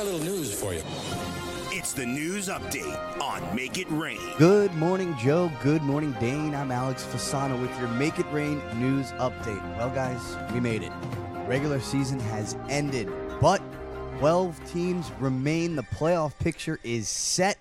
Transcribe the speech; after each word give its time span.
got 0.00 0.08
a 0.08 0.16
little 0.16 0.34
news 0.34 0.58
for 0.58 0.72
you. 0.72 0.82
It's 1.76 1.92
the 1.92 2.06
news 2.06 2.48
update 2.48 3.20
on 3.20 3.54
Make 3.54 3.76
It 3.76 3.86
Rain. 3.90 4.18
Good 4.38 4.72
morning, 4.76 5.14
Joe. 5.18 5.52
Good 5.62 5.82
morning, 5.82 6.16
Dane. 6.18 6.54
I'm 6.54 6.72
Alex 6.72 7.04
Fasano 7.04 7.60
with 7.60 7.78
your 7.78 7.88
Make 7.88 8.18
It 8.18 8.24
Rain 8.32 8.62
news 8.80 9.12
update. 9.12 9.60
Well, 9.76 9.90
guys, 9.90 10.38
we 10.54 10.60
made 10.60 10.82
it. 10.82 10.92
Regular 11.46 11.80
season 11.80 12.18
has 12.18 12.56
ended, 12.70 13.12
but 13.42 13.60
12 14.20 14.58
teams 14.72 15.10
remain. 15.20 15.76
The 15.76 15.82
playoff 15.82 16.32
picture 16.38 16.80
is 16.82 17.06
set. 17.06 17.58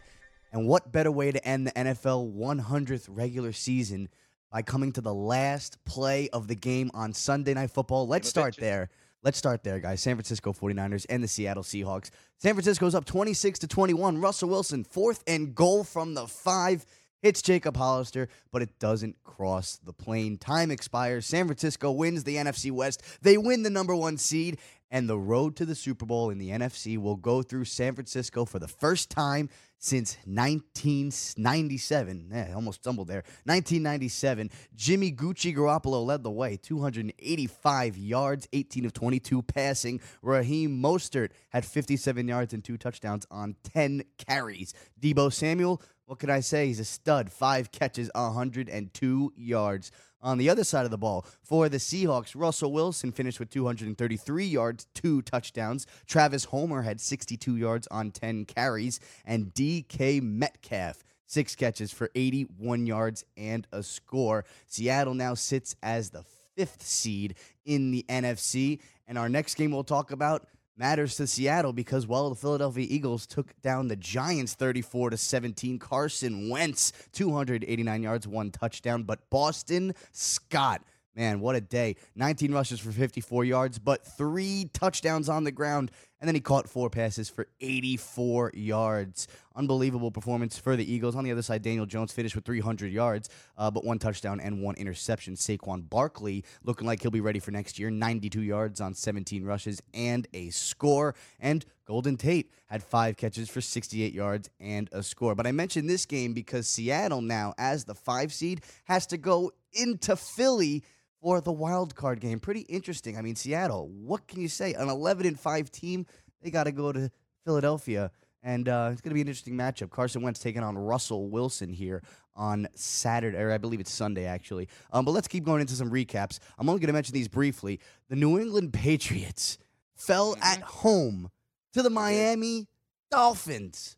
And 0.54 0.66
what 0.66 0.94
better 0.94 1.12
way 1.12 1.34
to 1.34 1.46
end 1.46 1.68
the 1.68 1.72
NFL 1.72 2.34
100th 2.34 3.08
regular 3.10 3.52
season 3.52 4.08
by 4.50 4.62
coming 4.62 4.94
to 4.94 5.02
the 5.02 5.14
last 5.14 5.84
play 5.84 6.30
of 6.30 6.48
the 6.48 6.56
game 6.56 6.90
on 6.94 7.12
Sunday 7.12 7.54
Night 7.54 7.72
Football? 7.72 8.08
Let's 8.08 8.30
start 8.30 8.56
there. 8.56 8.90
Let's 9.22 9.38
start 9.38 9.64
there, 9.64 9.82
guys. 9.82 10.02
San 10.02 10.16
Francisco 10.16 10.54
49ers 10.54 11.06
and 11.10 11.22
the 11.22 11.28
Seattle 11.28 11.64
Seahawks. 11.64 12.10
San 12.38 12.54
Francisco's 12.54 12.96
up 12.96 13.04
26 13.04 13.60
to 13.60 13.68
21. 13.68 14.22
Russell 14.22 14.48
Wilson, 14.48 14.86
fourth 14.86 15.24
and 15.28 15.54
goal 15.54 15.84
from 15.84 16.14
the 16.14 16.26
five, 16.26 16.86
hits 17.22 17.42
Jacob 17.42 17.76
Hollister, 17.76 18.30
but 18.54 18.62
it 18.62 18.80
doesn't 18.80 19.22
cross 19.26 19.78
the 19.84 19.92
plane. 19.92 20.38
Time 20.38 20.72
expires. 20.72 21.26
San 21.26 21.48
Francisco 21.48 21.92
wins 21.92 22.24
the 22.24 22.38
NFC 22.38 22.72
West. 22.72 23.04
They 23.22 23.38
win 23.38 23.64
the 23.64 23.70
number 23.70 23.94
one 23.94 24.18
seed, 24.18 24.58
and 24.90 25.10
the 25.10 25.20
road 25.20 25.58
to 25.58 25.66
the 25.66 25.76
Super 25.76 26.06
Bowl 26.06 26.30
in 26.30 26.38
the 26.38 26.52
NFC 26.52 26.98
will 26.98 27.18
go 27.18 27.42
through 27.42 27.66
San 27.66 27.96
Francisco 27.96 28.46
for 28.46 28.60
the 28.60 28.70
first 28.70 29.10
time 29.10 29.50
since 29.80 30.18
1997. 30.26 32.30
Eh, 32.32 32.54
almost 32.54 32.82
stumbled 32.82 33.08
there. 33.08 33.24
1997. 33.46 34.52
Jimmy 34.76 35.12
Gucci 35.12 35.56
Garoppolo 35.56 36.06
led 36.06 36.22
the 36.24 36.30
way, 36.30 36.58
285 36.58 37.98
yards, 37.98 38.48
18 38.54 38.86
of 38.86 38.94
22 38.94 39.42
passing. 39.42 40.00
Raheem 40.22 40.80
Mostert 40.82 41.32
had 41.50 41.66
57 41.66 42.28
yards 42.28 42.54
and 42.54 42.64
two 42.64 42.78
touchdowns 42.78 43.26
on 43.32 43.56
10 43.64 44.04
carries. 44.18 44.76
Deebo 45.02 45.34
Samuel, 45.34 45.82
what 46.06 46.20
can 46.20 46.30
I 46.30 46.42
say? 46.42 46.68
He's 46.68 46.80
a 46.80 46.86
stud. 46.86 47.32
Five 47.32 47.72
catches, 47.72 48.12
102 48.16 49.34
yards. 49.36 49.92
On 50.22 50.38
the 50.38 50.50
other 50.50 50.64
side 50.64 50.86
of 50.86 50.92
the 50.92 50.98
ball, 50.98 51.26
for 51.42 51.70
the 51.70 51.78
Seahawks, 51.78 52.34
Russell 52.36 52.74
Wilson 52.74 53.12
finished 53.12 53.40
with 53.40 53.50
233 53.50 54.46
yards, 54.46 54.88
two 54.94 55.22
touchdowns. 55.22 55.88
Travis 56.08 56.46
Homer 56.46 56.82
had 56.82 57.00
62 57.00 57.56
yards 57.56 57.88
on 57.88 58.12
10 58.12 58.46
carries. 58.46 59.00
And 59.26 59.54
DK 59.54 60.22
Metcalf, 60.22 61.04
six 61.26 61.56
catches 61.56 61.94
for 61.94 62.12
81 62.16 62.86
yards 62.86 63.24
and 63.38 63.66
a 63.72 63.82
score. 63.82 64.44
Seattle 64.68 65.14
now 65.14 65.36
sits 65.36 65.76
as 65.82 66.10
the 66.10 66.26
fifth 66.56 66.84
seed 66.84 67.36
in 67.64 67.92
the 67.92 68.06
NFC. 68.10 68.82
And 69.08 69.18
our 69.18 69.30
next 69.30 69.56
game 69.56 69.72
we'll 69.72 69.86
talk 69.86 70.12
about 70.12 70.48
matters 70.80 71.18
to 71.18 71.28
Seattle 71.28 71.74
because 71.74 72.08
well 72.08 72.30
the 72.30 72.36
Philadelphia 72.36 72.88
Eagles 72.90 73.28
took 73.28 73.62
down 73.62 73.90
the 73.90 73.98
Giants 73.98 74.54
34 74.54 75.12
to 75.12 75.18
17 75.18 75.78
Carson 75.78 76.50
Wentz 76.50 76.94
289 77.12 78.02
yards 78.02 78.28
one 78.28 78.50
touchdown. 78.50 79.04
But 79.04 79.30
Boston 79.30 79.94
Scott 80.14 80.82
man 81.16 81.42
what 81.42 81.56
a 81.56 81.62
day. 81.62 81.98
19 82.16 82.54
rushes 82.54 82.80
for 82.80 82.92
54 82.92 83.44
yards 83.44 83.78
but 83.78 84.06
3 84.06 84.70
touchdowns 84.74 85.28
on 85.28 85.44
the 85.44 85.52
ground 85.52 85.92
and 86.20 86.28
then 86.28 86.36
he 86.36 86.42
caught 86.42 86.70
four 86.70 86.90
passes 86.90 87.30
for 87.30 87.48
84 87.62 88.52
yards. 88.54 89.28
Unbelievable 89.56 90.12
performance 90.12 90.58
for 90.58 90.76
the 90.76 90.92
Eagles. 90.92 91.16
On 91.16 91.24
the 91.24 91.32
other 91.32 91.42
side, 91.42 91.62
Daniel 91.62 91.86
Jones 91.86 92.12
finished 92.12 92.36
with 92.36 92.46
300 92.46 92.92
yards, 92.92 93.30
uh, 93.58 93.72
but 93.72 93.86
one 93.86 94.00
touchdown 94.00 94.40
and 94.40 94.62
one 94.62 94.76
interception. 94.76 95.36
Saquon 95.36 95.90
Barkley 95.90 96.44
looking 96.64 96.88
like 96.88 97.02
he'll 97.02 97.12
be 97.12 97.22
ready 97.22 97.40
for 97.40 97.52
next 97.52 97.80
year. 97.80 97.90
92 97.90 98.42
yards 98.42 98.82
on 98.82 98.94
17 98.94 99.44
rushes 99.44 99.82
and 99.94 100.28
a 100.34 100.50
score. 100.50 101.16
And 101.40 101.66
Golden 101.86 102.18
Tate 102.18 102.52
had 102.68 102.84
five 102.84 103.18
catches 103.18 103.50
for 103.50 103.62
68 103.62 104.14
yards 104.14 104.50
and 104.60 104.90
a 104.92 105.02
score. 105.02 105.36
But 105.36 105.48
I 105.48 105.52
mentioned 105.52 105.90
this 105.90 106.06
game 106.06 106.34
because 106.34 106.68
Seattle 106.68 107.22
now, 107.22 107.54
as 107.58 107.86
the 107.86 107.96
five 107.96 108.34
seed, 108.34 108.62
has 108.86 109.08
to 109.08 109.18
go 109.18 109.52
into 109.74 110.16
Philly 110.16 110.84
for 111.22 111.42
the 111.42 111.52
wild 111.52 111.96
card 111.96 112.20
game. 112.20 112.40
Pretty 112.40 112.62
interesting. 112.62 113.18
I 113.18 113.22
mean, 113.22 113.36
Seattle, 113.36 113.90
what 113.90 114.28
can 114.28 114.42
you 114.42 114.48
say? 114.48 114.74
An 114.74 114.90
11 114.90 115.26
and 115.26 115.40
5 115.40 115.72
team, 115.72 116.06
they 116.42 116.50
got 116.52 116.66
to 116.66 116.72
go 116.72 116.92
to 116.92 117.12
Philadelphia. 117.46 118.12
And 118.42 118.70
uh, 118.70 118.90
it's 118.92 119.02
going 119.02 119.10
to 119.10 119.16
be 119.16 119.22
an 119.22 119.28
interesting 119.28 119.56
matchup. 119.56 119.90
Carson 119.90 120.22
Wentz 120.22 120.40
taking 120.40 120.64
on 120.64 120.78
Russell 120.78 121.30
Wilson 121.30 121.74
here 121.74 122.02
on 122.36 122.68
Saturday, 122.74 123.38
or 123.38 123.52
I 123.52 123.58
believe 123.58 123.82
it's 123.82 123.92
Sunday, 123.92 124.26
actually. 124.26 124.70
Um, 124.94 125.04
but 125.04 125.12
let's 125.12 125.28
keep 125.28 125.44
going 125.44 125.60
into 125.60 125.74
some 125.74 125.92
recaps. 125.92 126.40
I'm 126.58 126.70
only 126.70 126.80
going 126.80 126.88
to 126.88 126.94
mention 126.94 127.14
these 127.14 127.28
briefly. 127.28 127.82
The 128.10 128.16
New 128.16 128.40
England 128.40 128.72
Patriots 128.72 129.58
fell 129.96 130.38
at 130.42 130.62
home 130.62 131.30
to 131.74 131.82
the 131.82 131.90
Miami 131.90 132.68
Dolphins. 133.12 133.98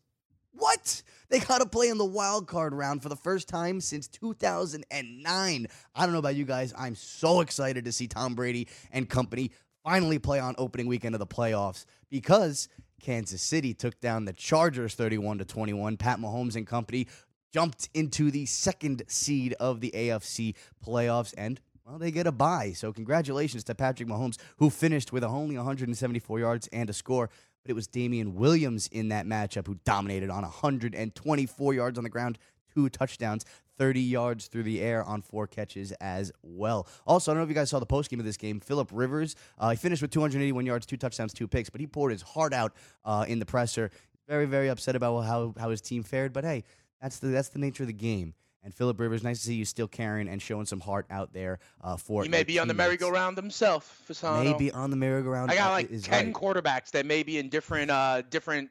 What? 0.52 1.02
They 1.32 1.40
got 1.40 1.62
to 1.62 1.66
play 1.66 1.88
in 1.88 1.96
the 1.96 2.04
wild 2.04 2.46
card 2.46 2.74
round 2.74 3.02
for 3.02 3.08
the 3.08 3.16
first 3.16 3.48
time 3.48 3.80
since 3.80 4.06
2009. 4.06 5.66
I 5.94 6.04
don't 6.04 6.12
know 6.12 6.18
about 6.18 6.34
you 6.34 6.44
guys. 6.44 6.74
I'm 6.76 6.94
so 6.94 7.40
excited 7.40 7.86
to 7.86 7.92
see 7.92 8.06
Tom 8.06 8.34
Brady 8.34 8.68
and 8.90 9.08
company 9.08 9.50
finally 9.82 10.18
play 10.18 10.40
on 10.40 10.54
opening 10.58 10.88
weekend 10.88 11.14
of 11.14 11.20
the 11.20 11.26
playoffs 11.26 11.86
because 12.10 12.68
Kansas 13.00 13.40
City 13.40 13.72
took 13.72 13.98
down 13.98 14.26
the 14.26 14.34
Chargers 14.34 14.94
31 14.94 15.38
to 15.38 15.46
21. 15.46 15.96
Pat 15.96 16.18
Mahomes 16.18 16.54
and 16.54 16.66
company 16.66 17.08
jumped 17.50 17.88
into 17.94 18.30
the 18.30 18.44
second 18.44 19.02
seed 19.06 19.54
of 19.54 19.80
the 19.80 19.90
AFC 19.92 20.54
playoffs 20.86 21.32
and 21.38 21.62
well, 21.86 21.98
they 21.98 22.10
get 22.10 22.26
a 22.26 22.32
bye. 22.32 22.72
So 22.72 22.92
congratulations 22.92 23.64
to 23.64 23.74
Patrick 23.74 24.08
Mahomes, 24.08 24.38
who 24.58 24.70
finished 24.70 25.12
with 25.12 25.24
only 25.24 25.56
174 25.56 26.38
yards 26.38 26.68
and 26.72 26.88
a 26.90 26.92
score. 26.92 27.30
But 27.62 27.70
it 27.70 27.74
was 27.74 27.86
Damien 27.86 28.34
Williams 28.34 28.88
in 28.88 29.08
that 29.08 29.26
matchup 29.26 29.66
who 29.66 29.78
dominated 29.84 30.30
on 30.30 30.42
124 30.42 31.74
yards 31.74 31.98
on 31.98 32.04
the 32.04 32.10
ground, 32.10 32.38
two 32.74 32.88
touchdowns, 32.88 33.44
30 33.78 34.00
yards 34.00 34.46
through 34.48 34.64
the 34.64 34.80
air 34.80 35.02
on 35.04 35.22
four 35.22 35.46
catches 35.46 35.92
as 35.92 36.32
well. 36.42 36.86
Also, 37.06 37.30
I 37.30 37.34
don't 37.34 37.40
know 37.40 37.44
if 37.44 37.48
you 37.48 37.54
guys 37.54 37.70
saw 37.70 37.78
the 37.78 37.86
postgame 37.86 38.18
of 38.18 38.24
this 38.24 38.36
game. 38.36 38.60
Philip 38.60 38.90
Rivers, 38.92 39.34
uh, 39.58 39.70
he 39.70 39.76
finished 39.76 40.02
with 40.02 40.10
281 40.10 40.66
yards, 40.66 40.86
two 40.86 40.96
touchdowns, 40.96 41.32
two 41.32 41.48
picks, 41.48 41.70
but 41.70 41.80
he 41.80 41.86
poured 41.86 42.12
his 42.12 42.22
heart 42.22 42.52
out 42.52 42.72
uh, 43.04 43.24
in 43.26 43.38
the 43.38 43.46
presser. 43.46 43.90
Very, 44.28 44.46
very 44.46 44.68
upset 44.68 44.94
about 44.94 45.22
how, 45.22 45.54
how 45.58 45.70
his 45.70 45.80
team 45.80 46.02
fared. 46.02 46.32
But 46.32 46.44
hey, 46.44 46.64
that's 47.00 47.18
the 47.18 47.28
that's 47.28 47.48
the 47.48 47.58
nature 47.58 47.82
of 47.82 47.88
the 47.88 47.92
game. 47.92 48.34
And 48.64 48.72
Philip 48.72 49.00
Rivers, 49.00 49.24
nice 49.24 49.40
to 49.40 49.46
see 49.46 49.54
you 49.54 49.64
still 49.64 49.88
carrying 49.88 50.28
and 50.28 50.40
showing 50.40 50.66
some 50.66 50.78
heart 50.78 51.06
out 51.10 51.32
there 51.32 51.58
uh, 51.82 51.96
for. 51.96 52.22
He 52.22 52.28
may 52.28 52.44
be 52.44 52.60
on 52.60 52.68
the 52.68 52.74
merry-go-round 52.74 53.36
himself, 53.36 54.04
Fasano. 54.08 54.44
Maybe 54.44 54.70
on 54.70 54.90
the 54.90 54.96
merry-go-round. 54.96 55.50
I 55.50 55.56
got 55.56 55.72
like 55.72 55.88
ten 56.02 56.26
right. 56.26 56.34
quarterbacks 56.34 56.92
that 56.92 57.04
may 57.04 57.24
be 57.24 57.38
in 57.38 57.48
different 57.48 57.90
uh 57.90 58.22
different 58.30 58.70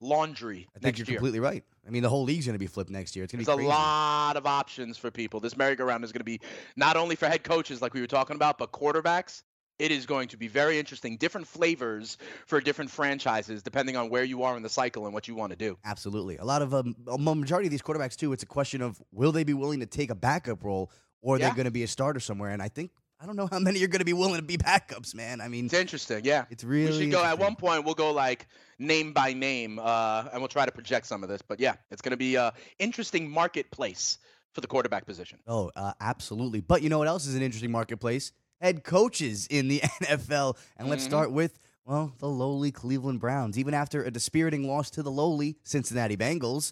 laundry 0.00 0.68
I 0.76 0.78
think 0.78 0.98
you're 0.98 1.06
year. 1.06 1.16
completely 1.16 1.40
right. 1.40 1.64
I 1.86 1.90
mean, 1.90 2.02
the 2.02 2.08
whole 2.08 2.24
league's 2.24 2.46
going 2.46 2.54
to 2.54 2.60
be 2.60 2.66
flipped 2.66 2.90
next 2.90 3.16
year. 3.16 3.24
It's 3.24 3.32
going 3.32 3.44
to 3.44 3.50
There's 3.50 3.58
be 3.58 3.64
a 3.64 3.68
lot 3.68 4.36
of 4.36 4.46
options 4.46 4.96
for 4.96 5.10
people. 5.10 5.40
This 5.40 5.56
merry-go-round 5.56 6.04
is 6.04 6.12
going 6.12 6.20
to 6.20 6.24
be 6.24 6.40
not 6.76 6.96
only 6.96 7.16
for 7.16 7.26
head 7.26 7.42
coaches 7.42 7.82
like 7.82 7.94
we 7.94 8.00
were 8.00 8.06
talking 8.06 8.36
about, 8.36 8.58
but 8.58 8.70
quarterbacks. 8.70 9.42
It 9.82 9.90
is 9.90 10.06
going 10.06 10.28
to 10.28 10.36
be 10.36 10.46
very 10.46 10.78
interesting. 10.78 11.16
Different 11.16 11.48
flavors 11.48 12.16
for 12.46 12.60
different 12.60 12.88
franchises, 12.92 13.64
depending 13.64 13.96
on 13.96 14.10
where 14.10 14.22
you 14.22 14.44
are 14.44 14.56
in 14.56 14.62
the 14.62 14.68
cycle 14.68 15.06
and 15.06 15.12
what 15.12 15.26
you 15.26 15.34
want 15.34 15.50
to 15.50 15.56
do. 15.56 15.76
Absolutely. 15.84 16.36
A 16.36 16.44
lot 16.44 16.62
of 16.62 16.72
um, 16.72 16.94
a 17.08 17.18
majority 17.18 17.66
of 17.66 17.72
these 17.72 17.82
quarterbacks 17.82 18.14
too. 18.14 18.32
It's 18.32 18.44
a 18.44 18.46
question 18.46 18.80
of 18.80 19.02
will 19.10 19.32
they 19.32 19.42
be 19.42 19.54
willing 19.54 19.80
to 19.80 19.86
take 19.86 20.10
a 20.10 20.14
backup 20.14 20.62
role, 20.62 20.92
or 21.20 21.34
are 21.34 21.38
Yeah. 21.40 21.48
they 21.50 21.56
going 21.56 21.64
to 21.64 21.72
be 21.72 21.82
a 21.82 21.88
starter 21.88 22.20
somewhere? 22.20 22.50
And 22.50 22.62
I 22.62 22.68
think 22.68 22.92
I 23.20 23.26
don't 23.26 23.34
know 23.34 23.48
how 23.50 23.58
many 23.68 23.82
are 23.82 23.88
going 23.88 23.98
to 23.98 24.04
be 24.04 24.12
willing 24.12 24.36
to 24.36 24.46
be 24.46 24.56
backups, 24.56 25.16
man. 25.16 25.40
I 25.40 25.48
mean, 25.48 25.64
It's 25.64 25.74
interesting, 25.74 26.24
yeah. 26.24 26.44
it's 26.48 26.62
really. 26.62 26.92
we 26.92 26.98
should 27.04 27.10
go 27.10 27.24
at 27.24 27.40
one 27.40 27.56
point. 27.56 27.84
We'll 27.84 27.94
go 27.94 28.12
like 28.12 28.46
name 28.78 29.12
by 29.12 29.32
name, 29.32 29.80
uh, 29.80 30.28
and 30.32 30.40
we'll 30.40 30.48
try 30.48 30.64
to 30.64 30.72
project 30.72 31.06
some 31.06 31.24
of 31.24 31.28
this. 31.28 31.42
But 31.42 31.58
yeah, 31.58 31.74
it's 31.90 32.02
going 32.02 32.10
to 32.12 32.16
be 32.16 32.36
a 32.36 32.52
interesting 32.78 33.28
marketplace 33.28 34.18
for 34.52 34.60
the 34.60 34.66
quarterback 34.68 35.06
position. 35.06 35.40
Oh, 35.46 35.70
uh, 35.74 35.92
absolutely. 36.00 36.60
But 36.60 36.82
you 36.82 36.88
know 36.88 36.98
what 36.98 37.08
else 37.08 37.26
is 37.26 37.34
an 37.34 37.42
interesting 37.42 37.72
marketplace? 37.72 38.32
Head 38.62 38.84
coaches 38.84 39.48
in 39.50 39.66
the 39.68 39.80
NFL. 40.02 40.56
And 40.76 40.88
let's 40.88 41.02
Mhm. 41.02 41.08
start 41.08 41.32
with, 41.32 41.58
well, 41.84 42.14
the 42.18 42.28
lowly 42.28 42.70
Cleveland 42.70 43.18
Browns. 43.20 43.58
Even 43.58 43.74
after 43.74 44.04
a 44.04 44.10
dispiriting 44.10 44.66
loss 44.68 44.88
to 44.90 45.02
the 45.02 45.10
lowly 45.10 45.58
Cincinnati 45.64 46.16
Bengals, 46.16 46.70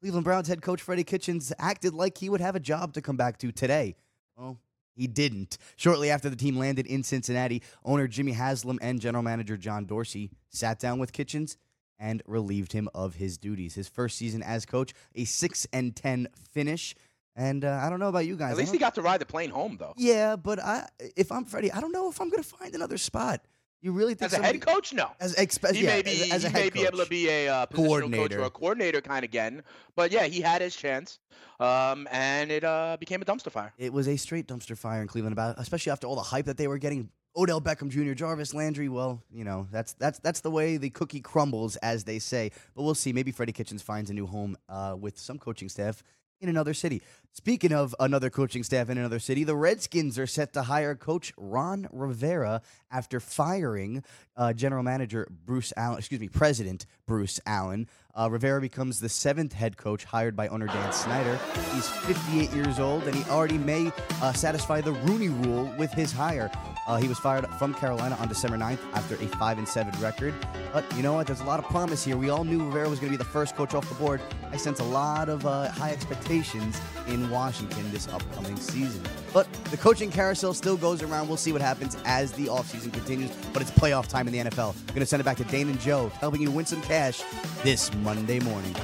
Cleveland 0.00 0.24
Browns 0.24 0.48
head 0.48 0.62
coach 0.62 0.82
Freddie 0.82 1.04
Kitchens 1.04 1.52
acted 1.58 1.94
like 1.94 2.18
he 2.18 2.28
would 2.28 2.40
have 2.40 2.56
a 2.56 2.60
job 2.60 2.92
to 2.94 3.00
come 3.00 3.16
back 3.16 3.38
to 3.38 3.52
today. 3.52 3.94
Well, 4.36 4.58
he 4.96 5.06
didn't. 5.06 5.58
Shortly 5.76 6.10
after 6.10 6.28
the 6.28 6.34
team 6.36 6.56
landed 6.58 6.86
in 6.86 7.04
Cincinnati, 7.04 7.62
owner 7.84 8.08
Jimmy 8.08 8.32
Haslam 8.32 8.80
and 8.82 9.00
general 9.00 9.22
manager 9.22 9.56
John 9.56 9.86
Dorsey 9.86 10.30
sat 10.50 10.80
down 10.80 10.98
with 10.98 11.12
Kitchens 11.12 11.56
and 12.00 12.20
relieved 12.26 12.72
him 12.72 12.88
of 12.94 13.14
his 13.14 13.38
duties. 13.38 13.74
His 13.74 13.88
first 13.88 14.16
season 14.18 14.42
as 14.42 14.66
coach, 14.66 14.92
a 15.14 15.24
6 15.24 15.66
and 15.72 15.94
10 15.94 16.28
finish. 16.52 16.94
And 17.38 17.64
uh, 17.64 17.80
I 17.80 17.88
don't 17.88 18.00
know 18.00 18.08
about 18.08 18.26
you 18.26 18.36
guys. 18.36 18.52
At 18.52 18.58
least 18.58 18.72
he 18.72 18.78
got 18.78 18.96
to 18.96 19.02
ride 19.02 19.20
the 19.20 19.26
plane 19.26 19.50
home, 19.50 19.76
though. 19.78 19.94
yeah, 19.96 20.34
but 20.34 20.58
I, 20.58 20.88
if 21.16 21.30
I'm 21.30 21.44
Freddie, 21.44 21.70
I 21.70 21.80
don't 21.80 21.92
know 21.92 22.10
if 22.10 22.20
I'm 22.20 22.28
going 22.30 22.42
to 22.42 22.48
find 22.48 22.74
another 22.74 22.98
spot. 22.98 23.42
You 23.80 23.92
really 23.92 24.14
think 24.14 24.32
As 24.32 24.38
a 24.38 24.42
head 24.42 24.60
coach, 24.60 24.92
no. 24.92 25.08
As, 25.20 25.36
expe- 25.36 25.72
He 25.72 25.84
yeah, 25.84 25.94
may 25.94 26.02
be, 26.02 26.10
as, 26.32 26.32
as 26.32 26.44
a 26.46 26.48
he 26.48 26.54
may 26.54 26.70
be 26.70 26.82
able 26.84 26.98
to 26.98 27.06
be 27.06 27.28
a 27.28 27.46
uh, 27.46 27.66
positional 27.66 27.76
coach 27.76 27.76
Coordinator. 27.76 28.40
or 28.40 28.44
a 28.46 28.50
coordinator 28.50 29.00
kind 29.00 29.18
of 29.18 29.28
again. 29.28 29.62
But 29.94 30.10
yeah, 30.10 30.24
he 30.24 30.40
had 30.40 30.62
his 30.62 30.74
chance, 30.74 31.20
um, 31.60 32.08
and 32.10 32.50
it 32.50 32.64
uh, 32.64 32.96
became 32.98 33.22
a 33.22 33.24
dumpster 33.24 33.52
fire. 33.52 33.72
It 33.78 33.92
was 33.92 34.08
a 34.08 34.16
straight 34.16 34.48
dumpster 34.48 34.76
fire 34.76 35.00
in 35.00 35.06
Cleveland, 35.06 35.32
about 35.32 35.60
especially 35.60 35.92
after 35.92 36.08
all 36.08 36.16
the 36.16 36.22
hype 36.22 36.46
that 36.46 36.56
they 36.56 36.66
were 36.66 36.78
getting 36.78 37.08
Odell 37.36 37.60
Beckham 37.60 37.88
Jr., 37.88 38.14
Jarvis 38.14 38.52
Landry. 38.52 38.88
Well, 38.88 39.22
you 39.32 39.44
know 39.44 39.68
that's 39.70 39.92
that's 39.92 40.18
that's 40.18 40.40
the 40.40 40.50
way 40.50 40.76
the 40.76 40.90
cookie 40.90 41.20
crumbles, 41.20 41.76
as 41.76 42.02
they 42.02 42.18
say. 42.18 42.50
But 42.74 42.82
we'll 42.82 42.96
see. 42.96 43.12
Maybe 43.12 43.30
Freddie 43.30 43.52
Kitchens 43.52 43.80
finds 43.80 44.10
a 44.10 44.12
new 44.12 44.26
home 44.26 44.56
uh, 44.68 44.96
with 44.98 45.20
some 45.20 45.38
coaching 45.38 45.68
staff 45.68 46.02
in 46.40 46.48
another 46.48 46.74
city. 46.74 47.02
Speaking 47.32 47.72
of 47.72 47.94
another 48.00 48.30
coaching 48.30 48.62
staff 48.62 48.88
in 48.88 48.98
another 48.98 49.18
city, 49.18 49.44
the 49.44 49.56
Redskins 49.56 50.18
are 50.18 50.26
set 50.26 50.52
to 50.54 50.62
hire 50.62 50.94
coach 50.94 51.32
Ron 51.36 51.88
Rivera 51.92 52.62
after 52.90 53.20
firing 53.20 54.02
uh, 54.36 54.52
general 54.52 54.82
manager 54.82 55.28
Bruce 55.44 55.72
Allen, 55.76 55.98
excuse 55.98 56.20
me, 56.20 56.28
president 56.28 56.86
Bruce 57.06 57.40
Allen. 57.46 57.88
Uh, 58.18 58.28
Rivera 58.30 58.60
becomes 58.60 58.98
the 58.98 59.08
seventh 59.08 59.52
head 59.52 59.76
coach 59.76 60.04
hired 60.04 60.34
by 60.34 60.48
owner 60.48 60.66
Dan 60.66 60.92
Snyder. 60.92 61.38
He's 61.72 61.88
58 61.88 62.50
years 62.50 62.80
old, 62.80 63.04
and 63.04 63.14
he 63.14 63.22
already 63.30 63.58
may 63.58 63.92
uh, 64.20 64.32
satisfy 64.32 64.80
the 64.80 64.92
Rooney 64.92 65.28
Rule 65.28 65.72
with 65.78 65.92
his 65.92 66.10
hire. 66.10 66.50
Uh, 66.88 66.96
he 66.96 67.06
was 67.06 67.18
fired 67.18 67.46
from 67.58 67.74
Carolina 67.74 68.16
on 68.18 68.28
December 68.28 68.56
9th 68.56 68.80
after 68.94 69.14
a 69.16 69.28
5 69.28 69.58
and 69.58 69.68
7 69.68 70.00
record. 70.00 70.34
But 70.72 70.84
you 70.96 71.02
know 71.02 71.12
what? 71.12 71.26
There's 71.26 71.40
a 71.40 71.44
lot 71.44 71.58
of 71.58 71.66
promise 71.66 72.04
here. 72.04 72.16
We 72.16 72.30
all 72.30 72.44
knew 72.44 72.64
Rivera 72.64 72.88
was 72.88 72.98
going 72.98 73.12
to 73.12 73.18
be 73.18 73.22
the 73.22 73.30
first 73.30 73.54
coach 73.54 73.74
off 73.74 73.88
the 73.88 73.94
board. 73.94 74.20
I 74.50 74.56
sense 74.56 74.80
a 74.80 74.84
lot 74.84 75.28
of 75.28 75.46
uh, 75.46 75.68
high 75.70 75.90
expectations 75.90 76.80
in 77.06 77.28
Washington 77.30 77.90
this 77.92 78.08
upcoming 78.08 78.56
season. 78.56 79.02
But 79.32 79.52
the 79.64 79.76
coaching 79.76 80.10
carousel 80.10 80.54
still 80.54 80.76
goes 80.76 81.02
around. 81.02 81.28
We'll 81.28 81.36
see 81.36 81.52
what 81.52 81.60
happens 81.60 81.96
as 82.04 82.32
the 82.32 82.46
offseason 82.46 82.77
continues. 82.86 83.30
But 83.52 83.62
it's 83.62 83.70
playoff 83.70 84.08
time 84.08 84.26
in 84.28 84.32
the 84.32 84.50
NFL. 84.50 84.74
I'm 84.76 84.86
going 84.86 85.00
to 85.00 85.06
send 85.06 85.20
it 85.20 85.24
back 85.24 85.36
to 85.38 85.44
Dane 85.44 85.68
and 85.68 85.80
Joe, 85.80 86.10
helping 86.20 86.40
you 86.40 86.50
win 86.50 86.66
some 86.66 86.82
cash 86.82 87.22
this 87.62 87.92
Monday 87.96 88.40
morning. 88.40 88.74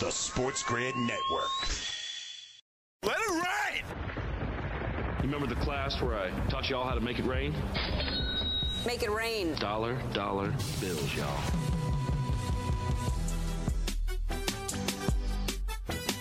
The 0.00 0.10
Sports 0.10 0.62
Grid 0.62 0.96
Network. 0.96 1.50
Let 3.02 3.16
it 3.18 3.30
ride! 3.30 3.82
You 5.18 5.24
remember 5.24 5.46
the 5.46 5.60
class 5.60 6.00
where 6.00 6.16
I 6.16 6.30
taught 6.48 6.70
y'all 6.70 6.86
how 6.86 6.94
to 6.94 7.00
make 7.00 7.18
it 7.18 7.26
rain? 7.26 7.54
Make 8.86 9.02
it 9.02 9.10
rain. 9.10 9.54
Dollar, 9.56 10.00
dollar 10.14 10.54
bills, 10.80 11.14
y'all. 11.14 11.69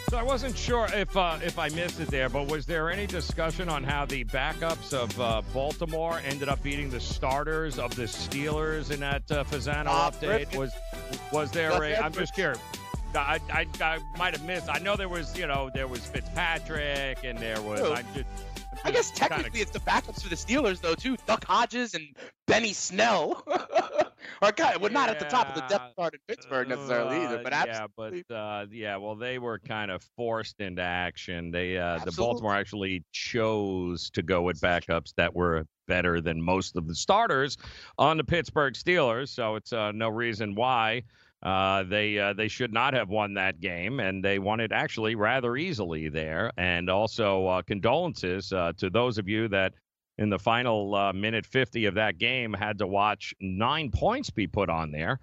So 0.10 0.18
I 0.18 0.24
wasn't 0.24 0.58
sure 0.58 0.88
if 0.92 1.16
uh, 1.16 1.38
if 1.44 1.60
I 1.60 1.70
missed 1.70 2.00
it 2.00 2.08
there, 2.10 2.30
but 2.30 2.48
was 2.48 2.66
there 2.66 2.90
any 2.90 3.06
discussion 3.06 3.70
on 3.70 3.84
how 3.84 4.06
the 4.06 4.26
backups 4.26 4.92
of 4.92 5.20
uh, 5.22 5.44
Baltimore 5.54 6.20
ended 6.26 6.50
up 6.50 6.64
beating 6.64 6.90
the 6.90 7.00
starters 7.00 7.78
of 7.78 7.96
the 7.96 8.04
Steelers 8.04 8.90
in 8.90 9.02
that 9.02 9.30
uh, 9.32 9.44
Fasano 9.44 9.86
update? 9.86 10.56
Was 10.58 10.72
was 11.32 11.52
there 11.52 11.72
a? 11.84 11.96
I'm 11.96 12.12
just 12.12 12.34
curious. 12.34 12.60
I, 13.16 13.40
I, 13.52 13.66
I 13.82 14.00
might 14.18 14.36
have 14.36 14.46
missed. 14.46 14.70
I 14.70 14.78
know 14.80 14.96
there 14.96 15.10
was, 15.10 15.36
you 15.38 15.48
know, 15.48 15.72
there 15.74 15.88
was 15.88 16.06
Fitzpatrick 16.06 17.24
and 17.24 17.40
there 17.40 17.60
was. 17.62 17.82
I'm 17.82 18.06
just, 18.14 18.28
I 18.84 18.92
guess 18.92 19.12
technically 19.12 19.62
it's 19.62 19.72
the 19.72 19.80
backups 19.80 20.24
for 20.24 20.30
the 20.30 20.36
Steelers 20.36 20.82
though 20.82 20.96
too. 20.96 21.18
Duck 21.28 21.46
Hodges 21.46 21.94
and 21.94 22.16
Benny 22.48 22.74
Snell 22.74 23.44
are 24.42 24.52
kind 24.52 24.76
of, 24.76 24.82
well, 24.82 24.92
not 24.92 25.10
at 25.10 25.20
the 25.20 25.26
top 25.26 25.50
of 25.50 25.56
the 25.56 25.62
depth 25.68 25.96
chart 25.96 26.14
in 26.14 26.20
Pittsburgh 26.28 26.70
necessarily 26.70 27.18
either, 27.18 27.40
Uh, 27.40 27.44
but 27.44 27.54
yeah, 27.68 27.88
but 27.96 28.36
uh, 28.36 28.66
yeah, 28.72 28.98
well, 28.98 29.16
they 29.16 29.40
were 29.40 29.60
kind 29.60 29.92
of 29.92 30.04
forced 30.16 30.60
into 30.62 30.82
action. 30.82 31.52
They 31.52 31.78
uh, 31.78 32.00
the 32.06 32.12
Baltimore 32.12 32.56
actually 32.56 33.04
chose 33.12 34.10
to 34.12 34.22
go 34.24 34.42
with 34.42 34.60
backups 34.62 35.14
that 35.18 35.36
were 35.36 35.66
better 35.88 36.22
than 36.22 36.42
most 36.42 36.76
of 36.78 36.88
the 36.88 36.96
starters 36.96 37.58
on 37.98 38.18
the 38.18 38.24
Pittsburgh 38.24 38.74
Steelers. 38.74 39.30
So 39.30 39.56
it's 39.56 39.74
uh, 39.74 39.92
no 39.92 40.10
reason 40.10 40.56
why. 40.56 41.04
Uh, 41.42 41.84
they 41.84 42.20
uh, 42.20 42.34
they 42.34 42.50
should 42.50 42.74
not 42.74 42.94
have 42.94 43.10
won 43.10 43.34
that 43.34 43.62
game, 43.62 44.00
and 44.02 44.24
they 44.24 44.40
won 44.40 44.60
it 44.60 44.72
actually 44.74 45.16
rather 45.16 45.56
easily 45.56 46.10
there. 46.10 46.52
And 46.58 46.90
also 46.90 47.48
uh, 47.48 47.62
condolences 47.62 48.52
uh, 48.52 48.74
to 48.78 48.90
those 48.90 49.18
of 49.18 49.30
you 49.30 49.48
that 49.48 49.74
in 50.18 50.30
the 50.30 50.40
final 50.40 50.96
uh, 50.96 51.14
minute 51.14 51.46
50 51.46 51.86
of 51.86 51.94
that 51.96 52.18
game 52.18 52.54
had 52.54 52.78
to 52.80 52.88
watch 52.88 53.34
nine 53.40 53.90
points 53.90 54.30
be 54.30 54.48
put 54.48 54.70
on 54.70 54.92
there 54.92 55.20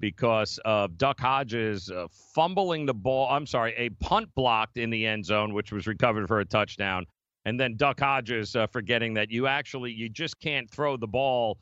because 0.00 0.60
of 0.66 0.98
Duck 0.98 1.18
Hodges 1.18 1.90
fumbling 2.34 2.84
the 2.84 2.92
ball. 2.92 3.28
I'm 3.30 3.46
sorry, 3.46 3.74
a 3.78 3.88
punt 3.88 4.28
blocked 4.34 4.76
in 4.76 4.90
the 4.90 5.06
end 5.06 5.24
zone, 5.24 5.54
which 5.54 5.72
was 5.72 5.86
recovered 5.86 6.28
for 6.28 6.40
a 6.40 6.44
touchdown, 6.44 7.06
and 7.46 7.58
then 7.58 7.76
Duck 7.76 8.00
Hodges 8.00 8.54
forgetting 8.70 9.14
that 9.14 9.30
you 9.30 9.46
actually 9.46 9.92
you 9.92 10.10
just 10.10 10.38
can't 10.40 10.70
throw 10.70 10.98
the 10.98 11.08
ball 11.08 11.58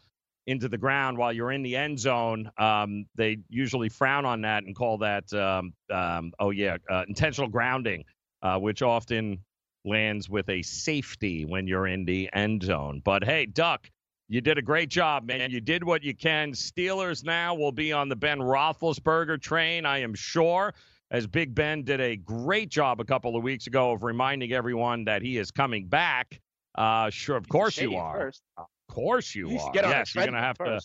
into 0.47 0.69
the 0.69 0.79
ground 0.79 1.19
while 1.19 1.33
you're 1.33 1.53
in 1.53 1.63
the 1.63 1.77
end 1.77 1.99
zone. 1.99 2.51
Um, 2.59 3.07
they 3.15 3.39
usually 3.49 3.89
frown 3.89 4.25
on 4.25 4.41
that 4.43 4.65
and 4.65 4.75
call 4.75 4.99
that 4.99 5.33
um, 5.33 5.73
um, 5.91 6.33
oh 6.39 6.51
yeah 6.51 6.77
uh, 6.91 7.05
intentional 7.09 7.49
grounding, 7.49 8.05
uh, 8.43 8.59
which 8.59 8.83
often 8.83 9.39
lands 9.85 10.29
with 10.29 10.49
a 10.49 10.63
safety 10.63 11.45
when 11.45 11.67
you're 11.67 11.87
in 11.87 12.05
the 12.05 12.29
end 12.33 12.63
zone. 12.63 13.01
But 13.05 13.25
hey, 13.25 13.47
Duck. 13.47 13.89
You 14.33 14.41
did 14.41 14.59
a 14.59 14.63
great 14.63 14.91
job, 14.91 15.27
man. 15.27 15.51
You 15.51 15.61
did 15.61 15.83
what 15.83 16.05
you 16.05 16.15
can. 16.15 16.53
Steelers 16.53 17.25
now 17.25 17.53
will 17.53 17.73
be 17.73 17.93
on 17.93 18.09
the 18.09 18.15
Ben 18.15 18.39
Roethlisberger 18.39 19.43
train, 19.43 19.85
I 19.85 19.99
am 19.99 20.15
sure, 20.15 20.73
as 21.11 21.27
Big 21.27 21.53
Ben 21.53 21.83
did 21.83 22.01
a 22.01 22.15
great 22.15 22.69
job 22.69 23.01
a 23.01 23.05
couple 23.05 23.35
of 23.35 23.43
weeks 23.43 23.67
ago 23.67 23.91
of 23.91 24.05
reminding 24.05 24.53
everyone 24.53 25.05
that 25.07 25.23
he 25.23 25.37
is 25.37 25.51
coming 25.51 25.89
back. 25.89 26.41
Uh, 26.77 27.11
sure, 27.11 27.37
of 27.37 27.49
course 27.49 27.77
you 27.79 27.97
are. 27.97 28.19
first. 28.21 28.43
Of 28.91 28.95
course 28.97 29.35
you 29.35 29.47
are. 29.49 29.53
yes, 29.53 29.65
you're 29.75 29.83
gonna 29.83 30.05
treadmill 30.05 30.43
have 30.43 30.59
to 30.59 30.81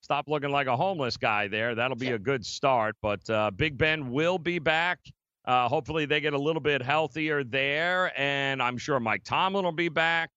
stop 0.00 0.28
looking 0.28 0.50
like 0.50 0.66
a 0.66 0.76
homeless 0.76 1.16
guy 1.18 1.46
there. 1.48 1.74
That'll 1.74 1.96
be 1.96 2.06
Yeah. 2.06 2.14
a 2.14 2.18
good 2.18 2.44
start. 2.44 2.96
But 3.02 3.28
uh, 3.28 3.50
Big 3.50 3.76
Ben 3.76 4.10
will 4.10 4.38
be 4.38 4.58
back. 4.58 4.98
Uh, 5.44 5.68
hopefully, 5.68 6.06
they 6.06 6.20
get 6.20 6.32
a 6.32 6.38
little 6.38 6.60
bit 6.60 6.82
healthier 6.82 7.44
there, 7.44 8.12
and 8.18 8.62
I'm 8.62 8.78
sure 8.78 8.98
Mike 9.00 9.24
Tomlin 9.24 9.64
will 9.64 9.72
be 9.72 9.88
back. 9.88 10.30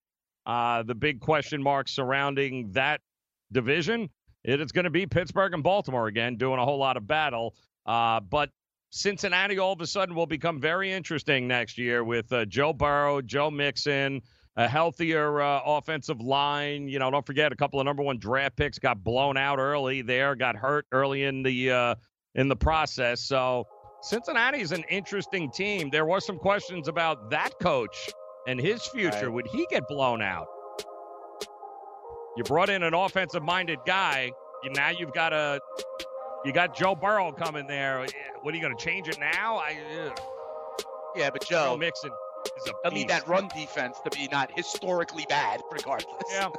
Uh, 0.46 0.84
the 0.84 0.96
big 0.96 1.22
question 1.22 1.62
mark 1.64 1.88
surrounding 1.88 2.72
that 2.72 3.00
division, 3.52 4.10
it 4.44 4.60
is 4.60 4.72
going 4.74 4.84
to 4.86 4.90
be 4.90 5.06
Pittsburgh 5.06 5.54
and 5.54 5.64
Baltimore 5.64 6.08
again, 6.08 6.36
doing 6.36 6.60
a 6.60 6.66
whole 6.66 6.78
lot 6.80 6.98
of 6.98 7.08
battle. 7.08 7.56
Uh, 7.86 8.19
but 8.19 8.50
Cincinnati 8.90 9.60
all 9.60 9.74
of 9.74 9.81
a 9.81 9.88
sudden 9.88 10.16
will 10.16 10.26
become 10.26 10.60
very 10.60 10.92
interesting 10.92 11.48
next 11.48 11.78
year 11.78 12.04
with 12.04 12.31
uh, 12.34 12.46
Joe 12.46 12.74
Burrow, 12.74 13.22
Joe 13.22 13.50
Mixon, 13.52 14.22
a 14.56 14.68
healthier 14.68 15.42
uh, 15.42 15.62
offensive 15.66 16.22
line. 16.22 16.88
You 16.88 17.00
know, 17.00 17.10
don't 17.10 17.26
forget 17.26 17.52
a 17.52 17.56
couple 17.56 17.80
of 17.80 17.86
number 17.86 18.04
one 18.04 18.20
draft 18.20 18.56
picks 18.56 18.80
got 18.80 19.04
blown 19.04 19.38
out 19.38 19.60
early 19.60 20.02
there, 20.02 20.36
got 20.36 20.56
hurt 20.56 20.86
early 20.92 21.24
in 21.24 21.44
the 21.44 21.72
uh, 21.72 21.96
in 22.36 22.48
the 22.48 22.56
process. 22.56 23.22
So 23.22 23.66
Cincinnati 24.02 24.62
is 24.62 24.72
an 24.72 24.84
interesting 24.90 25.52
team. 25.52 25.90
There 25.90 26.06
were 26.06 26.20
some 26.20 26.38
questions 26.38 26.88
about 26.88 27.30
that 27.32 27.52
coach 27.60 28.10
and 28.48 28.60
his 28.60 28.86
future. 28.86 29.28
Right. 29.28 29.34
Would 29.34 29.48
he 29.48 29.66
get 29.70 29.88
blown 29.88 30.22
out? 30.22 30.48
You 32.36 32.44
brought 32.44 32.70
in 32.70 32.84
an 32.84 32.94
offensive 32.94 33.44
minded 33.44 33.80
guy. 33.86 34.32
You, 34.64 34.72
now 34.72 34.90
you've 34.90 35.14
got 35.14 35.34
a 35.34 35.60
you 36.45 36.52
got 36.52 36.76
Joe 36.76 36.95
Burrow 36.95 37.31
coming 37.31 37.68
there. 37.68 38.06
What 38.42 38.54
are 38.54 38.57
you 38.57 38.64
going 38.64 38.76
to 38.76 38.83
change 38.83 39.07
it 39.07 39.19
now? 39.19 39.57
I. 39.57 40.12
Yeah, 41.16 41.30
but 41.30 41.45
Joe 41.45 41.74
Joe, 41.74 41.78
Mixon 41.78 42.12
is 42.57 42.68
a 42.68 42.73
they'll 42.83 42.92
need 42.92 43.09
that 43.09 43.28
run 43.28 43.47
defense 43.50 44.00
to 44.04 44.09
be 44.09 44.28
not 44.31 44.52
historically 44.56 45.26
bad, 45.30 45.62
regardless. 45.71 46.23
Yeah, 46.31 46.50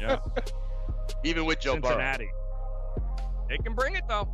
yeah. 0.00 0.18
Even 1.24 1.44
with 1.44 1.60
Joe 1.60 1.78
Burrow. 1.78 2.16
They 3.48 3.58
can 3.58 3.74
bring 3.74 3.94
it 3.94 4.04
though. 4.08 4.28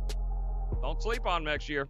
Don't 0.81 1.01
sleep 1.01 1.25
on 1.25 1.43
next 1.43 1.67
year. 1.69 1.89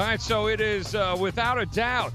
All 0.00 0.06
right, 0.06 0.18
so 0.18 0.48
it 0.48 0.62
is 0.62 0.94
uh, 0.94 1.14
without 1.20 1.60
a 1.60 1.66
doubt 1.66 2.14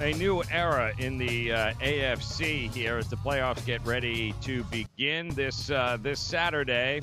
a 0.00 0.12
new 0.14 0.42
era 0.50 0.92
in 0.98 1.16
the 1.16 1.52
uh, 1.52 1.72
AFC 1.74 2.74
here 2.74 2.98
as 2.98 3.06
the 3.06 3.14
playoffs 3.14 3.64
get 3.64 3.86
ready 3.86 4.34
to 4.40 4.64
begin 4.64 5.28
this 5.28 5.70
uh, 5.70 5.96
this 6.02 6.18
Saturday. 6.18 7.00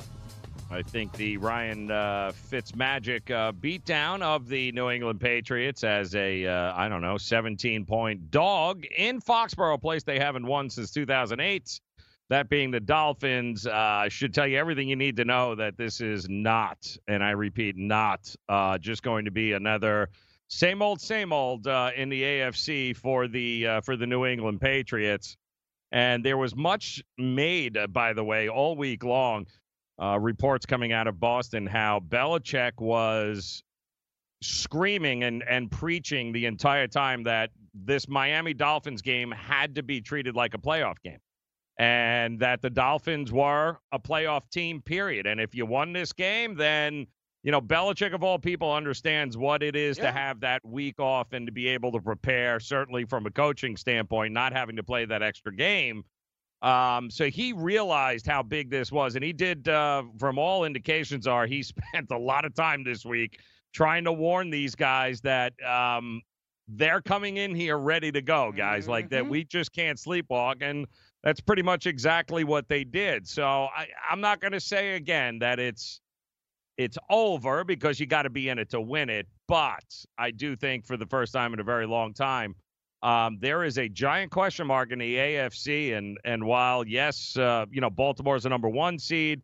I 0.70 0.82
think 0.82 1.14
the 1.14 1.38
Ryan 1.38 1.90
uh, 1.90 2.32
Fitzmagic 2.50 3.30
uh, 3.30 3.52
beatdown 3.52 4.20
of 4.20 4.48
the 4.48 4.70
New 4.72 4.90
England 4.90 5.18
Patriots 5.18 5.82
as 5.82 6.14
a 6.14 6.44
uh, 6.44 6.74
I 6.76 6.90
don't 6.90 7.00
know 7.00 7.16
17 7.16 7.86
point 7.86 8.30
dog 8.30 8.84
in 8.84 9.22
Foxborough, 9.22 9.80
place 9.80 10.02
they 10.02 10.18
haven't 10.18 10.44
won 10.44 10.68
since 10.68 10.90
2008. 10.90 11.80
That 12.28 12.48
being 12.48 12.72
the 12.72 12.80
Dolphins, 12.80 13.66
uh, 13.66 14.08
should 14.08 14.34
tell 14.34 14.48
you 14.48 14.58
everything 14.58 14.88
you 14.88 14.96
need 14.96 15.16
to 15.16 15.24
know 15.24 15.54
that 15.54 15.76
this 15.76 16.00
is 16.00 16.28
not, 16.28 16.96
and 17.06 17.22
I 17.22 17.30
repeat, 17.30 17.76
not 17.76 18.34
uh, 18.48 18.78
just 18.78 19.04
going 19.04 19.26
to 19.26 19.30
be 19.30 19.52
another 19.52 20.08
same 20.48 20.82
old, 20.82 21.00
same 21.00 21.32
old 21.32 21.68
uh, 21.68 21.90
in 21.94 22.08
the 22.08 22.22
AFC 22.22 22.96
for 22.96 23.28
the 23.28 23.66
uh, 23.66 23.80
for 23.80 23.96
the 23.96 24.06
New 24.06 24.26
England 24.26 24.60
Patriots. 24.60 25.36
And 25.92 26.24
there 26.24 26.36
was 26.36 26.54
much 26.56 27.02
made, 27.16 27.76
uh, 27.76 27.86
by 27.86 28.12
the 28.12 28.24
way, 28.24 28.48
all 28.48 28.76
week 28.76 29.04
long. 29.04 29.46
Uh, 29.98 30.18
reports 30.20 30.66
coming 30.66 30.92
out 30.92 31.06
of 31.06 31.18
Boston 31.18 31.66
how 31.66 32.00
Belichick 32.00 32.72
was 32.78 33.62
screaming 34.42 35.24
and, 35.24 35.42
and 35.48 35.70
preaching 35.70 36.32
the 36.32 36.44
entire 36.44 36.86
time 36.86 37.22
that 37.22 37.50
this 37.72 38.06
Miami 38.06 38.52
Dolphins 38.52 39.00
game 39.00 39.30
had 39.30 39.76
to 39.76 39.82
be 39.82 40.02
treated 40.02 40.36
like 40.36 40.52
a 40.52 40.58
playoff 40.58 40.96
game 41.02 41.18
and 41.78 42.38
that 42.40 42.62
the 42.62 42.70
Dolphins 42.70 43.32
were 43.32 43.78
a 43.92 43.98
playoff 43.98 44.48
team, 44.50 44.80
period. 44.80 45.26
And 45.26 45.40
if 45.40 45.54
you 45.54 45.66
won 45.66 45.92
this 45.92 46.12
game, 46.12 46.54
then, 46.54 47.06
you 47.42 47.52
know, 47.52 47.60
Belichick, 47.60 48.14
of 48.14 48.22
all 48.24 48.38
people, 48.38 48.72
understands 48.72 49.36
what 49.36 49.62
it 49.62 49.76
is 49.76 49.98
Yeah. 49.98 50.04
to 50.04 50.12
have 50.12 50.40
that 50.40 50.64
week 50.64 50.98
off 50.98 51.32
and 51.32 51.46
to 51.46 51.52
be 51.52 51.68
able 51.68 51.92
to 51.92 52.00
prepare, 52.00 52.58
certainly 52.60 53.04
from 53.04 53.26
a 53.26 53.30
coaching 53.30 53.76
standpoint, 53.76 54.32
not 54.32 54.52
having 54.52 54.76
to 54.76 54.82
play 54.82 55.04
that 55.04 55.22
extra 55.22 55.54
game. 55.54 56.04
Um, 56.62 57.10
so 57.10 57.28
he 57.28 57.52
realized 57.52 58.26
how 58.26 58.42
big 58.42 58.70
this 58.70 58.90
was. 58.90 59.14
And 59.14 59.22
he 59.22 59.34
did, 59.34 59.68
uh, 59.68 60.04
from 60.18 60.38
all 60.38 60.64
indications, 60.64 61.26
are 61.26 61.46
he 61.46 61.62
spent 61.62 62.10
a 62.10 62.18
lot 62.18 62.44
of 62.46 62.54
time 62.54 62.82
this 62.84 63.04
week 63.04 63.38
trying 63.74 64.04
to 64.04 64.12
warn 64.12 64.48
these 64.48 64.74
guys 64.74 65.20
that 65.20 65.52
um, 65.62 66.22
they're 66.68 67.02
coming 67.02 67.36
in 67.36 67.54
here 67.54 67.76
ready 67.78 68.10
to 68.10 68.22
go, 68.22 68.50
guys. 68.50 68.88
Like 68.88 69.10
that, 69.10 69.24
Mhm. 69.24 69.28
we 69.28 69.44
just 69.44 69.72
can't 69.72 69.98
sleepwalk. 69.98 70.62
And 70.62 70.86
that's 71.22 71.40
pretty 71.40 71.62
much 71.62 71.86
exactly 71.86 72.44
what 72.44 72.68
they 72.68 72.84
did. 72.84 73.26
So 73.26 73.44
I, 73.44 73.88
I'm 74.08 74.20
not 74.20 74.40
going 74.40 74.52
to 74.52 74.60
say 74.60 74.94
again 74.94 75.40
that 75.40 75.58
it's 75.58 76.00
it's 76.78 76.98
over 77.08 77.64
because 77.64 77.98
you 77.98 78.06
got 78.06 78.22
to 78.22 78.30
be 78.30 78.48
in 78.48 78.58
it 78.58 78.70
to 78.70 78.80
win 78.80 79.08
it. 79.08 79.26
But 79.48 79.84
I 80.18 80.30
do 80.30 80.56
think 80.56 80.86
for 80.86 80.96
the 80.96 81.06
first 81.06 81.32
time 81.32 81.54
in 81.54 81.60
a 81.60 81.64
very 81.64 81.86
long 81.86 82.12
time, 82.12 82.54
um, 83.02 83.38
there 83.40 83.64
is 83.64 83.78
a 83.78 83.88
giant 83.88 84.30
question 84.30 84.66
mark 84.66 84.92
in 84.92 84.98
the 84.98 85.16
AFC. 85.16 85.96
And 85.96 86.18
and 86.24 86.44
while 86.44 86.86
yes, 86.86 87.36
uh, 87.36 87.66
you 87.70 87.80
know 87.80 87.90
Baltimore's 87.90 88.44
the 88.44 88.48
number 88.48 88.68
one 88.68 88.98
seed. 88.98 89.42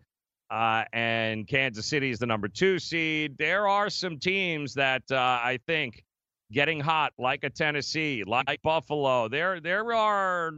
Uh, 0.51 0.85
and 0.93 1.49
Kansas 1.49 1.87
City 1.87 2.11
is 2.11 2.19
the 2.19 2.27
number 2.27 2.47
two 2.47 2.79
seed. 2.79 3.39
There 3.39 3.67
are 3.67 3.89
some 3.89 4.19
teams 4.19 4.75
that 4.75 5.03
uh, 5.11 5.17
I 5.17 5.59
think 5.67 6.05
getting 6.53 6.79
hot, 6.79 7.15
like 7.19 7.43
a 7.43 7.49
Tennessee, 7.49 8.23
like 8.27 8.61
Buffalo. 8.63 9.29
There, 9.29 9.61
there 9.61 9.95
are 9.95 10.53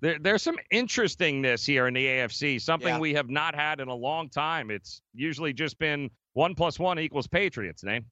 there, 0.00 0.18
there's 0.18 0.42
some 0.42 0.58
interestingness 0.70 1.64
here 1.64 1.86
in 1.86 1.94
the 1.94 2.04
AFC, 2.06 2.60
something 2.60 2.88
Yeah. 2.94 2.98
we 2.98 3.14
have 3.14 3.30
not 3.30 3.54
had 3.54 3.80
in 3.80 3.88
a 3.88 3.94
long 3.94 4.28
time. 4.28 4.70
It's 4.70 5.00
usually 5.14 5.52
just 5.52 5.78
been 5.78 6.10
one 6.34 6.54
plus 6.54 6.78
one 6.78 6.98
equals 6.98 7.26
Patriots, 7.26 7.82
name. 7.82 8.04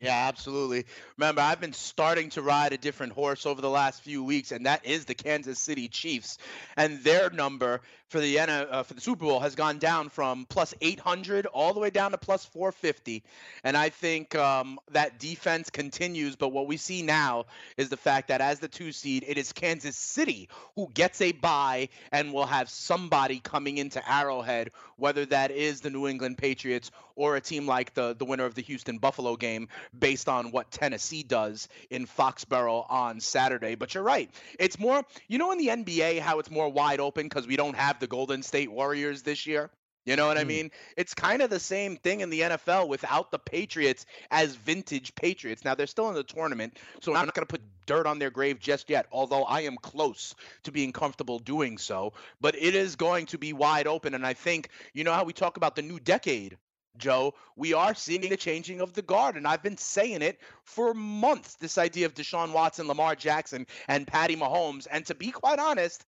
Yeah, 0.00 0.28
absolutely. 0.28 0.86
Remember, 1.18 1.42
I've 1.42 1.60
been 1.60 1.74
starting 1.74 2.30
to 2.30 2.40
ride 2.40 2.72
a 2.72 2.78
different 2.78 3.12
horse 3.12 3.44
over 3.44 3.60
the 3.60 3.68
last 3.68 4.02
few 4.02 4.24
weeks, 4.24 4.50
and 4.50 4.64
that 4.64 4.86
is 4.86 5.04
the 5.04 5.14
Kansas 5.14 5.58
City 5.58 5.88
Chiefs. 5.88 6.38
And 6.74 7.04
their 7.04 7.28
number 7.28 7.82
for 8.08 8.18
the 8.18 8.38
uh, 8.40 8.82
for 8.82 8.94
the 8.94 9.00
Super 9.00 9.26
Bowl 9.26 9.40
has 9.40 9.54
gone 9.54 9.78
down 9.78 10.08
from 10.08 10.46
plus 10.48 10.74
800 10.80 11.44
all 11.44 11.74
the 11.74 11.80
way 11.80 11.90
down 11.90 12.12
to 12.12 12.18
plus 12.18 12.46
450. 12.46 13.22
And 13.62 13.76
I 13.76 13.90
think 13.90 14.34
um, 14.34 14.78
that 14.92 15.18
defense 15.18 15.68
continues. 15.68 16.34
But 16.34 16.48
what 16.48 16.66
we 16.66 16.78
see 16.78 17.02
now 17.02 17.44
is 17.76 17.90
the 17.90 17.98
fact 17.98 18.28
that 18.28 18.40
as 18.40 18.58
the 18.58 18.68
two 18.68 18.92
seed, 18.92 19.24
it 19.28 19.36
is 19.36 19.52
Kansas 19.52 19.96
City 19.98 20.48
who 20.76 20.88
gets 20.94 21.20
a 21.20 21.32
bye 21.32 21.90
and 22.10 22.32
will 22.32 22.46
have 22.46 22.70
somebody 22.70 23.38
coming 23.38 23.76
into 23.76 24.02
Arrowhead, 24.10 24.70
whether 24.96 25.26
that 25.26 25.50
is 25.50 25.82
the 25.82 25.90
New 25.90 26.08
England 26.08 26.38
Patriots 26.38 26.90
or 27.16 27.36
a 27.36 27.40
team 27.40 27.66
like 27.66 27.92
the 27.94 28.14
the 28.14 28.24
winner 28.24 28.46
of 28.46 28.54
the 28.54 28.62
Houston 28.62 28.98
Buffalo 28.98 29.36
game 29.36 29.68
based 29.98 30.28
on 30.28 30.50
what 30.50 30.70
Tennessee 30.70 31.22
does 31.22 31.68
in 31.90 32.06
Foxborough 32.06 32.86
on 32.88 33.20
Saturday. 33.20 33.74
But 33.74 33.94
you're 33.94 34.02
right. 34.02 34.30
It's 34.58 34.78
more, 34.78 35.02
you 35.28 35.38
know, 35.38 35.52
in 35.52 35.58
the 35.58 35.68
NBA, 35.68 36.18
how 36.20 36.38
it's 36.38 36.50
more 36.50 36.68
wide 36.68 37.00
open 37.00 37.26
because 37.26 37.46
we 37.46 37.56
don't 37.56 37.76
have 37.76 37.98
the 37.98 38.06
Golden 38.06 38.42
State 38.42 38.70
Warriors 38.70 39.22
this 39.22 39.46
year? 39.46 39.70
You 40.06 40.16
know 40.16 40.26
what 40.26 40.38
I 40.38 40.42
Hmm. 40.42 40.48
mean? 40.48 40.70
It's 40.96 41.12
kind 41.12 41.42
of 41.42 41.50
the 41.50 41.60
same 41.60 41.96
thing 41.96 42.20
in 42.20 42.30
the 42.30 42.40
NFL 42.40 42.88
without 42.88 43.30
the 43.30 43.38
Patriots 43.38 44.06
as 44.30 44.54
vintage 44.54 45.14
Patriots. 45.14 45.62
Now, 45.62 45.74
they're 45.74 45.86
still 45.86 46.08
in 46.08 46.14
the 46.14 46.24
tournament, 46.24 46.78
so 47.00 47.14
I'm 47.14 47.26
not 47.26 47.34
going 47.34 47.46
to 47.46 47.50
put 47.50 47.62
dirt 47.86 48.06
on 48.06 48.18
their 48.18 48.30
grave 48.30 48.58
just 48.58 48.88
yet, 48.88 49.06
although 49.12 49.44
I 49.44 49.60
am 49.62 49.76
close 49.76 50.34
to 50.62 50.72
being 50.72 50.92
comfortable 50.92 51.38
doing 51.38 51.76
so. 51.76 52.14
But 52.40 52.56
it 52.56 52.74
is 52.74 52.96
going 52.96 53.26
to 53.26 53.38
be 53.38 53.52
wide 53.52 53.86
open. 53.86 54.14
And 54.14 54.26
I 54.26 54.32
think, 54.32 54.70
you 54.94 55.04
know 55.04 55.12
how 55.12 55.24
we 55.24 55.34
talk 55.34 55.58
about 55.58 55.76
the 55.76 55.82
new 55.82 56.00
decade? 56.00 56.56
Joe, 56.96 57.34
we 57.56 57.72
are 57.72 57.94
seeing 57.94 58.28
the 58.28 58.36
changing 58.36 58.80
of 58.80 58.92
the 58.92 59.02
guard, 59.02 59.36
and 59.36 59.46
I've 59.46 59.62
been 59.62 59.76
saying 59.76 60.22
it 60.22 60.40
for 60.64 60.92
months. 60.94 61.54
This 61.54 61.78
idea 61.78 62.06
of 62.06 62.14
Deshaun 62.14 62.52
Watson, 62.52 62.88
Lamar 62.88 63.14
Jackson, 63.14 63.66
and 63.88 64.06
Patty 64.06 64.36
Mahomes. 64.36 64.86
And 64.90 65.06
to 65.06 65.14
be 65.14 65.30
quite 65.30 65.58
honest, 65.58 66.04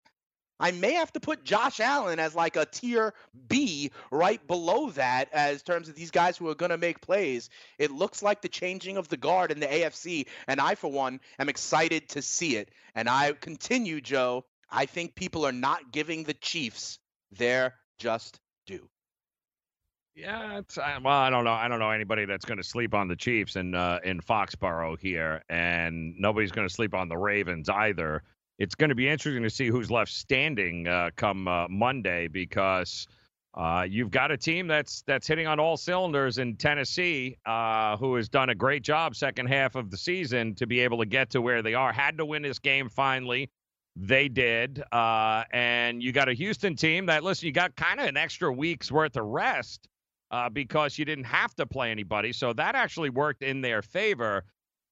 I 0.59 0.71
may 0.71 0.93
have 0.93 1.13
to 1.13 1.21
put 1.21 1.45
Josh 1.45 1.79
Allen 1.79 2.19
as 2.19 2.35
like 2.35 2.57
a 2.57 2.65
tier 2.65 3.13
B 3.47 3.91
right 4.11 4.45
below 4.45 4.89
that 4.91 5.29
as 5.31 5.63
terms 5.63 5.87
of 5.87 5.95
these 5.95 6.11
guys 6.11 6.35
who 6.35 6.49
are 6.49 6.55
going 6.55 6.71
to 6.71 6.77
make 6.77 7.01
plays. 7.01 7.49
It 7.77 7.91
looks 7.91 8.21
like 8.21 8.41
the 8.41 8.49
changing 8.49 8.97
of 8.97 9.07
the 9.07 9.17
guard 9.17 9.51
in 9.51 9.61
the 9.61 9.67
AFC, 9.67 10.27
and 10.47 10.59
I, 10.59 10.75
for 10.75 10.91
one, 10.91 11.21
am 11.39 11.49
excited 11.49 12.09
to 12.09 12.21
see 12.21 12.57
it. 12.57 12.71
And 12.93 13.07
I 13.09 13.31
continue, 13.33 14.01
Joe. 14.01 14.45
I 14.69 14.85
think 14.85 15.15
people 15.15 15.45
are 15.45 15.53
not 15.53 15.91
giving 15.91 16.23
the 16.23 16.33
Chiefs 16.33 16.99
their 17.31 17.75
just. 17.97 18.39
Yeah, 20.19 20.57
it's, 20.57 20.77
well, 20.77 21.07
I 21.07 21.29
don't 21.29 21.45
know. 21.45 21.53
I 21.53 21.69
don't 21.69 21.79
know 21.79 21.91
anybody 21.91 22.25
that's 22.25 22.43
going 22.43 22.57
to 22.57 22.63
sleep 22.63 22.93
on 22.93 23.07
the 23.07 23.15
Chiefs 23.15 23.55
in 23.55 23.73
uh, 23.73 23.99
in 24.03 24.19
Foxborough 24.19 24.99
here, 24.99 25.41
and 25.49 26.13
nobody's 26.19 26.51
going 26.51 26.67
to 26.67 26.73
sleep 26.73 26.93
on 26.93 27.07
the 27.07 27.17
Ravens 27.17 27.69
either. 27.69 28.23
It's 28.57 28.75
going 28.75 28.89
to 28.89 28.95
be 28.95 29.07
interesting 29.07 29.43
to 29.43 29.49
see 29.49 29.67
who's 29.67 29.89
left 29.89 30.11
standing 30.11 30.89
uh, 30.89 31.11
come 31.15 31.47
uh, 31.47 31.69
Monday 31.69 32.27
because 32.27 33.07
uh, 33.53 33.85
you've 33.89 34.11
got 34.11 34.29
a 34.29 34.35
team 34.35 34.67
that's 34.67 35.03
that's 35.03 35.25
hitting 35.25 35.47
on 35.47 35.57
all 35.57 35.77
cylinders 35.77 36.37
in 36.37 36.57
Tennessee, 36.57 37.37
uh, 37.45 37.95
who 37.95 38.15
has 38.15 38.27
done 38.27 38.49
a 38.49 38.55
great 38.55 38.83
job 38.83 39.15
second 39.15 39.45
half 39.45 39.75
of 39.75 39.89
the 39.89 39.97
season 39.97 40.53
to 40.55 40.67
be 40.67 40.81
able 40.81 40.97
to 40.97 41.05
get 41.05 41.29
to 41.29 41.41
where 41.41 41.61
they 41.61 41.75
are. 41.75 41.93
Had 41.93 42.17
to 42.17 42.25
win 42.25 42.41
this 42.41 42.59
game 42.59 42.89
finally. 42.89 43.49
They 43.95 44.27
did. 44.27 44.83
Uh, 44.91 45.45
and 45.53 46.03
you 46.03 46.11
got 46.11 46.27
a 46.27 46.33
Houston 46.33 46.75
team 46.75 47.05
that, 47.05 47.23
listen, 47.23 47.47
you 47.47 47.53
got 47.53 47.75
kind 47.77 48.01
of 48.01 48.07
an 48.07 48.17
extra 48.17 48.51
week's 48.51 48.91
worth 48.91 49.15
of 49.15 49.25
rest 49.25 49.87
uh, 50.31 50.49
because 50.49 50.97
you 50.97 51.05
didn't 51.05 51.25
have 51.25 51.55
to 51.55 51.65
play 51.65 51.91
anybody. 51.91 52.33
So 52.33 52.53
that 52.53 52.75
actually 52.75 53.09
worked 53.09 53.41
in 53.41 53.61
their 53.61 53.81
favor. 53.81 54.43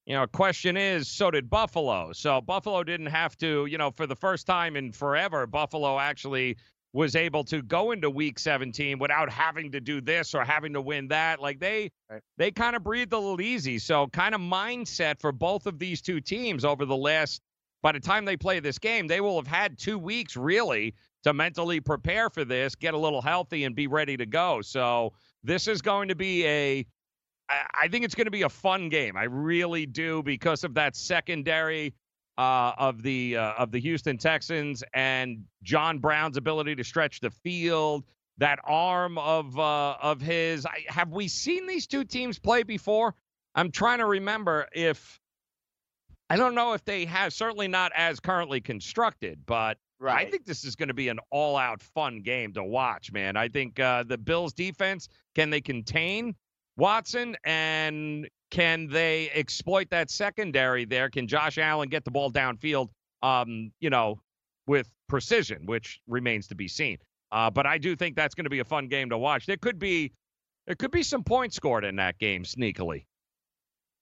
You 0.06 0.16
know, 0.16 0.26
question 0.28 0.78
is, 0.78 1.08
so 1.08 1.32
did 1.32 1.50
Buffalo. 1.50 2.14
So 2.14 2.40
Buffalo 2.42 2.84
didn't 2.84 3.08
have 3.08 3.38
to, 3.38 3.66
you 3.66 3.78
know, 3.78 3.92
for 3.92 4.08
the 4.08 4.16
first 4.16 4.48
time 4.48 4.76
in 4.76 4.92
forever, 4.92 5.46
Buffalo 5.46 6.00
actually 6.00 6.58
was 6.94 7.16
able 7.16 7.44
to 7.44 7.62
go 7.62 7.92
into 7.92 8.10
week 8.10 8.40
17 8.40 8.98
without 8.98 9.30
having 9.30 9.72
to 9.74 9.82
do 9.82 10.00
this 10.02 10.34
or 10.34 10.44
having 10.44 10.74
to 10.74 10.82
win 10.82 11.10
that. 11.10 11.42
Like 11.42 11.60
they 11.60 11.92
Right. 12.10 12.22
they 12.38 12.52
kind 12.52 12.76
of 12.76 12.84
breathed 12.84 13.12
a 13.12 13.20
little 13.20 13.42
easy. 13.42 13.78
So 13.80 14.08
kind 14.08 14.34
of 14.34 14.40
mindset 14.40 15.20
for 15.20 15.34
both 15.34 15.68
of 15.68 15.78
these 15.78 16.02
two 16.02 16.22
teams 16.22 16.64
over 16.64 16.86
the 16.86 16.96
last 16.96 17.42
by 17.84 17.92
the 17.92 18.00
time 18.00 18.26
they 18.26 18.38
play 18.38 18.60
this 18.60 18.80
game, 18.80 19.08
they 19.08 19.22
will 19.22 19.36
have 19.36 19.48
had 19.48 19.78
two 19.78 20.00
weeks 20.00 20.36
really 20.36 20.96
to 21.24 21.34
mentally 21.34 21.80
prepare 21.80 22.30
for 22.30 22.46
this, 22.46 22.76
get 22.76 22.94
a 22.94 22.98
little 22.98 23.22
healthy, 23.22 23.66
and 23.66 23.76
be 23.76 23.88
ready 23.88 24.18
to 24.18 24.26
go. 24.26 24.62
So 24.62 25.14
this 25.44 25.68
is 25.68 25.82
going 25.82 26.10
to 26.10 26.16
be 26.16 26.46
a 26.46 26.86
I 27.50 27.88
think 27.88 28.04
it's 28.04 28.16
going 28.16 28.26
to 28.26 28.32
be 28.32 28.42
a 28.42 28.50
fun 28.50 28.90
game. 28.90 29.16
I 29.16 29.24
really 29.24 29.86
do 29.86 30.22
because 30.22 30.64
of 30.64 30.74
that 30.74 30.96
secondary 30.96 31.94
uh, 32.38 32.74
of 32.78 33.02
the 33.02 33.38
uh, 33.38 33.54
of 33.54 33.72
the 33.72 33.80
Houston 33.80 34.18
Texans 34.18 34.84
and 34.94 35.46
John 35.64 36.00
Brown's 36.00 36.38
ability 36.38 36.76
to 36.76 36.84
stretch 36.84 37.20
the 37.20 37.32
field. 37.32 38.04
That 38.40 38.60
arm 38.66 39.18
of 39.18 39.58
uh, 39.58 39.96
of 40.02 40.22
his. 40.22 40.66
I, 40.66 40.86
have 40.88 41.12
we 41.12 41.28
seen 41.28 41.66
these 41.68 41.88
two 41.88 42.04
teams 42.04 42.38
play 42.38 42.64
before? 42.64 43.16
I'm 43.56 43.72
trying 43.72 44.00
to 44.00 44.06
remember 44.06 44.68
if 44.74 45.20
I 46.30 46.36
don't 46.36 46.54
know 46.54 46.74
if 46.74 46.86
they 46.86 47.06
have. 47.06 47.34
Certainly 47.34 47.70
not 47.70 47.92
as 47.96 48.20
currently 48.20 48.62
constructed, 48.62 49.40
but 49.46 49.78
I 50.28 50.30
think 50.30 50.46
this 50.46 50.64
is 50.64 50.76
going 50.76 50.90
to 50.90 50.94
be 50.94 51.10
an 51.10 51.20
all-out 51.32 51.82
fun 51.82 52.22
game 52.22 52.54
to 52.54 52.64
watch, 52.64 53.12
man. 53.12 53.36
I 53.36 53.48
think 53.48 53.80
uh, 53.80 54.04
the 54.04 54.18
Bills' 54.18 54.54
defense 54.54 55.08
can 55.36 55.50
they 55.50 55.62
contain 55.62 56.36
Watson 56.76 57.36
and 57.44 58.28
can 58.52 58.88
they 58.88 59.30
exploit 59.32 59.90
that 59.90 60.10
secondary 60.10 60.86
there? 60.86 61.10
Can 61.10 61.28
Josh 61.28 61.58
Allen 61.58 61.90
get 61.90 62.06
the 62.06 62.12
ball 62.12 62.32
downfield? 62.32 62.90
Um, 63.24 63.72
you 63.80 63.90
know, 63.90 64.22
with 64.68 64.88
precision, 65.10 65.66
which 65.66 66.00
remains 66.08 66.48
to 66.48 66.56
be 66.56 66.68
seen. 66.68 66.98
Uh, 67.32 67.50
but 67.50 67.66
I 67.66 67.78
do 67.78 67.96
think 67.96 68.16
that's 68.16 68.36
going 68.36 68.46
to 68.46 68.50
be 68.50 68.60
a 68.60 68.66
fun 68.66 68.88
game 68.88 69.10
to 69.10 69.18
watch. 69.18 69.46
There 69.46 69.58
could 69.58 69.80
be 69.80 70.14
there 70.66 70.76
could 70.76 70.92
be 70.92 71.04
some 71.04 71.24
points 71.24 71.56
scored 71.56 71.84
in 71.84 71.96
that 71.96 72.20
game 72.20 72.44
sneakily. 72.44 73.06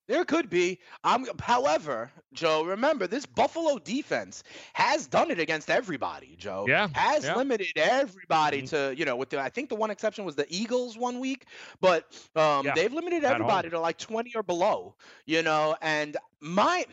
There 0.07 0.23
could 0.23 0.49
be. 0.49 0.79
Um, 1.03 1.25
however, 1.41 2.11
Joe, 2.33 2.63
remember 2.63 3.07
this 3.07 3.25
Buffalo 3.25 3.79
defense 3.79 4.43
has 4.73 5.07
done 5.07 5.31
it 5.31 5.39
against 5.39 5.69
everybody. 5.69 6.35
Joe, 6.37 6.65
Yeah, 6.67 6.89
has 6.93 7.23
yeah. 7.23 7.35
limited 7.35 7.71
everybody 7.75 8.61
Mhm. 8.63 8.69
to 8.69 8.95
you 8.95 9.05
know. 9.05 9.15
With 9.15 9.29
the, 9.31 9.39
I 9.41 9.49
think 9.49 9.69
the 9.69 9.75
one 9.75 9.89
exception 9.89 10.23
was 10.25 10.35
the 10.35 10.45
Eagles 10.49 10.97
one 10.97 11.19
week, 11.19 11.47
but 11.81 12.05
um, 12.35 12.65
Yeah, 12.65 12.73
they've 12.75 12.93
limited 12.93 13.23
everybody 13.23 13.69
to 13.71 13.79
like 13.79 13.97
twenty 13.97 14.33
or 14.35 14.43
below. 14.43 14.95
You 15.25 15.41
know, 15.41 15.75
and 15.81 16.17
my, 16.39 16.85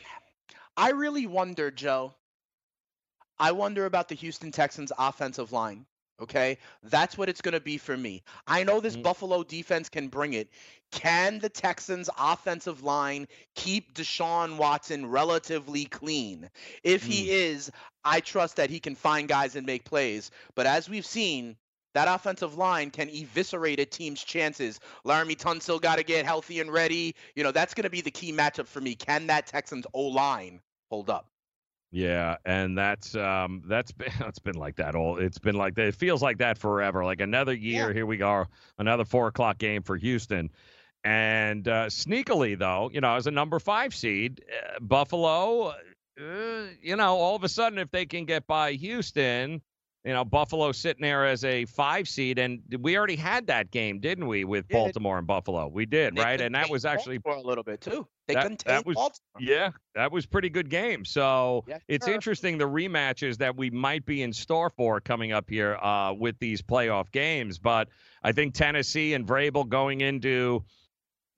I 0.77 0.91
really 0.91 1.27
wonder, 1.27 1.71
Joe. 1.71 2.15
I 3.39 3.53
wonder 3.53 3.87
about 3.87 4.09
the 4.09 4.15
Houston 4.15 4.53
Texans 4.53 4.93
offensive 4.97 5.53
line. 5.53 5.85
Okay, 6.23 6.59
that's 6.85 7.19
what 7.19 7.29
it's 7.29 7.41
going 7.41 7.55
to 7.55 7.61
be 7.61 7.79
for 7.79 7.97
me. 7.97 8.23
I 8.47 8.63
know 8.63 8.79
this 8.79 8.97
Mhm. 8.97 9.03
Buffalo 9.03 9.43
defense 9.43 9.89
can 9.89 10.07
bring 10.07 10.35
it. 10.35 10.51
Can 10.93 11.41
the 11.41 11.49
Texans 11.49 12.09
offensive 12.17 12.85
line 12.85 13.27
keep 13.57 13.93
Deshaun 13.93 14.57
Watson 14.57 15.07
relatively 15.07 15.87
clean? 15.87 16.49
If 16.85 17.05
he 17.05 17.31
is, 17.31 17.73
I 18.05 18.21
trust 18.21 18.57
that 18.57 18.71
he 18.71 18.79
can 18.79 18.95
find 18.95 19.27
guys 19.27 19.57
and 19.57 19.67
make 19.67 19.85
plays. 19.85 20.31
But 20.55 20.67
as 20.67 20.89
we've 20.89 21.07
seen, 21.07 21.57
that 21.95 22.07
offensive 22.07 22.57
line 22.57 22.91
can 22.93 23.09
eviscerate 23.11 23.81
a 23.81 23.85
team's 23.85 24.23
chances. 24.23 24.79
Laremy 25.05 25.37
Tunsil 25.37 25.81
got 25.81 25.97
to 25.97 26.05
get 26.05 26.25
healthy 26.25 26.61
and 26.61 26.73
ready. 26.73 27.17
You 27.35 27.43
know, 27.43 27.51
that's 27.51 27.75
going 27.75 27.85
to 27.85 27.91
be 27.91 28.01
the 28.01 28.13
key 28.13 28.33
matchup 28.33 28.69
for 28.69 28.81
me. 28.81 28.95
Can 28.95 29.27
that 29.27 29.49
Texans 29.49 29.87
O 29.93 30.03
line 30.03 30.63
hold 30.89 31.11
up? 31.11 31.32
Yeah, 31.93 32.37
and 32.47 32.77
that's 32.77 33.15
um 33.15 33.63
that's 33.67 33.93
been 33.93 34.11
it's 34.21 34.39
been 34.39 34.57
like 34.57 34.77
that 34.77 34.95
all 34.95 35.19
it's 35.19 35.39
been 35.39 35.57
like 35.57 35.75
that. 35.75 35.89
It 35.89 35.95
feels 35.95 36.23
like 36.23 36.39
that 36.39 36.59
forever. 36.59 37.05
Like 37.05 37.21
another 37.21 37.53
year, 37.55 37.93
here 37.93 38.07
we 38.07 38.17
go, 38.17 38.47
another 38.79 39.05
four 39.05 39.29
o'clock 39.29 39.59
game 39.59 39.83
for 39.83 39.97
Houston. 39.97 40.51
And 41.05 41.69
uh, 41.69 41.87
sneakily 41.87 42.59
though, 42.59 42.91
you 42.93 43.01
know, 43.03 43.15
as 43.15 43.27
a 43.27 43.31
number 43.31 43.59
five 43.59 43.95
seed, 43.95 44.43
uh, 44.51 44.79
Buffalo, 44.81 45.75
uh, 46.21 46.65
you 46.81 46.97
know, 46.97 47.15
all 47.17 47.37
of 47.37 47.45
a 47.45 47.49
sudden 47.49 47.79
if 47.79 47.91
they 47.91 48.07
can 48.07 48.25
get 48.25 48.47
by 48.47 48.73
Houston, 48.73 49.61
you 50.05 50.13
know, 50.13 50.25
Buffalo 50.25 50.73
sitting 50.73 51.03
there 51.03 51.27
as 51.27 51.45
a 51.45 51.65
five 51.67 52.09
seed, 52.09 52.39
and 52.39 52.61
we 52.81 52.97
already 52.97 53.17
had 53.17 53.47
that 53.49 53.71
game, 53.71 54.01
didn't 54.01 54.27
we, 54.27 54.45
with 54.45 54.67
Baltimore 54.69 55.19
and 55.19 55.27
Buffalo? 55.27 55.69
We 55.69 55.87
did, 55.87 56.19
right? 56.19 56.41
And 56.41 56.55
that 56.55 56.71
was 56.71 56.85
actually 56.85 57.19
for 57.19 57.33
a 57.35 57.41
little 57.41 57.63
bit 57.65 57.81
too. 57.81 58.07
They 58.35 58.49
That- 58.49 58.59
that 58.67 58.87
was- 58.87 58.95
Baltimore. 58.97 59.41
yeah, 59.41 59.71
that 59.95 60.11
was 60.13 60.27
pretty 60.27 60.49
good 60.49 60.69
game. 60.71 61.05
So 61.05 61.65
Yes, 61.67 61.83
it's 61.89 62.07
sir. 62.07 62.13
interesting 62.15 62.59
the 62.59 62.69
rematches 62.69 63.39
that 63.39 63.57
we 63.57 63.71
might 63.71 64.05
be 64.07 64.23
in 64.23 64.33
store 64.33 64.71
for 64.71 65.01
coming 65.01 65.33
up 65.33 65.49
here 65.51 65.77
uh, 65.77 66.13
with 66.13 66.39
these 66.39 66.63
playoff 66.63 67.11
games. 67.13 67.59
But 67.59 67.89
I 68.23 68.33
think 68.33 68.55
Tennessee 68.55 69.15
and 69.15 69.27
Vrabel 69.27 69.69
going 69.69 70.01
into 70.01 70.65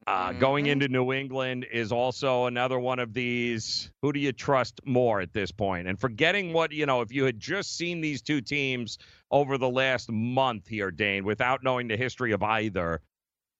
uh, 0.06 0.34
going 0.34 0.66
Mhm. 0.66 0.72
into 0.72 0.88
New 0.88 1.14
England 1.14 1.64
is 1.72 1.90
also 1.90 2.44
another 2.44 2.78
one 2.78 2.98
of 2.98 3.14
these. 3.14 3.90
Who 4.02 4.12
do 4.12 4.20
you 4.20 4.32
trust 4.32 4.78
more 4.84 5.22
at 5.22 5.32
this 5.32 5.50
point? 5.50 5.88
And 5.88 5.98
forgetting 5.98 6.52
what 6.52 6.72
you 6.72 6.84
know, 6.84 7.00
if 7.00 7.10
you 7.10 7.24
had 7.24 7.40
just 7.40 7.74
seen 7.78 8.02
these 8.02 8.20
two 8.20 8.42
teams 8.42 8.98
over 9.30 9.56
the 9.56 9.70
last 9.70 10.12
month 10.12 10.68
here, 10.68 10.90
Dane, 10.90 11.24
without 11.24 11.62
knowing 11.64 11.88
the 11.88 11.96
history 11.96 12.32
of 12.32 12.42
either, 12.42 13.00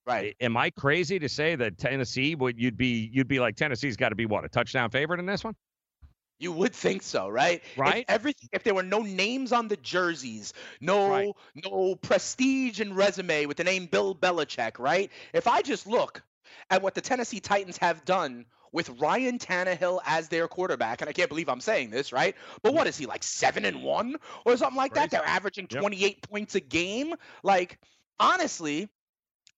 right. 0.06 0.36
am 0.40 0.56
I 0.56 0.70
crazy 0.70 1.18
to 1.18 1.28
say 1.28 1.56
that 1.56 1.78
Tennessee 1.78 2.34
would 2.34 2.58
you'd 2.58 2.76
be 2.76 3.10
you'd 3.12 3.28
be 3.28 3.40
like 3.40 3.56
Tennessee's 3.56 3.96
got 3.96 4.10
to 4.10 4.14
be 4.14 4.26
what 4.26 4.44
a 4.44 4.48
touchdown 4.48 4.90
favorite 4.90 5.20
in 5.20 5.26
this 5.26 5.44
one? 5.44 5.54
You 6.40 6.52
would 6.52 6.74
think 6.74 7.02
so, 7.02 7.28
right? 7.28 7.62
If 7.64 7.76
Right. 7.78 8.04
everything. 8.08 8.48
If 8.52 8.64
there 8.64 8.74
were 8.74 8.82
no 8.82 9.00
names 9.00 9.52
on 9.52 9.68
the 9.68 9.76
jerseys, 9.76 10.52
no 10.80 11.08
Right. 11.08 11.34
no 11.54 11.94
prestige 11.96 12.80
and 12.80 12.96
resume 12.96 13.46
with 13.46 13.56
the 13.56 13.64
name 13.64 13.86
Bill 13.86 14.14
Belichick, 14.14 14.78
right? 14.78 15.10
If 15.32 15.46
I 15.46 15.62
just 15.62 15.86
look 15.86 16.22
at 16.70 16.82
what 16.82 16.94
the 16.94 17.00
Tennessee 17.00 17.40
Titans 17.40 17.78
have 17.78 18.04
done 18.04 18.46
with 18.72 18.88
Ryan 19.00 19.38
Tannehill 19.38 20.00
as 20.04 20.28
their 20.28 20.48
quarterback, 20.48 21.00
and 21.00 21.08
I 21.08 21.12
can't 21.12 21.28
believe 21.28 21.48
I'm 21.48 21.60
saying 21.60 21.90
this, 21.90 22.12
right? 22.12 22.34
But 22.62 22.74
what 22.74 22.88
is 22.88 22.96
he 22.96 23.06
like 23.06 23.22
seven 23.22 23.64
and 23.64 23.82
one 23.84 24.16
or 24.44 24.56
something 24.56 24.76
like 24.76 24.94
that? 24.94 25.10
They're 25.10 25.24
averaging 25.24 25.68
Yep. 25.70 25.80
28 25.80 26.22
points 26.28 26.54
a 26.56 26.60
game. 26.60 27.14
Like 27.44 27.78
honestly, 28.18 28.88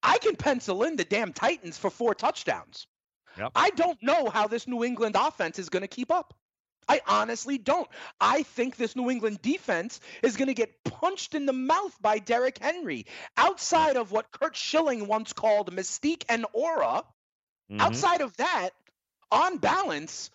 I 0.03 0.19
can 0.19 0.37
pencil 0.37 0.83
in 0.85 0.97
the 0.97 1.05
damn 1.05 1.33
Titans 1.33 1.79
for 1.79 1.91
four 1.91 2.15
touchdowns. 2.15 2.87
Yep. 3.38 3.53
I 3.55 3.71
don't 3.71 4.03
know 4.03 4.31
how 4.31 4.47
this 4.47 4.67
New 4.67 4.85
England 4.85 5.17
offense 5.19 5.59
is 5.59 5.69
going 5.69 5.83
to 5.83 5.88
keep 5.88 6.11
up. 6.11 6.35
I 6.88 7.00
honestly 7.07 7.59
don't. 7.59 7.88
I 8.21 8.45
think 8.45 8.76
this 8.76 8.95
New 8.95 9.11
England 9.11 9.43
defense 9.43 10.00
is 10.23 10.37
going 10.37 10.49
to 10.49 10.55
get 10.55 10.85
punched 10.85 11.35
in 11.35 11.45
the 11.45 11.53
mouth 11.53 11.97
by 12.00 12.19
Derrick 12.21 12.59
Henry. 12.59 13.06
Outside 13.37 13.97
of 13.97 14.13
what 14.13 14.30
Curt 14.30 14.56
Schilling 14.56 15.09
once 15.09 15.32
called 15.32 15.75
mystique 15.75 16.25
and 16.28 16.47
aura, 16.52 17.02
Mhm. 17.71 17.80
outside 17.80 18.21
of 18.21 18.37
that, 18.37 18.71
on 19.32 19.59
balance, 19.59 20.30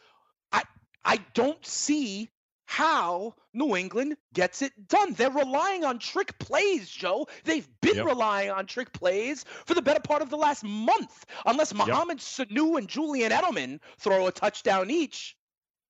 I 0.52 0.63
I 1.06 1.17
don't 1.34 1.65
see 1.65 2.30
how 2.71 3.36
New 3.53 3.75
England 3.75 4.15
gets 4.34 4.62
it 4.62 4.88
done. 4.88 5.12
They're 5.13 5.29
relying 5.29 5.84
on 5.84 5.99
trick 5.99 6.39
plays, 6.39 6.89
Joe. 6.89 7.27
They've 7.43 7.67
been 7.81 7.97
Yep. 7.97 8.05
relying 8.05 8.49
on 8.49 8.65
trick 8.65 8.93
plays 8.93 9.43
for 9.65 9.73
the 9.73 9.81
better 9.81 9.99
part 9.99 10.21
of 10.21 10.29
the 10.29 10.38
last 10.38 10.63
month. 10.63 11.25
Unless 11.45 11.73
Mohamed 11.73 12.19
Sanu 12.19 12.77
and 12.77 12.88
Julian 12.88 13.34
Edelman 13.34 13.81
throw 13.97 14.27
a 14.27 14.31
touchdown 14.31 14.89
each, 14.89 15.36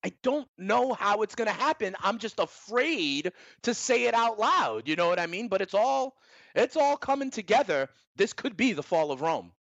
I 0.04 0.12
don't 0.24 0.48
know 0.58 0.94
how 0.94 1.22
it's 1.22 1.36
going 1.36 1.50
to 1.50 1.54
happen. 1.54 1.96
I'm 2.00 2.18
just 2.18 2.40
afraid 2.40 3.32
to 3.62 3.76
say 3.76 4.06
it 4.06 4.16
out 4.16 4.40
loud. 4.40 4.88
You 4.88 4.96
know 4.96 5.08
what 5.08 5.20
I 5.20 5.28
mean? 5.28 5.50
But 5.50 5.62
it's 5.62 5.76
all 5.76 6.18
it's 6.56 6.76
all 6.76 6.98
coming 6.98 7.30
together. 7.30 7.90
This 8.16 8.34
could 8.34 8.58
be 8.58 8.74
the 8.74 8.82
fall 8.82 9.12
of 9.12 9.22
Rome. 9.22 9.52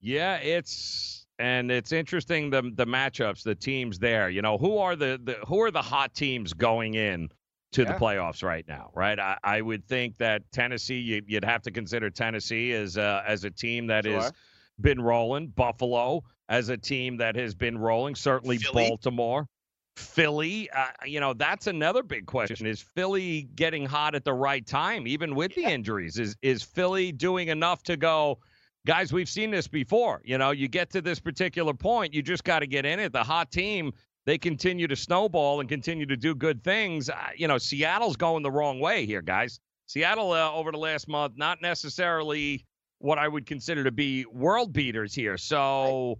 Yeah, 0.00 0.36
it's 0.36 1.21
and 1.42 1.70
it's 1.70 1.92
interesting 1.92 2.50
the 2.50 2.62
the 2.74 2.86
matchups, 2.86 3.42
the 3.42 3.54
teams 3.54 3.98
there. 3.98 4.30
You 4.30 4.42
know, 4.42 4.56
who 4.58 4.78
are 4.78 4.96
the, 4.96 5.20
the 5.22 5.34
who 5.46 5.60
are 5.62 5.70
the 5.70 5.82
hot 5.82 6.14
teams 6.14 6.52
going 6.52 6.94
in 6.94 7.28
to 7.72 7.84
the 7.84 7.94
playoffs 7.94 8.42
right 8.42 8.66
now, 8.68 8.90
right? 8.94 9.18
I, 9.18 9.38
I 9.42 9.60
would 9.62 9.86
think 9.86 10.18
that 10.18 10.42
Tennessee, 10.52 10.98
you, 10.98 11.22
you'd 11.26 11.44
have 11.44 11.62
to 11.62 11.70
consider 11.70 12.10
Tennessee 12.10 12.72
as 12.72 12.98
a, 12.98 13.24
as 13.26 13.44
a 13.44 13.50
team 13.50 13.86
that 13.86 14.04
has 14.04 14.24
Sure. 14.24 14.32
been 14.80 15.00
rolling. 15.00 15.48
Buffalo 15.48 16.22
as 16.50 16.68
a 16.68 16.76
team 16.76 17.16
that 17.16 17.34
has 17.36 17.54
been 17.54 17.78
rolling. 17.78 18.14
Certainly 18.14 18.58
Philly. 18.58 18.88
Baltimore. 18.88 19.48
Philly, 19.96 20.70
uh, 20.70 20.86
you 21.06 21.20
know, 21.20 21.32
that's 21.32 21.66
another 21.66 22.02
big 22.02 22.26
question. 22.26 22.66
Is 22.66 22.80
Philly 22.80 23.48
getting 23.54 23.86
hot 23.86 24.14
at 24.14 24.24
the 24.24 24.34
right 24.34 24.66
time, 24.66 25.06
even 25.06 25.34
with 25.34 25.54
the 25.54 25.64
injuries? 25.64 26.18
Is 26.18 26.36
is 26.42 26.62
Philly 26.62 27.10
doing 27.12 27.48
enough 27.48 27.82
to 27.84 27.96
go? 27.96 28.38
Guys, 28.84 29.12
we've 29.12 29.28
seen 29.28 29.50
this 29.50 29.68
before. 29.68 30.20
You 30.24 30.38
know, 30.38 30.50
you 30.50 30.66
get 30.66 30.90
to 30.90 31.00
this 31.00 31.20
particular 31.20 31.72
point, 31.72 32.12
you 32.12 32.20
just 32.20 32.42
got 32.42 32.60
to 32.60 32.66
get 32.66 32.84
in 32.84 32.98
it. 32.98 33.12
The 33.12 33.22
hot 33.22 33.52
team, 33.52 33.92
they 34.26 34.38
continue 34.38 34.88
to 34.88 34.96
snowball 34.96 35.60
and 35.60 35.68
continue 35.68 36.04
to 36.06 36.16
do 36.16 36.34
good 36.34 36.64
things. 36.64 37.08
Uh, 37.08 37.14
you 37.36 37.46
know, 37.46 37.58
Seattle's 37.58 38.16
going 38.16 38.42
the 38.42 38.50
wrong 38.50 38.80
way 38.80 39.06
here, 39.06 39.22
guys. 39.22 39.60
Seattle 39.86 40.32
uh, 40.32 40.50
over 40.52 40.72
the 40.72 40.78
last 40.78 41.06
month, 41.06 41.34
not 41.36 41.62
necessarily 41.62 42.64
what 42.98 43.18
I 43.18 43.28
would 43.28 43.46
consider 43.46 43.84
to 43.84 43.92
be 43.92 44.24
world 44.26 44.72
beaters 44.72 45.14
here. 45.14 45.38
So, 45.38 46.18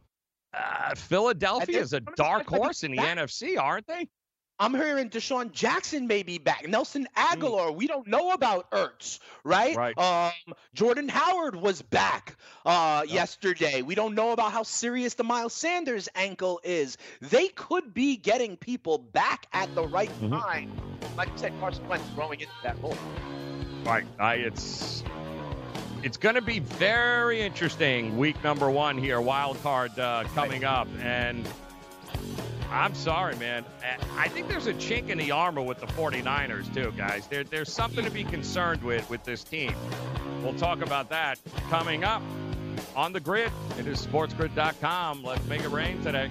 uh, 0.54 0.94
Philadelphia 0.94 1.80
is 1.80 1.94
a 1.94 2.00
dark 2.16 2.46
horse 2.46 2.84
in 2.84 2.92
the 2.92 2.98
back. 2.98 3.18
NFC, 3.18 3.58
aren't 3.58 3.86
they? 3.86 4.08
I'm 4.58 4.74
hearing 4.74 5.10
DeSean 5.10 5.50
Jackson 5.50 6.06
may 6.06 6.22
be 6.22 6.38
back. 6.38 6.68
Nelson 6.68 7.08
Mm. 7.16 7.24
Agholor, 7.40 7.74
we 7.74 7.86
don't 7.86 8.06
know 8.06 8.30
about 8.32 8.70
Ertz, 8.70 9.18
right? 9.44 9.74
Right. 9.76 9.98
Um, 9.98 10.54
Jordan 10.74 11.08
Howard 11.08 11.56
was 11.56 11.82
back 11.82 12.36
uh, 12.64 13.04
yesterday. 13.08 13.82
We 13.82 13.94
don't 13.96 14.14
know 14.14 14.30
about 14.32 14.52
how 14.52 14.62
serious 14.62 15.14
the 15.14 15.24
Miles 15.24 15.52
Sanders 15.52 16.08
ankle 16.14 16.60
is. 16.62 16.96
They 17.20 17.48
could 17.48 17.92
be 17.92 18.16
getting 18.16 18.56
people 18.56 18.98
back 18.98 19.46
at 19.52 19.74
the 19.74 19.86
right 19.86 20.10
Mhm. 20.20 20.30
time. 20.40 20.72
Like 21.16 21.28
you 21.32 21.38
said, 21.38 21.52
Carson 21.58 21.86
Wentz 21.88 22.08
growing 22.14 22.40
into 22.40 22.52
that 22.62 22.80
role. 22.82 22.96
Right. 23.84 24.04
I, 24.20 24.34
it's 24.34 25.02
it's 26.04 26.16
going 26.16 26.34
to 26.36 26.42
be 26.42 26.58
very 26.60 27.42
interesting. 27.42 28.16
Week 28.18 28.42
number 28.44 28.70
one 28.70 28.98
here, 28.98 29.20
wild 29.20 29.60
card 29.62 29.96
uh, 29.98 30.24
coming 30.34 30.64
up, 30.64 30.88
and 31.00 31.48
I'm 32.72 32.94
sorry, 32.94 33.36
man. 33.36 33.64
I- 34.16 34.28
think 34.28 34.48
there's 34.48 34.66
a 34.66 34.74
chink 34.74 35.10
in 35.10 35.18
the 35.18 35.30
armor 35.30 35.60
with 35.60 35.78
the 35.78 35.86
49ers 35.88 36.72
too, 36.74 36.92
guys. 36.96 37.26
There, 37.26 37.44
there's 37.44 37.70
something 37.70 38.02
to 38.04 38.10
be 38.10 38.24
concerned 38.24 38.82
with 38.82 39.08
with 39.10 39.22
this 39.24 39.44
team. 39.44 39.74
We'll 40.42 40.54
talk 40.54 40.80
about 40.80 41.10
that 41.10 41.38
coming 41.68 42.02
up 42.02 42.22
on 42.96 43.12
the 43.12 43.20
grid. 43.20 43.52
It 43.78 43.86
is 43.86 44.04
sportsgrid.com. 44.04 45.22
Let's 45.22 45.44
make 45.46 45.62
it 45.62 45.68
rain 45.68 46.02
today. 46.02 46.30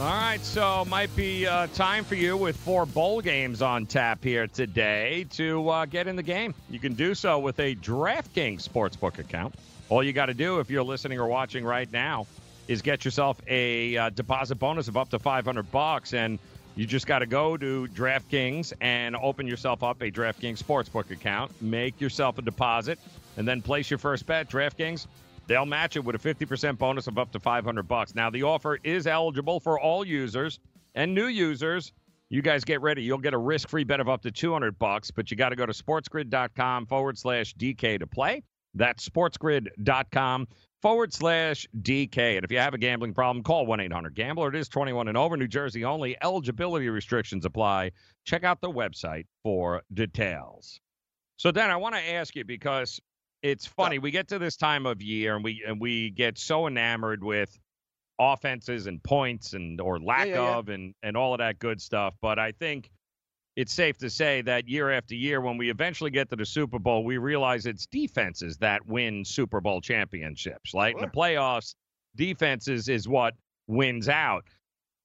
All 0.00 0.06
right, 0.06 0.42
so 0.42 0.86
might 0.86 1.14
be 1.14 1.46
uh, 1.46 1.66
time 1.74 2.04
for 2.04 2.14
you 2.14 2.34
with 2.34 2.56
four 2.56 2.86
bowl 2.86 3.20
games 3.20 3.60
on 3.60 3.84
tap 3.84 4.24
here 4.24 4.46
today 4.46 5.26
to 5.32 5.68
uh, 5.68 5.84
get 5.84 6.08
in 6.08 6.16
the 6.16 6.22
game. 6.22 6.54
You 6.70 6.78
can 6.78 6.94
do 6.94 7.14
so 7.14 7.38
with 7.38 7.60
a 7.60 7.74
DraftKings 7.74 8.66
sportsbook 8.66 9.18
account. 9.18 9.54
All 9.90 10.02
you 10.02 10.14
got 10.14 10.26
to 10.26 10.34
do 10.34 10.58
if 10.58 10.70
you're 10.70 10.82
listening 10.82 11.18
or 11.18 11.26
watching 11.26 11.66
right 11.66 11.92
now 11.92 12.26
is 12.66 12.80
get 12.80 13.04
yourself 13.04 13.42
a 13.46 13.94
uh, 13.94 14.08
deposit 14.08 14.54
bonus 14.54 14.88
of 14.88 14.96
up 14.96 15.10
to 15.10 15.18
500 15.18 15.70
bucks 15.70 16.14
and 16.14 16.38
you 16.76 16.86
just 16.86 17.06
got 17.06 17.18
to 17.18 17.26
go 17.26 17.58
to 17.58 17.86
DraftKings 17.88 18.72
and 18.80 19.14
open 19.16 19.46
yourself 19.46 19.82
up 19.82 20.00
a 20.00 20.10
DraftKings 20.10 20.62
sportsbook 20.62 21.10
account, 21.10 21.52
make 21.60 22.00
yourself 22.00 22.38
a 22.38 22.42
deposit, 22.42 22.98
and 23.36 23.46
then 23.46 23.60
place 23.60 23.90
your 23.90 23.98
first 23.98 24.24
bet. 24.24 24.48
DraftKings 24.48 25.06
They'll 25.50 25.66
match 25.66 25.96
it 25.96 26.04
with 26.04 26.14
a 26.14 26.34
50% 26.34 26.78
bonus 26.78 27.08
of 27.08 27.18
up 27.18 27.32
to 27.32 27.40
500 27.40 27.82
bucks. 27.82 28.14
Now, 28.14 28.30
the 28.30 28.44
offer 28.44 28.78
is 28.84 29.08
eligible 29.08 29.58
for 29.58 29.80
all 29.80 30.06
users 30.06 30.60
and 30.94 31.12
new 31.12 31.26
users. 31.26 31.92
You 32.28 32.40
guys 32.40 32.62
get 32.62 32.80
ready. 32.82 33.02
You'll 33.02 33.18
get 33.18 33.34
a 33.34 33.38
risk-free 33.38 33.82
bet 33.82 33.98
of 33.98 34.08
up 34.08 34.22
to 34.22 34.30
200 34.30 34.78
bucks, 34.78 35.10
but 35.10 35.28
you 35.28 35.36
got 35.36 35.48
to 35.48 35.56
go 35.56 35.66
to 35.66 35.72
sportsgrid.com 35.72 36.86
forward 36.86 37.18
slash 37.18 37.52
DK 37.56 37.98
to 37.98 38.06
play. 38.06 38.44
That's 38.74 39.08
sportsgrid.com 39.08 40.46
forward 40.82 41.12
slash 41.12 41.66
DK. 41.82 42.36
And 42.36 42.44
if 42.44 42.52
you 42.52 42.58
have 42.58 42.74
a 42.74 42.78
gambling 42.78 43.12
problem, 43.12 43.42
call 43.42 43.66
1 43.66 43.80
800 43.80 44.14
Gambler. 44.14 44.50
It 44.50 44.54
is 44.54 44.68
21 44.68 45.08
and 45.08 45.18
over, 45.18 45.36
New 45.36 45.48
Jersey 45.48 45.84
only. 45.84 46.16
Eligibility 46.22 46.88
restrictions 46.90 47.44
apply. 47.44 47.90
Check 48.24 48.44
out 48.44 48.60
the 48.60 48.70
website 48.70 49.26
for 49.42 49.82
details. 49.92 50.78
So, 51.38 51.50
Dan, 51.50 51.70
I 51.70 51.76
want 51.76 51.96
to 51.96 52.12
ask 52.12 52.36
you 52.36 52.44
because 52.44 53.00
it's 53.42 53.66
funny. 53.66 53.98
We 53.98 54.10
get 54.10 54.28
to 54.28 54.38
this 54.38 54.56
time 54.56 54.86
of 54.86 55.00
year 55.02 55.34
and 55.34 55.44
we 55.44 55.62
and 55.66 55.80
we 55.80 56.10
get 56.10 56.38
so 56.38 56.66
enamored 56.66 57.24
with 57.24 57.58
offenses 58.18 58.86
and 58.86 59.02
points 59.02 59.54
and 59.54 59.80
or 59.80 59.98
lack 59.98 60.28
yeah, 60.28 60.34
yeah. 60.34 60.56
of 60.56 60.68
and 60.68 60.94
and 61.02 61.16
all 61.16 61.32
of 61.32 61.38
that 61.38 61.58
good 61.58 61.80
stuff. 61.80 62.14
But 62.20 62.38
I 62.38 62.52
think 62.52 62.90
it's 63.56 63.72
safe 63.72 63.98
to 63.98 64.10
say 64.10 64.42
that 64.42 64.68
year 64.68 64.90
after 64.90 65.14
year, 65.14 65.40
when 65.40 65.56
we 65.56 65.70
eventually 65.70 66.10
get 66.10 66.28
to 66.30 66.36
the 66.36 66.46
Super 66.46 66.78
Bowl, 66.78 67.04
we 67.04 67.18
realize 67.18 67.66
it's 67.66 67.86
defenses 67.86 68.56
that 68.58 68.86
win 68.86 69.24
Super 69.24 69.60
Bowl 69.60 69.80
championships. 69.80 70.72
Like 70.72 70.94
in 70.94 71.00
the 71.00 71.08
playoffs, 71.08 71.74
defenses 72.16 72.88
is 72.88 73.08
what 73.08 73.34
wins 73.66 74.08
out. 74.08 74.44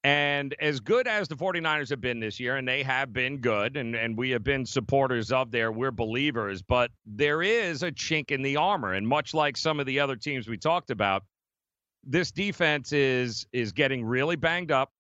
And 0.06 0.54
as 0.60 0.80
good 0.82 1.08
as 1.08 1.28
the 1.28 1.36
49ers 1.36 1.90
have 1.90 2.00
been 2.00 2.20
this 2.20 2.40
year, 2.40 2.58
and 2.58 2.68
they 2.68 2.84
have 2.84 3.12
been 3.12 3.40
good, 3.40 3.76
and, 3.76 3.96
and 3.96 4.16
we 4.16 4.30
have 4.30 4.44
been 4.44 4.64
supporters 4.64 5.32
of 5.32 5.50
their, 5.50 5.72
we're 5.72 5.90
believers, 5.90 6.62
but 6.62 6.92
there 7.08 7.42
is 7.42 7.82
a 7.82 7.92
chink 7.92 8.30
in 8.30 8.44
the 8.44 8.56
armor. 8.56 8.94
And 8.94 9.08
much 9.08 9.34
like 9.34 9.58
some 9.58 9.80
of 9.80 9.88
the 9.88 10.00
other 10.00 10.16
teams 10.16 10.48
we 10.48 10.58
talked 10.58 10.92
about, 10.92 11.24
this 12.04 12.32
defense 12.32 12.94
is 12.94 13.48
is 13.52 13.72
getting 13.72 14.06
really 14.06 14.36
banged 14.36 14.72
up, 14.72 14.92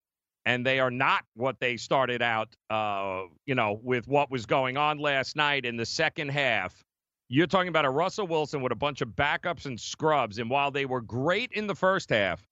and 0.47 0.65
they 0.65 0.79
are 0.79 0.89
not 0.89 1.23
what 1.35 1.59
they 1.59 1.77
started 1.77 2.23
out, 2.23 2.55
uh, 2.71 3.25
you 3.45 3.53
know, 3.53 3.79
with 3.83 4.07
what 4.07 4.31
was 4.31 4.47
going 4.47 4.75
on 4.75 4.97
last 4.97 5.35
night 5.35 5.67
in 5.67 5.77
the 5.77 5.85
second 5.85 6.29
half. 6.29 6.81
You're 7.29 7.45
talking 7.45 7.69
about 7.69 7.85
a 7.85 7.91
Russell 7.91 8.25
Wilson 8.25 8.63
with 8.63 8.71
a 8.71 8.75
bunch 8.75 9.01
of 9.01 9.09
backups 9.09 9.67
and 9.67 9.79
scrubs, 9.79 10.39
and 10.39 10.49
while 10.49 10.71
they 10.71 10.87
were 10.87 11.01
great 11.01 11.51
in 11.51 11.67
the 11.67 11.75
first 11.75 12.09
half, 12.09 12.43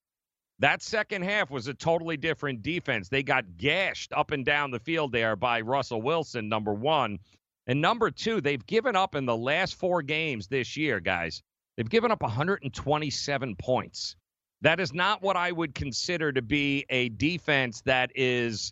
that 0.64 0.82
second 0.82 1.24
half 1.24 1.52
was 1.52 1.68
a 1.68 1.74
totally 1.74 2.16
different 2.16 2.62
defense. 2.62 3.10
They 3.10 3.22
got 3.22 3.58
gashed 3.58 4.14
up 4.14 4.32
and 4.32 4.46
down 4.46 4.72
the 4.72 4.80
field 4.80 5.12
there 5.12 5.36
by 5.36 5.60
Russell 5.60 6.02
Wilson, 6.02 6.48
number 6.48 6.74
one. 6.74 7.20
And 7.68 7.82
number 7.82 8.10
two, 8.10 8.40
they've 8.40 8.66
given 8.66 8.96
up 8.96 9.14
in 9.14 9.26
the 9.26 9.36
last 9.36 9.76
four 9.76 10.02
games 10.02 10.48
this 10.48 10.78
year, 10.78 11.02
guys. 11.02 11.44
They've 11.76 11.90
given 11.90 12.12
up 12.12 12.22
127 12.22 13.56
points. 13.58 14.16
That 14.62 14.80
is 14.80 14.94
not 14.94 15.22
what 15.22 15.36
I 15.36 15.52
would 15.52 15.76
consider 15.76 16.32
to 16.32 16.42
be 16.42 16.86
a 16.90 17.10
defense 17.10 17.82
that 17.82 18.12
is 18.16 18.72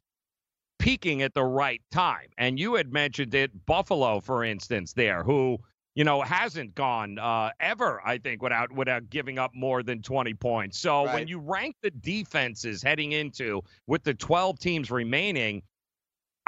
peaking 0.80 1.24
at 1.24 1.34
the 1.34 1.44
right 1.44 1.82
time. 1.92 2.30
And 2.38 2.58
you 2.58 2.76
had 2.76 2.94
mentioned 2.94 3.36
it, 3.36 3.66
Buffalo, 3.66 4.22
for 4.22 4.46
instance, 4.46 4.94
there, 4.94 5.24
who 5.24 5.60
you 6.02 6.06
know, 6.06 6.24
hasn't 6.24 6.74
gone 6.74 7.20
uh, 7.20 7.52
ever, 7.60 8.02
I 8.04 8.18
think, 8.18 8.42
without 8.42 8.72
without 8.72 9.12
giving 9.12 9.38
up 9.38 9.54
more 9.54 9.84
than 9.84 10.02
20 10.02 10.34
points. 10.34 10.80
So 10.80 11.06
Right. 11.06 11.14
when 11.14 11.28
you 11.28 11.38
rank 11.38 11.76
the 11.84 11.92
defenses 11.92 12.82
heading 12.82 13.12
into 13.12 13.62
with 13.86 14.04
the 14.04 14.16
12 14.16 14.58
teams 14.58 14.90
remaining, 14.90 15.62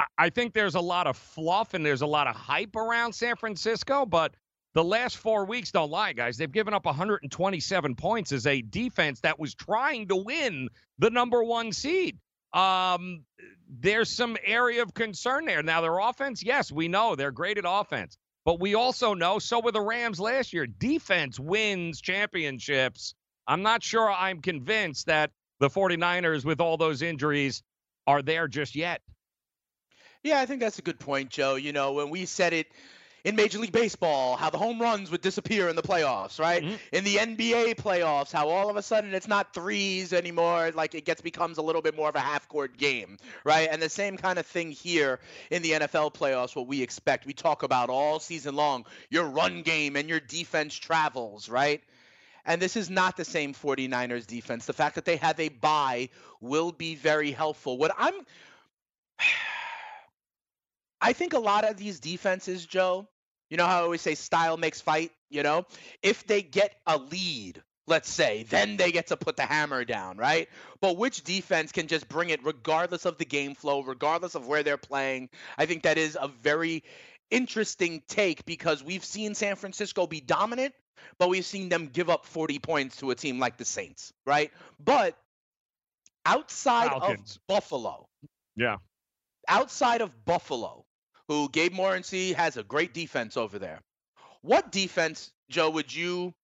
I, 0.00 0.06
I 0.18 0.30
think 0.30 0.54
there's 0.54 0.74
a 0.74 0.80
lot 0.80 1.06
of 1.06 1.16
fluff 1.16 1.72
and 1.74 1.86
there's 1.86 2.02
a 2.02 2.06
lot 2.06 2.26
of 2.26 2.34
hype 2.34 2.74
around 2.74 3.12
San 3.12 3.36
Francisco, 3.36 4.04
but 4.04 4.34
the 4.72 4.82
last 4.82 5.18
four 5.18 5.44
weeks 5.44 5.70
don't 5.70 5.88
lie, 5.88 6.14
guys. 6.14 6.36
They've 6.36 6.50
given 6.50 6.74
up 6.74 6.84
127 6.84 7.94
points 7.94 8.32
as 8.32 8.48
a 8.48 8.60
defense 8.60 9.20
that 9.20 9.38
was 9.38 9.54
trying 9.54 10.08
to 10.08 10.16
win 10.16 10.68
the 10.98 11.10
number 11.10 11.44
one 11.44 11.70
seed. 11.70 12.18
Um, 12.52 13.22
there's 13.68 14.10
some 14.10 14.36
area 14.44 14.82
of 14.82 14.94
concern 14.94 15.44
there. 15.44 15.62
Now, 15.62 15.80
their 15.80 16.00
offense, 16.00 16.42
yes, 16.42 16.72
we 16.72 16.88
know 16.88 17.14
they're 17.14 17.30
great 17.30 17.56
at 17.56 17.64
offense. 17.64 18.18
But 18.44 18.60
we 18.60 18.74
also 18.74 19.14
know, 19.14 19.38
so 19.38 19.60
were 19.60 19.72
the 19.72 19.80
Rams 19.80 20.20
last 20.20 20.52
year. 20.52 20.66
Defense 20.66 21.40
wins 21.40 22.00
championships. 22.00 23.14
I'm 23.46 23.62
not 23.62 23.82
sure 23.82 24.10
I'm 24.10 24.42
convinced 24.42 25.06
that 25.06 25.30
the 25.60 25.70
49ers, 25.70 26.44
with 26.44 26.60
all 26.60 26.76
those 26.76 27.02
injuries, 27.02 27.62
are 28.06 28.22
there 28.22 28.48
just 28.48 28.74
yet. 28.74 29.00
Yeah, 30.22 30.40
I 30.40 30.46
think 30.46 30.60
that's 30.60 30.78
a 30.78 30.82
good 30.82 30.98
point, 30.98 31.30
Joe. 31.30 31.54
You 31.54 31.72
know, 31.72 31.92
when 31.92 32.10
we 32.10 32.26
said 32.26 32.52
it 32.52 32.66
in 33.24 33.36
Major 33.36 33.58
League 33.58 33.72
Baseball, 33.72 34.36
how 34.36 34.50
the 34.50 34.58
home 34.58 34.80
runs 34.80 35.10
would 35.10 35.22
disappear 35.22 35.68
in 35.70 35.76
the 35.76 35.82
playoffs, 35.82 36.38
right? 36.38 36.62
Mhm. 36.62 36.78
In 36.92 37.04
the 37.04 37.18
NBA 37.18 37.74
playoffs, 37.74 38.30
how 38.30 38.50
all 38.50 38.68
of 38.68 38.76
a 38.76 38.82
sudden 38.82 39.14
it's 39.14 39.26
not 39.26 39.54
threes 39.54 40.12
anymore, 40.12 40.70
like 40.72 40.94
it 40.94 41.06
gets 41.06 41.22
becomes 41.22 41.56
a 41.56 41.62
little 41.62 41.80
bit 41.80 41.96
more 41.96 42.10
of 42.10 42.16
a 42.16 42.20
half-court 42.20 42.76
game, 42.76 43.16
right? 43.42 43.68
And 43.70 43.80
the 43.80 43.88
same 43.88 44.18
kind 44.18 44.38
of 44.38 44.46
thing 44.46 44.70
here 44.70 45.20
in 45.50 45.62
the 45.62 45.72
NFL 45.72 46.10
playoffs, 46.10 46.54
what 46.54 46.66
we 46.66 46.82
expect. 46.82 47.24
We 47.24 47.32
talk 47.32 47.62
about 47.62 47.88
all 47.88 48.20
season 48.20 48.56
long, 48.56 48.84
your 49.08 49.24
run 49.24 49.62
game 49.62 49.96
and 49.96 50.06
your 50.08 50.20
defense 50.20 50.74
travels, 50.74 51.48
right? 51.48 51.82
And 52.44 52.60
this 52.60 52.76
is 52.76 52.90
not 52.90 53.16
the 53.16 53.24
same 53.24 53.54
49ers 53.54 54.26
defense. 54.26 54.66
The 54.66 54.74
fact 54.74 54.96
that 54.96 55.06
they 55.06 55.16
have 55.16 55.40
a 55.40 55.48
bye 55.48 56.10
will 56.42 56.72
be 56.72 56.94
very 56.94 57.32
helpful. 57.32 57.78
What 57.78 57.92
I'm 57.96 58.14
I 61.00 61.12
think 61.14 61.32
a 61.32 61.38
lot 61.38 61.64
of 61.64 61.76
these 61.76 62.00
defenses, 62.00 62.64
Joe, 62.64 63.08
you 63.54 63.56
know 63.56 63.66
how 63.66 63.78
I 63.78 63.82
always 63.82 64.00
say 64.00 64.16
style 64.16 64.56
makes 64.56 64.80
fight, 64.80 65.12
you 65.30 65.44
know? 65.44 65.64
If 66.02 66.26
they 66.26 66.42
get 66.42 66.74
a 66.88 66.98
lead, 66.98 67.62
let's 67.86 68.10
say, 68.10 68.42
then 68.42 68.76
they 68.76 68.90
get 68.90 69.06
to 69.08 69.16
put 69.16 69.36
the 69.36 69.44
hammer 69.44 69.84
down, 69.84 70.16
right? 70.16 70.48
But 70.80 70.96
which 70.96 71.22
defense 71.22 71.70
can 71.70 71.86
just 71.86 72.08
bring 72.08 72.30
it 72.30 72.44
regardless 72.44 73.04
of 73.04 73.16
the 73.16 73.24
game 73.24 73.54
flow, 73.54 73.80
regardless 73.84 74.34
of 74.34 74.48
where 74.48 74.64
they're 74.64 74.76
playing? 74.76 75.28
I 75.56 75.66
think 75.66 75.84
that 75.84 75.98
is 75.98 76.18
a 76.20 76.26
very 76.26 76.82
interesting 77.30 78.02
take 78.08 78.44
because 78.44 78.82
we've 78.82 79.04
seen 79.04 79.36
San 79.36 79.54
Francisco 79.54 80.08
be 80.08 80.20
dominant, 80.20 80.74
but 81.20 81.28
we've 81.28 81.44
seen 81.46 81.68
them 81.68 81.90
give 81.92 82.10
up 82.10 82.26
40 82.26 82.58
points 82.58 82.96
to 82.96 83.12
a 83.12 83.14
team 83.14 83.38
like 83.38 83.56
the 83.56 83.64
Saints, 83.64 84.12
right? 84.26 84.50
But 84.84 85.16
outside 86.26 86.88
Falcons. 86.88 87.36
of 87.36 87.46
Buffalo, 87.46 88.08
Yeah. 88.56 88.78
outside 89.46 90.00
of 90.00 90.24
Buffalo, 90.24 90.83
who 91.28 91.48
Gabe 91.48 91.72
Morency 91.72 92.34
has 92.34 92.56
a 92.56 92.62
great 92.62 92.92
defense 92.94 93.36
over 93.36 93.58
there. 93.58 93.80
What 94.42 94.70
defense, 94.72 95.32
Joe, 95.48 95.70
would 95.70 95.94
you 95.94 96.34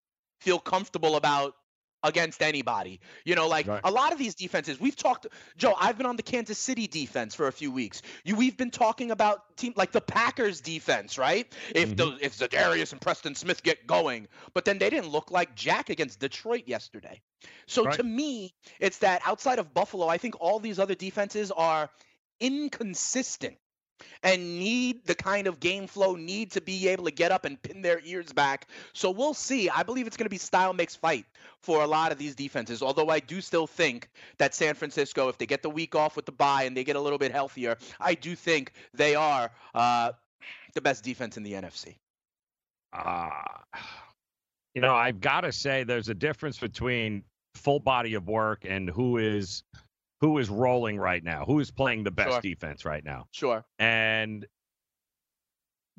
feel 0.40 0.59
comfortable 0.59 1.16
about 1.16 1.55
against 2.03 2.40
anybody? 2.40 2.99
You 3.27 3.35
know, 3.35 3.47
like 3.47 3.66
Right. 3.66 3.81
a 3.85 3.90
lot 3.90 4.12
of 4.12 4.19
these 4.19 4.35
defenses, 4.35 4.81
we've 4.81 4.97
talked. 4.97 5.27
Joe, 5.59 5.75
I've 5.79 5.99
been 5.99 6.07
on 6.07 6.16
the 6.16 6.23
Kansas 6.23 6.59
City 6.59 6.87
defense 6.87 7.35
for 7.35 7.47
a 7.47 7.53
few 7.53 7.71
weeks. 7.71 8.01
You, 8.25 8.37
we've 8.37 8.57
been 8.57 8.71
talking 8.71 9.11
about 9.11 9.55
team 9.59 9.75
like 9.77 9.93
the 9.93 10.01
Packers 10.01 10.62
defense, 10.62 11.19
right? 11.19 11.53
If 11.75 11.90
mm-hmm. 11.90 11.97
the 11.97 12.25
if 12.25 12.38
Za'Darius 12.38 12.93
and 12.93 13.01
Preston 13.03 13.35
Smith 13.35 13.62
get 13.62 13.87
going, 13.87 14.29
but 14.55 14.64
then 14.64 14.79
they 14.79 14.88
didn't 14.88 15.11
look 15.11 15.31
like 15.31 15.55
Jack 15.55 15.90
against 15.90 16.21
Detroit 16.21 16.62
yesterday. 16.66 17.21
So 17.66 17.85
Right. 17.85 17.95
to 17.97 18.03
me, 18.03 18.55
it's 18.79 18.99
that 18.99 19.21
outside 19.27 19.59
of 19.59 19.75
Buffalo, 19.75 20.09
I 20.09 20.16
think 20.16 20.40
all 20.40 20.59
these 20.59 20.79
other 20.79 20.95
defenses 20.95 21.51
are 21.51 21.90
inconsistent. 22.40 23.59
And 24.23 24.59
need 24.59 25.05
the 25.07 25.15
kind 25.15 25.47
of 25.47 25.61
game 25.61 25.87
flow, 25.87 26.15
need 26.15 26.51
to 26.53 26.61
be 26.61 26.89
able 26.89 27.05
to 27.05 27.11
get 27.11 27.33
up 27.33 27.45
and 27.45 27.61
pin 27.63 27.83
their 27.83 28.01
ears 28.05 28.33
back. 28.33 28.69
So 28.93 29.11
we'll 29.11 29.35
see. 29.35 29.69
I 29.69 29.83
believe 29.83 30.07
it's 30.07 30.17
going 30.17 30.27
to 30.27 30.31
be 30.31 30.39
style 30.39 30.73
makes 30.73 30.95
fight 30.95 31.25
for 31.63 31.83
a 31.83 31.87
lot 31.87 32.13
of 32.13 32.19
these 32.19 32.35
defenses. 32.35 32.83
Although 32.83 33.09
I 33.09 33.21
do 33.21 33.41
still 33.41 33.67
think 33.67 34.09
that 34.39 34.55
San 34.55 34.75
Francisco, 34.75 35.29
if 35.29 35.39
they 35.39 35.47
get 35.47 35.63
the 35.63 35.71
week 35.71 35.95
off 35.95 36.17
with 36.17 36.27
the 36.27 36.33
bye 36.33 36.65
and 36.65 36.77
they 36.77 36.85
get 36.85 36.97
a 36.97 37.01
little 37.01 37.19
bit 37.19 37.33
healthier, 37.33 37.77
I 37.99 38.15
do 38.15 38.35
think 38.35 38.73
they 38.95 39.15
are 39.15 39.51
uh, 39.75 40.13
the 40.75 40.81
best 40.81 41.05
defense 41.05 41.37
in 41.37 41.43
the 41.43 41.53
NFC. 41.53 41.97
Ah, 42.93 43.63
you 44.75 44.83
know, 44.83 44.95
I've 44.95 45.21
got 45.21 45.43
to 45.43 45.53
say, 45.53 45.85
there's 45.85 46.09
a 46.09 46.15
difference 46.15 46.59
between 46.59 47.23
full 47.55 47.81
body 47.81 48.15
of 48.15 48.29
work 48.29 48.65
and 48.65 48.89
who 48.89 49.19
is 49.19 49.63
who 50.20 50.38
is 50.38 50.48
rolling 50.50 50.98
right 50.98 51.24
now, 51.24 51.44
who 51.44 51.61
is 51.61 51.70
playing 51.70 52.04
the 52.04 52.11
best 52.11 52.30
Sure. 52.30 52.40
defense 52.40 52.85
right 52.85 53.04
now. 53.04 53.26
Sure. 53.33 53.64
And 53.78 54.46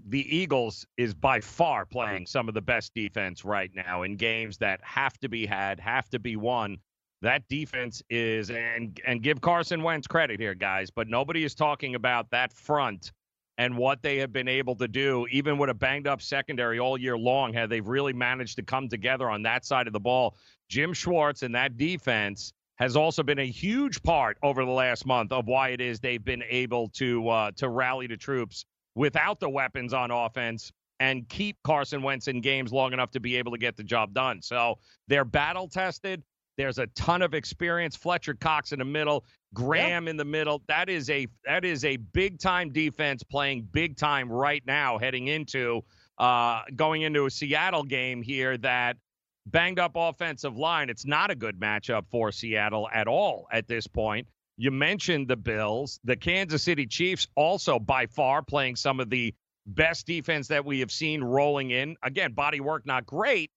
the 0.08 0.36
Eagles 0.36 0.86
is 0.98 1.14
by 1.14 1.42
far 1.42 1.86
playing 1.86 2.26
some 2.26 2.48
of 2.48 2.54
the 2.54 2.62
best 2.62 2.94
defense 2.94 3.46
right 3.46 3.72
now 3.74 4.04
in 4.04 4.16
games 4.16 4.58
that 4.58 4.80
have 4.84 5.18
to 5.20 5.30
be 5.30 5.46
had, 5.46 5.80
have 5.80 6.10
to 6.10 6.20
be 6.20 6.36
won. 6.36 6.78
That 7.22 7.48
defense 7.50 8.02
is 8.10 8.50
and 8.50 9.00
and 9.06 9.22
give 9.22 9.42
Carson 9.42 9.84
Wentz 9.84 10.08
credit 10.08 10.40
here, 10.40 10.56
guys, 10.56 10.90
but 10.90 11.08
nobody 11.08 11.44
is 11.44 11.54
talking 11.54 11.94
about 11.94 12.32
that 12.32 12.52
front 12.52 13.12
and 13.60 13.78
what 13.78 14.02
they 14.02 14.18
have 14.18 14.34
been 14.34 14.48
able 14.48 14.76
to 14.78 14.88
do, 14.88 15.28
even 15.30 15.60
with 15.60 15.70
a 15.70 15.74
banged 15.74 16.08
up 16.08 16.20
secondary 16.20 16.80
all 16.80 16.98
year 16.98 17.16
long, 17.18 17.54
how 17.54 17.68
they've 17.68 17.88
really 17.88 18.14
managed 18.14 18.56
to 18.56 18.64
come 18.64 18.90
together 18.90 19.30
on 19.30 19.44
that 19.44 19.66
side 19.66 19.86
of 19.86 19.94
the 19.94 20.00
ball. 20.00 20.36
Jim 20.68 20.94
Schwartz 20.94 21.44
and 21.44 21.54
that 21.54 21.78
defense 21.78 22.54
has 22.82 22.96
also 22.96 23.22
been 23.22 23.38
a 23.38 23.46
huge 23.46 24.02
part 24.02 24.38
over 24.42 24.66
the 24.66 24.72
last 24.72 25.06
month 25.06 25.32
of 25.32 25.46
why 25.46 25.70
it 25.70 25.80
is 25.80 26.00
they've 26.00 26.26
been 26.26 26.44
able 26.50 26.90
to 26.90 27.30
uh, 27.30 27.52
to 27.56 27.70
rally 27.70 28.08
the 28.08 28.18
troops 28.18 28.66
without 28.96 29.40
the 29.40 29.48
weapons 29.48 29.94
on 29.94 30.10
offense 30.10 30.72
and 31.00 31.30
keep 31.30 31.58
Carson 31.64 32.02
Wentz 32.02 32.28
in 32.28 32.42
games 32.42 32.74
long 32.74 32.92
enough 32.92 33.12
to 33.12 33.20
be 33.20 33.36
able 33.36 33.52
to 33.52 33.60
get 33.60 33.78
the 33.78 33.84
job 33.84 34.14
done. 34.16 34.42
So 34.42 34.80
they're 35.08 35.26
battle 35.26 35.68
tested. 35.68 36.24
There's 36.58 36.80
a 36.80 36.88
ton 36.88 37.22
of 37.22 37.36
experience. 37.36 37.96
Fletcher 37.96 38.34
Cox 38.34 38.72
in 38.72 38.80
the 38.80 38.86
middle, 38.86 39.26
Graham 39.54 40.08
in 40.08 40.18
the 40.18 40.26
middle. 40.26 40.64
That 40.68 40.90
is 40.90 41.08
a 41.12 41.28
that 41.46 41.64
is 41.64 41.86
a 41.86 41.98
big 41.98 42.40
time 42.40 42.72
defense 42.72 43.22
playing 43.22 43.68
big 43.72 43.96
time 43.96 44.28
right 44.28 44.64
now, 44.66 44.98
heading 44.98 45.28
into 45.28 45.84
uh, 46.18 46.64
going 46.76 47.04
into 47.04 47.28
a 47.28 47.30
Seattle 47.30 47.84
game 47.84 48.24
here 48.24 48.58
that 48.58 48.98
banged 49.46 49.80
up 49.80 49.94
offensive 49.96 50.58
line. 50.58 50.90
It's 50.90 51.06
not 51.06 51.32
a 51.32 51.36
good 51.36 51.60
matchup 51.60 52.06
for 52.12 52.32
Seattle 52.32 52.88
at 52.94 53.08
all 53.08 53.48
at 53.52 53.68
this 53.68 53.88
point. 53.88 54.28
You 54.58 54.72
mentioned 54.72 55.28
the 55.28 55.38
Bills, 55.38 56.00
the 56.04 56.16
Kansas 56.16 56.64
City 56.64 56.86
Chiefs, 56.86 57.28
also 57.36 57.80
by 57.80 58.06
far 58.06 58.44
playing 58.44 58.76
some 58.76 59.00
of 59.00 59.10
the 59.10 59.34
best 59.66 60.06
defense 60.06 60.50
that 60.50 60.66
we 60.66 60.80
have 60.82 60.92
seen 60.92 61.24
rolling 61.24 61.72
in. 61.72 61.96
Again, 62.04 62.34
body 62.34 62.60
work 62.60 62.86
not 62.86 63.06
great, 63.06 63.50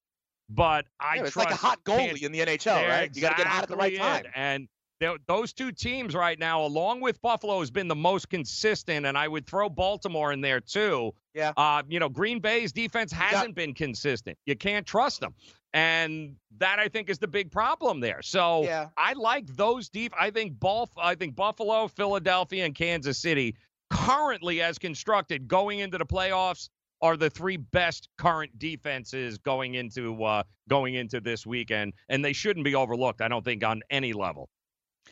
but 0.48 0.86
I 0.98 1.16
Yeah, 1.16 1.22
it's 1.22 1.32
trust 1.32 1.50
like 1.50 1.54
a 1.54 1.58
hot 1.58 1.84
goalie 1.84 2.22
in 2.22 2.32
the 2.32 2.40
NHL, 2.40 2.88
right? 2.88 3.10
You 3.14 3.20
got 3.20 3.30
to 3.30 3.36
get 3.36 3.46
hot 3.46 3.64
at 3.64 3.68
the 3.68 3.76
right 3.76 3.96
time. 3.96 4.24
it. 4.24 4.30
And 4.34 4.68
those 5.26 5.52
two 5.52 5.72
teams 5.72 6.14
right 6.14 6.38
now, 6.38 6.64
along 6.64 7.00
with 7.00 7.20
Buffalo, 7.20 7.60
has 7.60 7.70
been 7.70 7.88
the 7.88 7.94
most 7.94 8.28
consistent, 8.28 9.06
and 9.06 9.18
I 9.18 9.28
would 9.28 9.46
throw 9.46 9.68
Baltimore 9.68 10.32
in 10.32 10.40
there 10.40 10.60
too. 10.60 11.12
Yeah. 11.34 11.52
Uh, 11.56 11.82
you 11.88 12.00
know, 12.00 12.08
Green 12.08 12.40
Bay's 12.40 12.72
defense 12.72 13.12
hasn't 13.12 13.54
been 13.54 13.74
consistent. 13.74 14.38
You 14.46 14.56
can't 14.56 14.86
trust 14.86 15.20
them, 15.20 15.34
and 15.72 16.36
that 16.58 16.78
I 16.78 16.88
think 16.88 17.10
is 17.10 17.18
the 17.18 17.28
big 17.28 17.50
problem 17.50 18.00
there. 18.00 18.22
So 18.22 18.64
Yeah. 18.64 18.88
I 18.96 19.14
like 19.14 19.46
those 19.48 19.88
deep. 19.88 20.12
I 20.18 20.30
think 20.30 20.58
Buff. 20.58 20.90
I 20.96 21.14
think 21.14 21.34
Buffalo, 21.34 21.88
Philadelphia, 21.88 22.64
and 22.64 22.74
Kansas 22.74 23.18
City 23.18 23.56
currently 23.90 24.62
as 24.62 24.78
constructed 24.78 25.46
going 25.46 25.80
into 25.80 25.98
the 25.98 26.06
playoffs 26.06 26.68
are 27.02 27.16
the 27.16 27.28
three 27.28 27.56
best 27.56 28.08
current 28.16 28.58
defenses 28.58 29.36
going 29.38 29.74
into 29.74 30.22
uh, 30.24 30.42
going 30.68 30.94
into 30.94 31.20
this 31.20 31.46
weekend, 31.46 31.92
and 32.08 32.24
they 32.24 32.32
shouldn't 32.32 32.64
be 32.64 32.74
overlooked. 32.74 33.20
I 33.20 33.28
don't 33.28 33.44
think 33.44 33.62
on 33.64 33.82
any 33.90 34.12
level. 34.12 34.48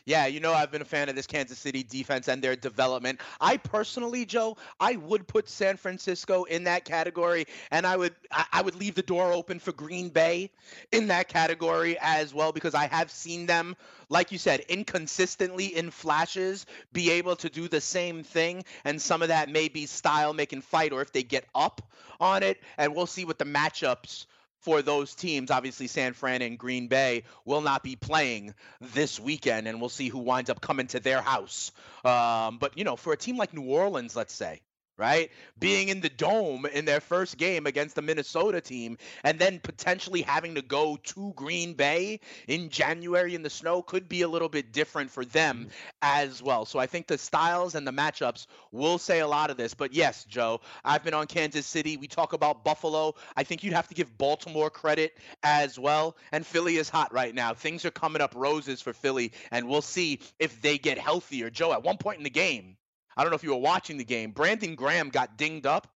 Yeah, 0.05 0.25
you 0.25 0.41
know 0.41 0.51
I've 0.53 0.69
been 0.69 0.81
a 0.81 0.85
fan 0.85 1.07
of 1.07 1.15
this 1.15 1.27
Kansas 1.27 1.57
City 1.57 1.81
defense 1.81 2.27
and 2.27 2.41
their 2.43 2.57
development. 2.57 3.21
I 3.39 3.55
personally, 3.55 4.25
Joe, 4.25 4.57
I 4.77 4.97
would 4.97 5.25
put 5.27 5.47
San 5.47 5.77
Francisco 5.77 6.43
in 6.43 6.65
that 6.65 6.83
category, 6.83 7.45
and 7.71 7.87
I 7.87 7.95
would 7.95 8.13
I 8.51 8.61
would 8.61 8.75
leave 8.75 8.95
the 8.95 9.01
door 9.01 9.31
open 9.31 9.59
for 9.59 9.71
Green 9.71 10.09
Bay 10.09 10.51
in 10.91 11.07
that 11.07 11.29
category 11.29 11.97
as 12.01 12.33
well 12.33 12.51
because 12.51 12.75
I 12.75 12.87
have 12.87 13.11
seen 13.11 13.45
them, 13.45 13.77
like 14.09 14.33
you 14.33 14.37
said, 14.37 14.59
inconsistently 14.67 15.67
in 15.67 15.89
flashes, 15.89 16.65
be 16.91 17.11
able 17.11 17.37
to 17.37 17.49
do 17.49 17.69
the 17.69 17.79
same 17.79 18.23
thing, 18.23 18.65
and 18.83 19.01
some 19.01 19.21
of 19.21 19.29
that 19.29 19.47
may 19.49 19.69
be 19.69 19.85
style 19.85 20.33
making 20.33 20.61
fight, 20.63 20.91
or 20.91 21.01
if 21.01 21.13
they 21.13 21.23
get 21.23 21.45
up 21.55 21.81
on 22.19 22.43
it, 22.43 22.61
and 22.77 22.93
we'll 22.93 23.07
see 23.07 23.23
what 23.23 23.39
the 23.39 23.45
matchups 23.45 24.25
for 24.63 24.81
those 24.81 25.13
teams. 25.13 25.51
Obviously, 25.51 25.87
San 25.87 26.13
Fran 26.13 26.41
and 26.41 26.57
Green 26.57 26.87
Bay 26.87 27.23
will 27.45 27.61
not 27.61 27.83
be 27.83 27.95
playing 27.95 28.53
this 28.81 29.19
weekend, 29.19 29.67
and 29.67 29.79
we'll 29.79 29.89
see 29.89 30.09
who 30.09 30.19
winds 30.19 30.49
up 30.49 30.61
coming 30.61 30.87
to 30.87 30.99
their 30.99 31.21
house. 31.21 31.71
Um, 32.03 32.57
but 32.57 32.77
you 32.77 32.83
know, 32.83 32.95
for 32.95 33.13
a 33.13 33.17
team 33.17 33.37
like 33.37 33.53
New 33.53 33.63
Orleans, 33.63 34.15
let's 34.15 34.33
say. 34.33 34.61
Right, 34.95 35.31
being 35.57 35.89
in 35.89 36.01
the 36.01 36.09
dome 36.09 36.67
in 36.67 36.85
their 36.85 37.01
first 37.01 37.37
game 37.37 37.65
against 37.65 37.95
the 37.95 38.03
Minnesota 38.03 38.61
team, 38.61 38.99
and 39.23 39.39
then 39.39 39.59
potentially 39.59 40.21
having 40.21 40.53
to 40.53 40.61
go 40.61 40.99
to 41.01 41.33
Green 41.35 41.73
Bay 41.73 42.19
in 42.47 42.69
January 42.69 43.33
in 43.33 43.41
the 43.41 43.49
snow 43.49 43.81
could 43.81 44.07
be 44.07 44.21
a 44.21 44.27
little 44.27 44.49
bit 44.49 44.71
different 44.71 45.09
for 45.09 45.25
them 45.25 45.61
mm-hmm. 45.61 45.69
as 46.03 46.43
well. 46.43 46.65
So 46.65 46.77
I 46.77 46.85
think 46.85 47.07
the 47.07 47.17
styles 47.17 47.73
and 47.73 47.87
the 47.87 47.91
matchups 47.91 48.45
will 48.71 48.99
say 48.99 49.19
a 49.19 49.27
lot 49.27 49.49
of 49.49 49.57
this. 49.57 49.73
But 49.73 49.93
yes, 49.93 50.25
Joe, 50.25 50.61
I've 50.85 51.03
been 51.03 51.15
on 51.15 51.25
Kansas 51.25 51.65
City. 51.65 51.97
We 51.97 52.07
talk 52.07 52.33
about 52.33 52.63
Buffalo. 52.63 53.15
I 53.35 53.43
think 53.43 53.63
you'd 53.63 53.73
have 53.73 53.87
to 53.87 53.95
give 53.95 54.15
Baltimore 54.19 54.69
credit 54.69 55.17
as 55.41 55.79
well. 55.79 56.15
And 56.31 56.45
Philly 56.45 56.77
is 56.77 56.87
hot 56.87 57.11
right 57.11 57.33
now. 57.33 57.55
Things 57.55 57.83
are 57.83 57.91
coming 57.91 58.21
up 58.21 58.33
roses 58.35 58.79
for 58.79 58.93
Philly, 58.93 59.31
and 59.49 59.67
we'll 59.67 59.81
see 59.81 60.19
if 60.37 60.61
they 60.61 60.77
get 60.77 60.99
healthier. 60.99 61.49
Joe, 61.49 61.73
at 61.73 61.83
one 61.83 61.97
point 61.97 62.19
in 62.19 62.23
the 62.23 62.29
game, 62.29 62.77
I 63.17 63.23
don't 63.23 63.31
know 63.31 63.35
if 63.35 63.43
you 63.43 63.51
were 63.51 63.57
watching 63.61 63.97
the 63.97 64.05
game, 64.05 64.31
Brandon 64.31 64.75
Graham 64.75 65.09
got 65.09 65.37
dinged 65.37 65.65
up. 65.65 65.87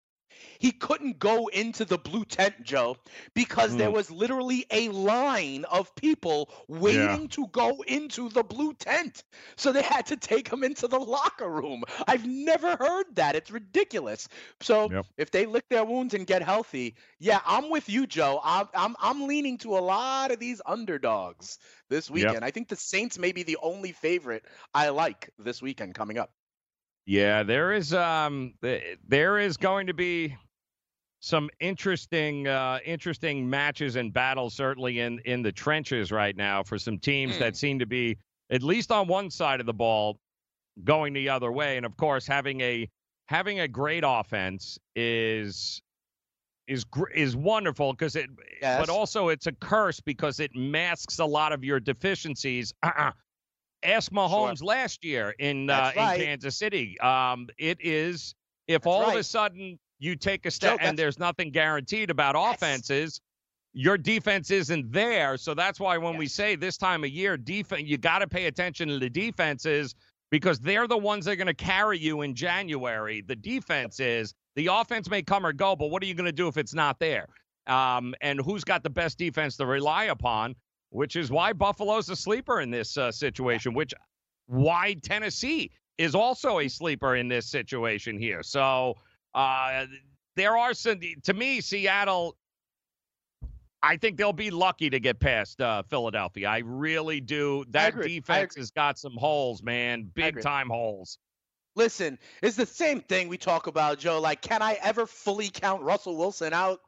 He 0.60 0.72
couldn't 0.72 1.20
go 1.20 1.48
into 1.48 1.86
the 1.86 1.98
blue 1.98 2.24
tent, 2.26 2.64
Joe, 2.64 2.98
because 3.34 3.76
there 3.76 3.90
Mm. 3.90 3.92
was 3.92 4.12
literally 4.12 4.66
a 4.72 4.90
line 4.90 5.66
of 5.66 5.96
people 5.96 6.52
waiting 6.68 7.28
to 7.30 7.48
go 7.48 7.82
into 7.88 8.30
the 8.30 8.44
blue 8.44 8.74
tent. 8.74 9.24
So 9.56 9.72
they 9.72 9.82
had 9.82 10.08
to 10.08 10.18
take 10.18 10.48
him 10.52 10.64
into 10.64 10.88
the 10.88 11.00
locker 11.00 11.50
room. 11.50 11.84
I've 12.08 12.26
never 12.26 12.76
heard 12.76 13.06
that. 13.16 13.36
It's 13.36 13.52
ridiculous. 13.52 14.28
So 14.62 14.92
Yep. 14.92 15.06
if 15.18 15.32
they 15.32 15.46
lick 15.46 15.68
their 15.70 15.86
wounds 15.86 16.14
and 16.14 16.28
get 16.28 16.44
healthy, 16.44 16.96
yeah, 17.20 17.40
I'm 17.46 17.70
with 17.70 17.90
you, 17.90 18.06
Joe. 18.08 18.40
I'm 18.44 18.68
I'm, 18.74 18.96
I'm 19.00 19.28
leaning 19.28 19.58
to 19.60 19.78
a 19.78 19.80
lot 19.80 20.32
of 20.32 20.40
these 20.40 20.62
underdogs 20.66 21.58
this 21.90 22.10
Yep. 22.14 22.38
weekend. 22.38 22.44
I 22.46 22.52
think 22.52 22.68
the 22.70 22.76
Saints 22.76 23.18
may 23.18 23.32
be 23.32 23.44
the 23.44 23.58
only 23.62 23.92
favorite 23.92 24.46
I 24.74 24.90
like 24.90 25.30
this 25.38 25.62
weekend 25.62 25.96
coming 25.96 26.18
up. 26.18 26.32
Yeah, 27.08 27.42
there 27.44 27.72
is 27.72 27.94
um 27.94 28.54
there 29.08 29.40
is 29.40 29.56
going 29.56 29.88
to 29.88 29.94
be 29.94 30.36
some 31.22 31.50
interesting 31.62 32.48
uh 32.48 32.80
interesting 32.86 33.50
matches 33.50 33.96
and 33.96 34.14
battles 34.14 34.54
certainly 34.54 35.00
in 35.00 35.20
in 35.20 35.42
the 35.42 35.52
trenches 35.52 36.12
right 36.12 36.36
now 36.36 36.62
for 36.62 36.78
some 36.78 37.00
teams 37.00 37.40
that 37.40 37.56
seem 37.56 37.80
to 37.80 37.86
be 37.88 38.18
at 38.52 38.62
least 38.62 38.92
on 38.92 39.08
one 39.08 39.32
side 39.32 39.60
of 39.60 39.66
the 39.66 39.74
ball 39.74 40.20
going 40.84 41.14
the 41.14 41.28
other 41.30 41.52
way 41.52 41.78
and 41.78 41.86
of 41.86 41.96
course 41.98 42.28
having 42.28 42.62
a 42.62 42.88
having 43.26 43.62
a 43.62 43.68
great 43.68 44.04
offense 44.06 44.78
is 44.96 45.82
is 46.68 46.84
gr- 46.84 47.10
is 47.10 47.36
wonderful 47.36 47.94
because 47.94 48.16
it 48.16 48.30
Yes. 48.62 48.80
but 48.80 48.90
also 48.90 49.30
it's 49.30 49.48
a 49.48 49.54
curse 49.54 50.00
because 50.00 50.40
it 50.40 50.52
masks 50.56 51.20
a 51.20 51.26
lot 51.26 51.52
of 51.54 51.64
your 51.64 51.80
deficiencies 51.80 52.74
uh-uh. 52.84 53.12
Ask 53.88 54.12
Mahomes 54.12 54.62
last 54.62 55.04
year 55.04 55.34
in 55.40 55.70
uh, 55.70 55.92
right. 55.96 56.20
in 56.20 56.26
Kansas 56.26 56.58
City. 56.58 57.00
Um, 57.00 57.48
it 57.58 57.78
is 57.82 58.36
if 58.68 58.84
That's 58.84 58.88
all 58.88 59.10
of 59.10 59.16
a 59.16 59.24
sudden 59.24 59.80
you 60.00 60.16
take 60.16 60.46
a 60.46 60.52
step 60.52 60.78
and 60.82 60.98
there's 60.98 61.18
nothing 61.18 61.52
guaranteed 61.52 62.10
about 62.10 62.36
Yes. 62.36 62.56
offenses, 62.56 63.22
your 63.74 63.98
defense 63.98 64.52
isn't 64.52 64.92
there. 64.92 65.38
So 65.38 65.54
that's 65.54 65.80
why 65.80 65.98
when 65.98 66.18
we 66.18 66.28
say 66.28 66.56
this 66.56 66.78
time 66.78 67.04
of 67.04 67.10
year, 67.10 67.38
defense, 67.38 67.84
you 67.86 67.98
got 67.98 68.20
to 68.20 68.28
pay 68.28 68.46
attention 68.46 68.90
to 68.90 69.00
the 69.00 69.10
defenses 69.10 69.96
because 70.30 70.60
they're 70.60 70.88
the 70.88 70.98
ones 70.98 71.26
that 71.26 71.32
are 71.32 71.36
going 71.36 71.48
to 71.48 71.54
carry 71.54 71.98
you 71.98 72.22
in 72.22 72.36
January. 72.36 73.22
The 73.22 73.36
defense 73.36 74.00
is 74.00 74.34
the 74.56 74.68
offense 74.68 75.10
may 75.10 75.22
come 75.22 75.46
or 75.46 75.54
go, 75.54 75.76
but 75.76 75.88
what 75.88 76.04
are 76.04 76.06
you 76.06 76.14
going 76.14 76.26
to 76.26 76.32
do 76.32 76.48
if 76.48 76.58
it's 76.58 76.74
not 76.74 77.00
there? 77.00 77.28
Um, 77.68 78.16
and 78.22 78.40
who's 78.40 78.64
got 78.64 78.84
the 78.84 78.90
best 78.90 79.18
defense 79.18 79.58
to 79.58 79.66
rely 79.66 80.06
upon? 80.06 80.56
Which 80.90 81.16
is 81.16 81.30
why 81.30 81.54
Buffalo's 81.54 82.10
a 82.10 82.16
sleeper 82.16 82.62
in 82.62 82.72
this 82.72 82.98
uh, 82.98 83.12
situation. 83.12 83.74
Which 83.74 83.94
why 84.46 84.96
Tennessee 85.04 85.72
is 85.98 86.16
also 86.16 86.60
a 86.60 86.68
sleeper 86.68 87.16
in 87.16 87.28
this 87.28 87.48
situation 87.48 88.18
here. 88.18 88.44
So 88.44 88.96
uh, 89.36 89.86
there 90.36 90.58
are 90.58 90.74
some. 90.74 91.00
To 91.24 91.34
me, 91.34 91.62
Seattle. 91.62 92.38
I 93.84 93.96
think 93.98 94.18
they'll 94.18 94.34
be 94.34 94.50
lucky 94.50 94.90
to 94.90 95.00
get 95.00 95.20
past 95.20 95.62
uh, 95.62 95.84
Philadelphia. 95.84 96.50
I 96.50 96.60
really 96.60 97.22
do. 97.22 97.64
That 97.70 98.00
defense 98.02 98.56
has 98.56 98.72
got 98.72 98.98
some 98.98 99.16
holes, 99.16 99.62
man, 99.62 100.10
big 100.16 100.42
time 100.42 100.68
holes. 100.68 101.20
Listen, 101.76 102.18
it's 102.42 102.58
the 102.58 102.66
same 102.66 103.02
thing 103.02 103.28
we 103.28 103.38
talk 103.38 103.68
about, 103.68 104.00
Joe. 104.00 104.20
Like, 104.20 104.42
can 104.42 104.64
I 104.64 104.80
ever 104.82 105.06
fully 105.06 105.50
count 105.50 105.84
Russell 105.84 106.18
Wilson 106.18 106.52
out? 106.52 106.82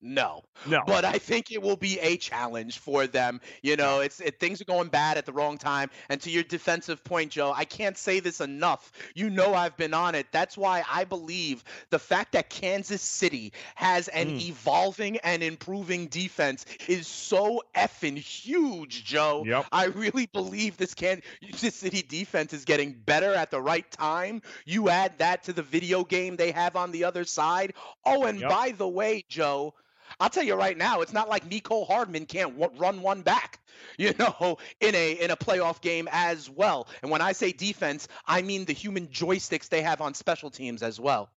No. 0.00 0.42
No. 0.66 0.82
But 0.86 1.04
I 1.04 1.18
think 1.18 1.50
it 1.50 1.60
will 1.60 1.76
be 1.76 1.98
a 1.98 2.16
challenge 2.16 2.78
for 2.78 3.06
them. 3.06 3.40
You 3.62 3.76
know, 3.76 4.00
it's 4.00 4.20
it, 4.20 4.38
things 4.38 4.60
are 4.60 4.64
going 4.64 4.88
bad 4.88 5.18
at 5.18 5.26
the 5.26 5.32
wrong 5.32 5.58
time. 5.58 5.90
And 6.08 6.20
to 6.22 6.30
your 6.30 6.44
defensive 6.44 7.02
point, 7.02 7.32
Joe, 7.32 7.52
I 7.54 7.64
can't 7.64 7.98
say 7.98 8.20
this 8.20 8.40
enough. 8.40 8.92
You 9.14 9.28
know 9.28 9.54
I've 9.54 9.76
been 9.76 9.94
on 9.94 10.14
it. 10.14 10.26
That's 10.30 10.56
why 10.56 10.84
I 10.88 11.04
believe 11.04 11.64
the 11.90 11.98
fact 11.98 12.32
that 12.32 12.48
Kansas 12.48 13.02
City 13.02 13.52
has 13.74 14.08
an 14.08 14.28
Mm. 14.28 14.40
evolving 14.48 15.16
and 15.18 15.42
improving 15.42 16.06
defense 16.06 16.64
is 16.86 17.06
so 17.08 17.62
effing 17.74 18.16
huge, 18.16 19.04
Joe. 19.04 19.42
Yep. 19.46 19.66
I 19.72 19.86
really 19.86 20.26
believe 20.26 20.76
this 20.76 20.94
Kansas 20.94 21.74
City 21.74 22.02
defense 22.02 22.52
is 22.52 22.64
getting 22.64 22.92
better 22.92 23.34
at 23.34 23.50
the 23.50 23.60
right 23.60 23.90
time. 23.90 24.42
You 24.64 24.88
add 24.90 25.18
that 25.18 25.44
to 25.44 25.52
the 25.52 25.62
video 25.62 26.04
game 26.04 26.36
they 26.36 26.52
have 26.52 26.76
on 26.76 26.92
the 26.92 27.04
other 27.04 27.24
side. 27.24 27.74
Oh, 28.04 28.24
and 28.24 28.40
Yep. 28.40 28.48
by 28.50 28.70
the 28.72 28.88
way, 28.88 29.24
Joe, 29.28 29.74
I'll 30.20 30.30
tell 30.30 30.42
you 30.42 30.54
right 30.54 30.76
now, 30.76 31.00
it's 31.00 31.12
not 31.12 31.28
like 31.28 31.48
Mecole 31.48 31.86
Hardman 31.86 32.26
can't 32.26 32.58
w- 32.58 32.80
run 32.80 33.02
one 33.02 33.22
back, 33.22 33.60
you 33.98 34.12
know, 34.18 34.58
in 34.80 34.94
a 34.94 35.12
in 35.12 35.30
a 35.30 35.36
playoff 35.36 35.80
game 35.80 36.08
as 36.10 36.50
well. 36.50 36.88
And 37.02 37.10
when 37.10 37.20
I 37.20 37.32
say 37.32 37.52
defense, 37.52 38.08
I 38.26 38.42
mean 38.42 38.64
the 38.64 38.72
human 38.72 39.08
joysticks 39.08 39.68
they 39.68 39.82
have 39.82 40.00
on 40.00 40.14
special 40.14 40.50
teams 40.50 40.82
as 40.82 40.98
well. 40.98 41.30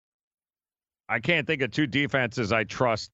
I 1.10 1.20
can't 1.20 1.48
think 1.48 1.62
of 1.62 1.72
two 1.72 1.88
defenses 1.88 2.52
I 2.52 2.64
trust 2.64 3.12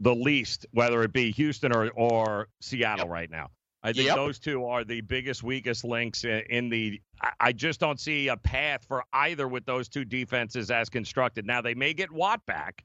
the 0.00 0.14
least, 0.14 0.66
whether 0.72 1.02
it 1.02 1.12
be 1.12 1.32
Houston 1.32 1.74
or, 1.74 1.88
or 1.90 2.48
Seattle 2.60 3.08
right 3.08 3.30
now. 3.30 3.48
I 3.82 3.92
think 3.92 4.06
Yep. 4.08 4.16
those 4.16 4.38
two 4.38 4.64
are 4.66 4.84
the 4.84 5.00
biggest, 5.00 5.42
weakest 5.42 5.84
links 5.84 6.24
in, 6.24 6.68
the. 6.70 7.00
I 7.40 7.52
just 7.52 7.80
don't 7.80 8.00
see 8.00 8.28
a 8.28 8.36
path 8.36 8.84
for 8.86 9.04
either 9.12 9.46
with 9.46 9.64
those 9.64 9.88
two 9.88 10.04
defenses 10.04 10.70
as 10.70 10.90
constructed. 10.90 11.46
Now, 11.46 11.62
they 11.62 11.74
may 11.74 11.94
get 11.94 12.10
Watt 12.10 12.44
back. 12.46 12.84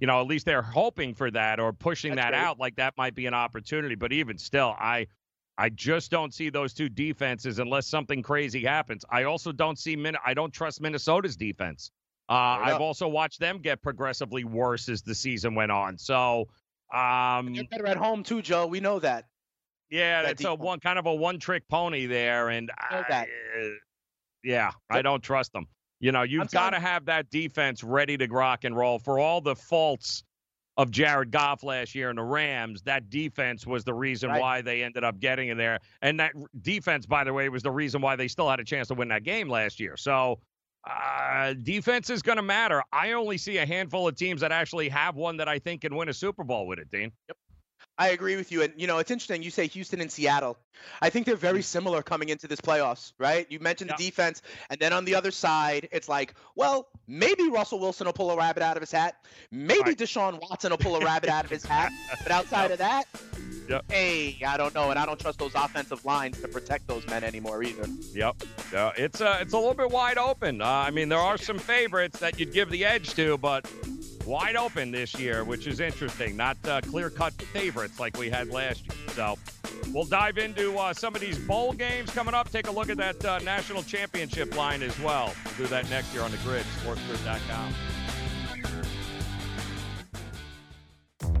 You 0.00 0.06
know, 0.08 0.20
at 0.20 0.26
least 0.26 0.46
they're 0.46 0.62
hoping 0.62 1.14
for 1.14 1.30
that 1.30 1.60
or 1.60 1.72
pushing 1.72 2.16
That's 2.16 2.26
that 2.26 2.30
great. 2.32 2.40
out 2.40 2.58
like 2.58 2.76
that 2.76 2.94
might 2.96 3.14
be 3.14 3.26
an 3.26 3.34
opportunity. 3.34 3.94
But 3.94 4.12
even 4.12 4.36
still, 4.38 4.74
I. 4.78 5.06
I 5.58 5.68
just 5.68 6.10
don't 6.10 6.32
see 6.32 6.48
those 6.48 6.72
two 6.72 6.88
defenses 6.88 7.58
unless 7.58 7.86
something 7.86 8.22
crazy 8.22 8.64
happens. 8.64 9.04
I 9.10 9.24
also 9.24 9.52
don't 9.52 9.78
see 9.78 9.94
Min- 9.94 10.16
I 10.24 10.32
don't 10.32 10.54
trust 10.54 10.80
Minnesota's 10.80 11.36
defense. 11.36 11.90
Uh, 12.30 12.32
I've 12.32 12.80
also 12.80 13.08
watched 13.08 13.40
them 13.40 13.58
get 13.58 13.82
progressively 13.82 14.44
worse 14.44 14.88
as 14.88 15.02
the 15.02 15.14
season 15.14 15.54
went 15.54 15.70
on. 15.70 15.98
So, 15.98 16.48
um, 16.94 17.52
They're 17.52 17.64
better 17.64 17.88
at 17.88 17.98
home 17.98 18.22
too, 18.22 18.40
Joe. 18.40 18.68
We 18.68 18.80
know 18.80 19.00
that. 19.00 19.26
yeah, 19.90 20.22
that 20.22 20.30
it's 20.30 20.44
a 20.44 20.54
one 20.54 20.80
kind 20.80 20.98
of 20.98 21.04
a 21.04 21.14
one-trick 21.14 21.68
pony 21.68 22.06
there, 22.06 22.48
and 22.48 22.70
I, 22.78 22.96
uh, 23.10 23.24
yeah, 24.42 24.70
I 24.88 25.02
don't 25.02 25.22
trust 25.22 25.52
them. 25.52 25.66
You 26.00 26.12
know, 26.12 26.22
you've 26.22 26.50
got 26.50 26.70
to 26.70 26.80
have 26.80 27.04
that 27.06 27.30
defense 27.30 27.84
ready 27.84 28.16
to 28.16 28.26
rock 28.26 28.64
and 28.64 28.74
roll 28.74 28.98
for 28.98 29.18
all 29.18 29.40
the 29.40 29.54
faults 29.54 30.24
of 30.76 30.90
Jared 30.90 31.30
Goff 31.30 31.62
last 31.62 31.94
year 31.94 32.08
in 32.08 32.16
the 32.16 32.22
Rams. 32.22 32.80
That 32.82 33.10
defense 33.10 33.66
was 33.66 33.84
the 33.84 33.92
reason 33.92 34.30
Right. 34.30 34.40
why 34.40 34.62
they 34.62 34.82
ended 34.82 35.04
up 35.04 35.20
getting 35.20 35.50
in 35.50 35.58
there, 35.58 35.78
and 36.00 36.18
that 36.20 36.32
defense, 36.62 37.04
by 37.04 37.22
the 37.24 37.32
way, 37.34 37.48
was 37.50 37.62
the 37.62 37.70
reason 37.70 38.00
why 38.00 38.16
they 38.16 38.28
still 38.28 38.48
had 38.48 38.60
a 38.60 38.64
chance 38.64 38.88
to 38.88 38.94
win 38.94 39.08
that 39.08 39.22
game 39.24 39.48
last 39.48 39.78
year. 39.80 39.96
So. 39.96 40.40
Uh, 40.90 41.52
defense 41.62 42.08
is 42.08 42.22
going 42.22 42.38
to 42.38 42.42
matter. 42.42 42.82
I 42.90 43.12
only 43.12 43.36
see 43.36 43.58
a 43.58 43.66
handful 43.66 44.08
of 44.08 44.16
teams 44.16 44.40
that 44.40 44.50
actually 44.50 44.88
have 44.88 45.14
one 45.14 45.36
that 45.36 45.46
I 45.46 45.58
think 45.58 45.82
can 45.82 45.94
win 45.94 46.08
a 46.08 46.14
Super 46.14 46.42
Bowl 46.42 46.66
with 46.66 46.78
it, 46.78 46.90
Dane. 46.90 47.12
I 47.98 48.10
agree 48.10 48.36
with 48.36 48.50
you. 48.50 48.62
And, 48.62 48.72
you 48.78 48.86
know, 48.86 48.98
it's 48.98 49.10
interesting. 49.10 49.42
You 49.42 49.50
say 49.50 49.66
Houston 49.66 50.00
and 50.00 50.10
Seattle. 50.10 50.56
I 51.02 51.10
think 51.10 51.26
they're 51.26 51.36
very 51.36 51.60
similar 51.60 52.02
coming 52.02 52.30
into 52.30 52.48
this 52.48 52.58
playoffs, 52.60 53.12
right? 53.18 53.46
You 53.50 53.60
mentioned 53.60 53.90
Yeah. 53.90 53.96
the 53.98 54.04
defense. 54.06 54.40
And 54.70 54.80
then 54.80 54.94
on 54.94 55.04
the 55.04 55.14
other 55.14 55.30
side, 55.30 55.86
it's 55.92 56.08
like, 56.08 56.34
well, 56.56 56.88
maybe 57.06 57.50
Russell 57.50 57.78
Wilson 57.78 58.06
will 58.06 58.14
pull 58.14 58.30
a 58.30 58.36
rabbit 58.38 58.62
out 58.62 58.78
of 58.78 58.80
his 58.80 58.90
hat. 58.90 59.16
Maybe 59.50 59.82
Right. 59.90 59.98
Deshaun 59.98 60.40
Watson 60.40 60.70
will 60.70 60.78
pull 60.78 60.96
a 60.96 61.00
rabbit 61.04 61.28
out 61.28 61.44
of 61.44 61.50
his 61.50 61.62
hat. 61.64 61.92
But 62.22 62.32
outside 62.32 62.70
of 62.70 62.78
that, 62.78 63.04
Yep. 63.68 63.84
hey, 63.92 64.38
I 64.46 64.56
don't 64.56 64.74
know. 64.74 64.88
And 64.90 64.98
I 64.98 65.04
don't 65.04 65.20
trust 65.20 65.38
those 65.38 65.54
offensive 65.54 66.02
lines 66.06 66.40
to 66.40 66.48
protect 66.48 66.86
those 66.86 67.06
men 67.06 67.22
anymore 67.22 67.62
either. 67.62 67.86
Yep. 68.14 68.42
Yeah, 68.72 68.92
it's 68.96 69.20
uh, 69.20 69.38
it's 69.42 69.52
a 69.52 69.58
little 69.58 69.74
bit 69.74 69.90
wide 69.90 70.16
open. 70.16 70.62
Uh, 70.62 70.66
I 70.66 70.90
mean, 70.90 71.10
there 71.10 71.18
are 71.18 71.36
some 71.36 71.58
favorites 71.58 72.18
that 72.20 72.40
you'd 72.40 72.54
give 72.54 72.70
the 72.70 72.86
edge 72.86 73.12
to, 73.14 73.36
but 73.36 73.70
wide 74.30 74.54
open 74.54 74.92
this 74.92 75.18
year, 75.18 75.42
which 75.42 75.66
is 75.66 75.80
interesting. 75.80 76.36
Not 76.36 76.56
uh, 76.64 76.80
clear-cut 76.82 77.32
favorites 77.34 77.98
like 77.98 78.16
we 78.16 78.30
had 78.30 78.48
last 78.48 78.84
year. 78.86 78.96
So 79.08 79.36
we'll 79.92 80.04
dive 80.04 80.38
into 80.38 80.78
uh, 80.78 80.94
some 80.94 81.16
of 81.16 81.20
these 81.20 81.36
bowl 81.36 81.72
games 81.72 82.10
coming 82.10 82.32
up. 82.32 82.48
Take 82.48 82.68
a 82.68 82.70
look 82.70 82.90
at 82.90 82.96
that 82.98 83.24
uh, 83.24 83.40
national 83.40 83.82
championship 83.82 84.56
line 84.56 84.82
as 84.82 84.98
well. 85.00 85.34
We'll 85.44 85.54
do 85.56 85.66
that 85.66 85.90
next 85.90 86.14
year 86.14 86.22
on 86.22 86.30
the 86.30 86.36
grid, 86.38 86.64
sportsgrid.com. 86.80 87.74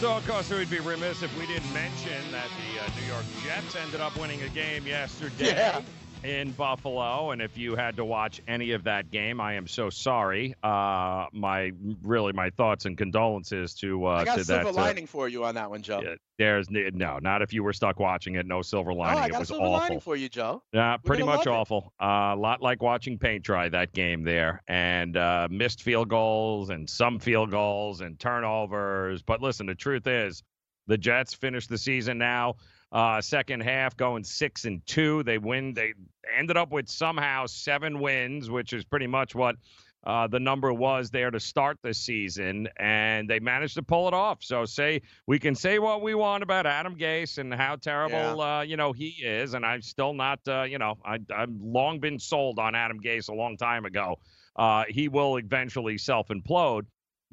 So, 0.00 0.12
of 0.14 0.28
course, 0.28 0.50
we'd 0.50 0.68
be 0.68 0.78
remiss 0.78 1.22
if 1.22 1.36
we 1.38 1.46
didn't 1.46 1.72
mention 1.72 2.30
that 2.30 2.48
the 2.48 2.84
uh, 2.84 3.00
New 3.00 3.06
York 3.10 3.24
Jets 3.42 3.74
ended 3.76 4.00
up 4.00 4.14
winning 4.18 4.42
a 4.42 4.48
game 4.50 4.86
yesterday 4.86 5.46
Yeah. 5.48 5.80
In 6.24 6.50
Buffalo. 6.52 7.30
And 7.30 7.40
if 7.40 7.56
you 7.56 7.76
had 7.76 7.96
to 7.96 8.04
watch 8.04 8.40
any 8.48 8.72
of 8.72 8.84
that 8.84 9.10
game, 9.10 9.40
I 9.40 9.54
am 9.54 9.66
so 9.66 9.90
sorry. 9.90 10.54
Uh, 10.62 11.26
my 11.32 11.72
really 12.02 12.32
my 12.32 12.50
thoughts 12.50 12.84
and 12.84 12.96
condolences 12.98 13.74
to 13.74 14.06
uh, 14.06 14.10
I 14.10 14.24
got 14.24 14.34
to 14.36 14.40
a 14.40 14.44
silver 14.44 14.64
that. 14.64 14.70
uh, 14.70 14.72
lining 14.72 15.06
for 15.06 15.28
you 15.28 15.44
on 15.44 15.54
that 15.54 15.70
one, 15.70 15.82
Joe. 15.82 16.00
yeah, 16.02 16.14
there's 16.38 16.68
no, 16.70 17.18
not 17.18 17.42
if 17.42 17.52
you 17.52 17.62
were 17.62 17.72
stuck 17.72 17.98
watching 18.00 18.34
it. 18.34 18.46
No 18.46 18.62
silver 18.62 18.92
Oh, 18.92 18.94
lining. 18.94 19.22
I 19.22 19.26
it 19.26 19.30
got 19.30 19.36
a 19.36 19.40
was 19.40 19.48
silver 19.48 19.62
awful. 19.64 19.78
lining 19.78 20.00
for 20.00 20.16
you, 20.16 20.28
Joe. 20.28 20.62
Yeah, 20.72 20.96
pretty 20.96 21.22
much 21.22 21.46
awful. 21.46 21.92
A 22.00 22.34
lot 22.36 22.60
like 22.62 22.82
watching 22.82 23.18
paint 23.18 23.44
dry 23.44 23.68
that 23.68 23.92
game 23.92 24.24
there, 24.24 24.62
and 24.68 25.16
uh, 25.16 25.48
missed 25.50 25.82
field 25.82 26.08
goals 26.08 26.70
and 26.70 26.88
some 26.88 27.18
field 27.18 27.50
goals 27.50 28.00
and 28.00 28.18
turnovers. 28.18 29.22
But 29.22 29.40
listen, 29.42 29.66
the 29.66 29.74
truth 29.74 30.06
is, 30.06 30.42
the 30.88 30.98
Jets 30.98 31.34
finished 31.34 31.68
the 31.68 31.78
season 31.78 32.18
now, 32.18 32.54
uh, 32.92 33.20
second 33.20 33.60
half 33.60 33.96
going 33.96 34.24
six 34.24 34.64
and 34.64 34.84
two. 34.86 35.22
They 35.22 35.38
win. 35.38 35.74
They 35.74 35.94
ended 36.36 36.56
up 36.56 36.70
with 36.70 36.88
somehow 36.88 37.46
seven 37.46 38.00
wins, 38.00 38.50
which 38.50 38.72
is 38.72 38.84
pretty 38.84 39.06
much 39.06 39.34
what. 39.34 39.56
Uh, 40.04 40.28
the 40.28 40.38
number 40.38 40.72
was 40.72 41.10
there 41.10 41.32
to 41.32 41.40
start 41.40 41.78
the 41.82 41.92
season, 41.92 42.68
and 42.76 43.28
they 43.28 43.40
managed 43.40 43.74
to 43.74 43.82
pull 43.82 44.06
it 44.06 44.14
off. 44.14 44.38
So, 44.40 44.64
say 44.64 45.02
we 45.26 45.40
can 45.40 45.56
say 45.56 45.80
what 45.80 46.00
we 46.00 46.14
want 46.14 46.44
about 46.44 46.64
Adam 46.64 46.96
Gase 46.96 47.38
and 47.38 47.52
how 47.52 47.74
terrible 47.74 48.40
uh, 48.40 48.62
you 48.62 48.76
know 48.76 48.92
he 48.92 49.08
is, 49.08 49.54
and 49.54 49.66
I'm 49.66 49.82
still 49.82 50.14
not 50.14 50.38
uh, 50.46 50.62
you 50.62 50.78
know 50.78 50.96
I, 51.04 51.18
I've 51.34 51.50
long 51.60 51.98
been 51.98 52.20
sold 52.20 52.60
on 52.60 52.76
Adam 52.76 53.00
Gase 53.00 53.30
a 53.30 53.34
long 53.34 53.56
time 53.56 53.84
ago. 53.84 54.20
Uh, 54.54 54.84
he 54.88 55.08
will 55.08 55.38
eventually 55.38 55.98
self 55.98 56.28
implode, 56.28 56.86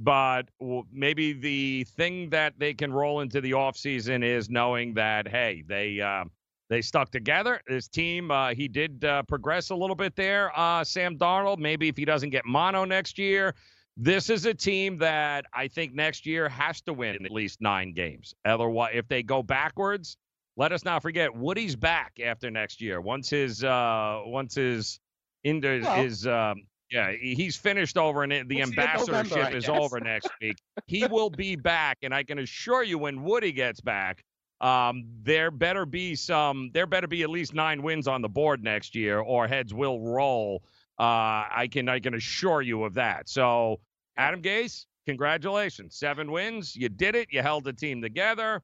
but 0.04 0.44
maybe 0.92 1.34
the 1.34 1.86
thing 1.96 2.30
that 2.30 2.54
they 2.58 2.74
can 2.74 2.92
roll 2.92 3.22
into 3.22 3.42
the 3.42 3.52
offseason 3.52 4.24
is 4.24 4.50
knowing 4.50 4.94
that 4.96 5.28
hey 5.28 5.63
they. 5.68 6.00
Uh, 6.02 6.26
they 6.70 6.82
stuck 6.82 7.12
together. 7.12 7.62
This 7.68 7.88
team, 7.88 8.32
uh, 8.32 8.56
he 8.56 8.68
did 8.68 9.04
uh, 9.06 9.22
progress 9.24 9.70
a 9.70 9.76
little 9.76 9.98
bit 9.98 10.16
there. 10.16 10.58
Uh, 10.58 10.84
Sam 10.84 11.18
Darnold, 11.20 11.60
maybe 11.60 11.88
if 11.88 11.98
he 11.98 12.04
doesn't 12.06 12.32
get 12.32 12.46
mono 12.46 12.84
next 12.84 13.20
year, 13.20 13.54
this 13.96 14.30
is 14.30 14.46
a 14.48 14.56
team 14.56 14.98
that 14.98 15.46
I 15.54 15.68
think 15.68 15.94
next 15.94 16.26
year 16.26 16.50
has 16.50 16.82
to 16.84 16.94
win 16.94 17.24
at 17.26 17.32
least 17.32 17.62
nine 17.62 17.94
games. 17.94 18.34
Otherwise, 18.44 18.94
if 18.96 19.08
they 19.08 19.22
go 19.22 19.44
backwards, 19.44 20.18
let 20.58 20.72
us 20.72 20.84
not 20.84 21.04
forget 21.04 21.36
Woody's 21.36 21.76
back 21.76 22.13
after 22.24 22.50
next 22.50 22.82
year. 22.82 23.02
Once 23.02 23.30
his 23.30 23.63
uh, 23.63 24.22
once 24.26 24.56
his 24.56 25.00
into 25.44 25.82
Well- 25.84 25.96
his 26.02 26.26
um, 26.26 26.63
yeah, 26.94 27.12
he's 27.12 27.56
finished 27.58 27.98
over 27.98 28.24
and 28.24 28.32
the 28.48 28.56
We'll 28.58 28.64
ambassadorship 28.68 29.36
November, 29.36 29.58
is 29.58 29.68
over 29.68 30.00
next 30.00 30.30
week. 30.42 30.58
He 30.86 31.08
will 31.08 31.32
be 31.32 31.56
back, 31.56 31.98
and 32.04 32.14
I 32.14 32.24
can 32.24 32.38
assure 32.40 32.84
you, 32.84 33.00
when 33.00 33.24
Woody 33.24 33.52
gets 33.52 33.82
back, 33.82 34.24
um, 34.62 35.06
there 35.24 35.50
better 35.52 35.86
be 35.86 36.16
some. 36.16 36.70
There 36.74 36.86
better 36.86 37.08
be 37.08 37.24
at 37.24 37.30
least 37.30 37.54
nine 37.54 37.82
wins 37.82 38.08
on 38.08 38.22
the 38.22 38.30
board 38.30 38.64
next 38.64 38.96
year, 38.96 39.20
or 39.20 39.48
heads 39.48 39.74
will 39.74 40.00
roll. 40.00 40.64
Uh, 41.00 41.50
I 41.52 41.68
can 41.72 41.90
I 41.90 42.00
can 42.00 42.14
assure 42.14 42.62
you 42.62 42.84
of 42.84 42.94
that. 42.94 43.28
So, 43.28 43.80
Adam 44.16 44.42
Gase, 44.44 44.86
congratulations, 45.08 45.96
seven 45.96 46.32
wins. 46.32 46.76
You 46.76 46.90
did 46.90 47.16
it. 47.16 47.28
You 47.32 47.42
held 47.42 47.64
the 47.64 47.74
team 47.74 48.02
together. 48.02 48.62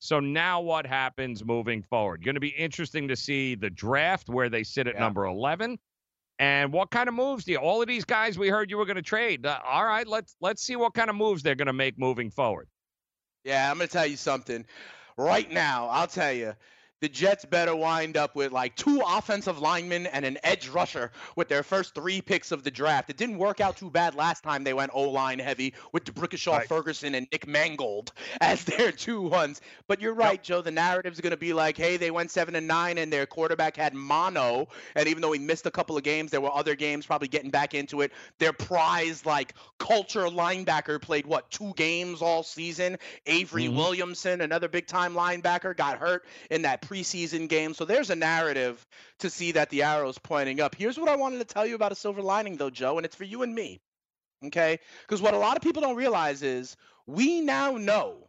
So 0.00 0.20
now 0.20 0.60
what 0.60 0.86
happens 0.86 1.44
moving 1.44 1.82
forward? 1.82 2.24
Going 2.24 2.34
to 2.36 2.40
be 2.40 2.48
interesting 2.50 3.08
to 3.08 3.16
see 3.16 3.54
the 3.56 3.70
draft 3.70 4.28
where 4.28 4.48
they 4.48 4.62
sit 4.62 4.86
at 4.86 4.94
Yeah. 4.94 5.00
number 5.00 5.24
11 5.26 5.76
and 6.38 6.72
what 6.72 6.90
kind 6.90 7.08
of 7.08 7.14
moves 7.14 7.44
do 7.44 7.52
you 7.52 7.58
all 7.58 7.82
of 7.82 7.88
these 7.88 8.04
guys 8.04 8.38
we 8.38 8.48
heard 8.48 8.70
you 8.70 8.76
were 8.76 8.86
going 8.86 8.96
to 8.96 9.02
trade. 9.02 9.44
Uh, 9.46 9.58
all 9.66 9.84
right, 9.84 10.06
let's 10.06 10.36
let's 10.40 10.62
see 10.62 10.76
what 10.76 10.94
kind 10.94 11.10
of 11.10 11.16
moves 11.16 11.42
they're 11.42 11.54
going 11.54 11.66
to 11.66 11.72
make 11.72 11.98
moving 11.98 12.30
forward. 12.30 12.68
Yeah, 13.44 13.70
I'm 13.70 13.78
gonna 13.78 13.88
tell 13.88 14.06
you 14.06 14.16
something. 14.16 14.66
Right 15.16 15.50
now, 15.50 15.88
I'll 15.88 16.06
tell 16.06 16.32
you, 16.32 16.54
the 17.00 17.08
Jets 17.08 17.44
better 17.44 17.74
wind 17.74 18.16
up 18.16 18.34
with 18.34 18.52
like 18.52 18.74
two 18.76 19.00
offensive 19.06 19.58
linemen 19.58 20.06
and 20.06 20.24
an 20.24 20.38
edge 20.42 20.68
rusher 20.68 21.10
with 21.36 21.48
their 21.48 21.62
first 21.62 21.94
three 21.94 22.20
picks 22.20 22.52
of 22.52 22.64
the 22.64 22.70
draft. 22.70 23.10
It 23.10 23.16
didn't 23.16 23.38
work 23.38 23.60
out 23.60 23.76
too 23.76 23.90
bad 23.90 24.14
last 24.14 24.42
time 24.42 24.64
they 24.64 24.74
went 24.74 24.90
O 24.94 25.02
line 25.10 25.38
heavy 25.38 25.74
with 25.92 26.04
D'Brickashaw 26.04 26.58
Right. 26.58 26.68
Ferguson 26.68 27.14
and 27.14 27.28
Nick 27.30 27.46
Mangold 27.46 28.12
as 28.40 28.64
their 28.64 28.90
two 28.92 29.22
ones. 29.22 29.60
But 29.86 30.00
you're 30.00 30.14
right, 30.14 30.42
Joe. 30.42 30.62
The 30.62 30.70
narrative's 30.70 31.20
gonna 31.20 31.36
be 31.36 31.52
like, 31.52 31.76
hey, 31.76 31.96
they 31.96 32.10
went 32.10 32.30
seven 32.30 32.56
and 32.56 32.66
nine 32.66 32.98
and 32.98 33.12
their 33.12 33.26
quarterback 33.26 33.76
had 33.76 33.94
mono, 33.94 34.68
and 34.94 35.08
even 35.08 35.22
though 35.22 35.32
he 35.32 35.38
missed 35.38 35.66
a 35.66 35.70
couple 35.70 35.96
of 35.96 36.02
games, 36.02 36.30
there 36.30 36.40
were 36.40 36.52
other 36.54 36.74
games 36.74 37.06
probably 37.06 37.28
getting 37.28 37.50
back 37.50 37.74
into 37.74 38.00
it. 38.00 38.12
Their 38.38 38.52
prized 38.52 39.26
like 39.26 39.54
culture 39.78 40.26
linebacker 40.26 41.00
played 41.00 41.26
what 41.26 41.50
two 41.50 41.72
games 41.76 42.22
all 42.22 42.42
season. 42.42 42.98
Avery 43.26 43.66
Mhm. 43.68 43.76
Williamson, 43.76 44.40
another 44.40 44.68
big 44.68 44.86
time 44.86 45.14
linebacker, 45.14 45.76
got 45.76 45.98
hurt 45.98 46.24
in 46.50 46.62
that 46.62 46.80
preseason 46.88 47.48
game. 47.48 47.74
So 47.74 47.84
there's 47.84 48.10
a 48.10 48.16
narrative 48.16 48.84
to 49.20 49.30
see 49.30 49.52
that 49.52 49.70
the 49.70 49.82
arrow's 49.82 50.18
pointing 50.18 50.60
up. 50.60 50.74
Here's 50.74 50.98
what 50.98 51.08
I 51.08 51.16
wanted 51.16 51.38
to 51.38 51.44
tell 51.44 51.66
you 51.66 51.74
about 51.74 51.92
a 51.92 51.96
silver 51.96 52.22
lining, 52.22 52.56
though, 52.56 52.70
Joe, 52.70 52.98
and 52.98 53.04
it's 53.04 53.16
for 53.16 53.24
you 53.24 53.42
and 53.42 53.54
me. 53.54 53.80
Okay? 54.46 54.78
Because 55.02 55.22
what 55.22 55.34
a 55.34 55.38
lot 55.38 55.56
of 55.56 55.62
people 55.62 55.82
don't 55.82 55.96
realize 55.96 56.42
is 56.42 56.76
we 57.06 57.40
now 57.40 57.72
know 57.76 58.28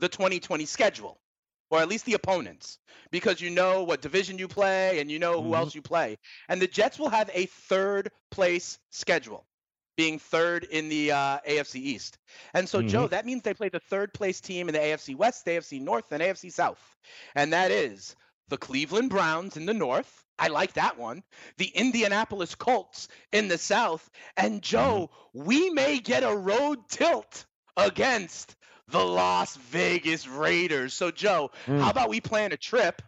the 0.00 0.08
2020 0.08 0.66
schedule, 0.66 1.18
or 1.70 1.80
at 1.80 1.88
least 1.88 2.04
the 2.06 2.14
opponents, 2.14 2.78
because 3.10 3.40
you 3.40 3.50
know 3.50 3.84
what 3.84 4.02
division 4.02 4.38
you 4.38 4.48
play 4.48 5.00
and 5.00 5.10
you 5.10 5.18
know 5.18 5.42
who 5.42 5.50
Mhm. 5.50 5.56
else 5.56 5.74
you 5.74 5.82
play. 5.82 6.18
And 6.48 6.62
the 6.62 6.68
Jets 6.68 6.98
will 6.98 7.10
have 7.10 7.30
a 7.34 7.46
third 7.46 8.12
place 8.30 8.78
schedule 8.90 9.47
being 9.98 10.18
third 10.20 10.62
in 10.62 10.88
the 10.88 11.10
uh, 11.10 11.38
AFC 11.46 11.74
East. 11.74 12.18
And 12.54 12.68
so, 12.68 12.80
Joe, 12.82 13.08
that 13.08 13.26
means 13.26 13.42
they 13.42 13.52
play 13.52 13.68
the 13.68 13.80
third 13.80 14.14
place 14.14 14.40
team 14.40 14.68
in 14.68 14.72
the 14.72 14.78
AFC 14.78 15.16
West, 15.16 15.44
the 15.44 15.50
AFC 15.50 15.80
North, 15.82 16.12
and 16.12 16.22
AFC 16.22 16.52
South. 16.52 16.78
And 17.34 17.52
that 17.52 17.72
is 17.72 18.14
the 18.48 18.56
Cleveland 18.56 19.10
Browns 19.10 19.56
in 19.56 19.66
the 19.66 19.74
North. 19.74 20.24
I 20.38 20.48
like 20.48 20.74
that 20.74 20.98
one. 20.98 21.24
The 21.56 21.66
Indianapolis 21.66 22.54
Colts 22.54 23.08
in 23.32 23.48
the 23.48 23.58
South. 23.58 24.08
And, 24.36 24.62
Joe, 24.62 25.10
we 25.34 25.68
may 25.70 25.98
get 25.98 26.22
a 26.22 26.34
road 26.34 26.78
tilt 26.88 27.44
against 27.76 28.54
the 28.86 29.04
Las 29.04 29.56
Vegas 29.56 30.28
Raiders. 30.28 30.94
So, 30.94 31.10
Joe, 31.10 31.50
Mm. 31.66 31.80
how 31.80 31.90
about 31.90 32.08
we 32.08 32.20
plan 32.20 32.52
a 32.52 32.56
trip? 32.56 33.02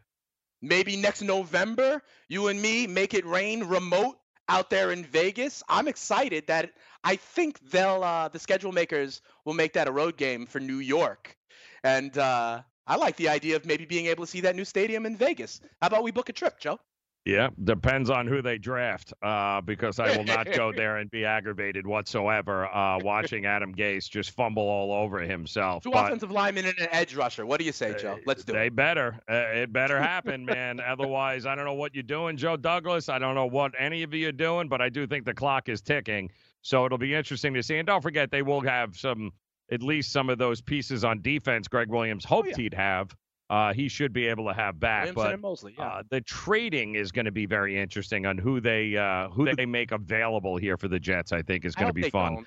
Maybe 0.61 0.97
next 0.97 1.22
November, 1.22 2.03
you 2.28 2.49
and 2.49 2.61
me 2.61 2.86
make 2.88 3.14
it 3.14 3.24
rain 3.24 3.64
remote 3.64 4.16
out 4.51 4.68
there 4.70 4.92
in 4.92 5.05
Vegas. 5.05 5.62
I'm 5.68 5.88
excited 5.88 6.48
that 6.48 6.72
I 7.05 7.16
think 7.16 7.59
they'll 7.70 8.05
uh, 8.05 8.28
the 8.28 8.38
schedule 8.38 8.72
makers 8.72 9.22
will 9.44 9.55
make 9.55 9.74
that 9.74 9.88
a 9.88 9.92
road 9.92 10.16
game 10.16 10.46
for 10.46 10.61
New 10.61 10.78
York, 10.78 11.36
and 11.84 12.16
uh, 12.18 12.62
I 12.86 12.96
like 12.96 13.16
the 13.16 13.28
idea 13.30 13.57
of 13.57 13.64
maybe 13.64 13.86
being 13.86 14.07
able 14.07 14.24
to 14.24 14.30
see 14.30 14.42
that 14.42 14.57
new 14.57 14.64
stadium 14.64 15.07
in 15.07 15.16
Vegas. 15.16 15.61
How 15.80 15.86
about 15.86 16.03
we 16.03 16.11
book 16.11 16.28
a 16.28 16.32
trip, 16.32 16.59
Joe? 16.61 16.78
Yeah, 17.27 17.51
depends 17.64 18.09
on 18.09 18.27
who 18.27 18.41
they 18.41 18.57
draft, 18.57 19.12
uh, 19.23 19.61
because 19.61 19.99
I 20.01 20.16
will 20.16 20.25
not 20.25 20.51
go 20.51 20.73
there 20.73 20.97
and 20.97 21.11
be 21.11 21.27
aggravated 21.27 21.87
whatsoever 21.87 22.66
uh, 22.75 22.99
watching 23.03 23.45
Adam 23.45 23.75
Gase 23.75 24.09
just 24.09 24.31
fumble 24.31 24.62
all 24.62 24.91
over 24.91 25.18
himself. 25.21 25.83
Two 25.83 25.91
But- 25.91 26.07
offensive 26.07 26.31
linemen 26.31 26.64
and 26.64 26.79
an 26.79 26.89
edge 26.91 27.14
rusher. 27.14 27.45
What 27.45 27.59
do 27.61 27.66
you 27.66 27.73
say, 27.73 27.95
Joe? 28.01 28.18
Let's 28.25 28.43
do 28.43 28.55
they 28.55 28.59
it. 28.59 28.62
They 28.62 28.68
better. 28.71 29.21
Uh, 29.31 29.35
it 29.35 29.71
better 29.73 30.01
happen, 30.01 30.47
man. 30.47 30.81
Otherwise, 30.87 31.45
I 31.45 31.55
don't 31.55 31.66
know 31.66 31.75
what 31.75 31.95
you're 31.95 32.03
doing, 32.03 32.39
Joe 32.39 32.57
Douglas. 32.57 33.11
I 33.11 33.18
don't 33.18 33.35
know 33.35 33.47
what 33.47 33.73
any 33.79 34.03
of 34.03 34.14
you 34.14 34.29
are 34.29 34.33
doing, 34.33 34.68
but 34.68 34.81
I 34.81 34.89
do 34.89 35.07
think 35.07 35.27
the 35.27 35.35
clock 35.35 35.68
is 35.68 35.83
ticking. 35.83 36.31
So 36.62 36.87
it'll 36.87 36.97
be 36.99 37.14
interesting 37.14 37.53
to 37.53 37.62
see. 37.62 37.77
And 37.77 37.87
don't 37.87 38.03
forget, 38.03 38.31
they 38.31 38.43
will 38.43 38.62
have 38.62 38.97
some, 38.97 39.31
at 39.71 39.83
least 39.83 40.11
some 40.11 40.31
of 40.31 40.39
those 40.39 40.62
pieces 40.62 41.05
on 41.05 41.21
defense. 41.21 41.68
Gregg 41.68 41.89
Williams 41.91 42.25
hoped 42.25 42.47
Oh, 42.49 42.51
yeah. 42.53 42.57
he'd 42.57 42.75
have. 42.75 43.14
Uh, 43.51 43.72
he 43.74 43.88
should 43.88 44.12
be 44.12 44.28
able 44.28 44.46
to 44.46 44.55
have 44.55 44.78
back. 44.78 45.07
Williamson 45.07 45.22
but 45.24 45.32
and 45.34 45.42
Mosley. 45.42 45.74
Yeah. 45.76 45.84
uh, 45.84 46.03
the 46.09 46.20
trading 46.20 46.94
is 46.94 47.11
going 47.11 47.24
to 47.24 47.32
be 47.32 47.46
very 47.46 47.76
interesting 47.76 48.24
on 48.24 48.38
who 48.38 48.61
they 48.61 48.96
uh, 48.96 49.28
who 49.30 49.53
they 49.57 49.66
make 49.66 49.90
available 49.90 50.57
here 50.57 50.76
for 50.76 50.86
the 50.86 51.01
Jets. 51.01 51.32
I 51.32 51.42
think 51.42 51.64
is 51.64 51.74
going 51.74 51.88
to 51.88 51.92
be 51.92 52.09
fun. 52.09 52.34
don't. 52.36 52.46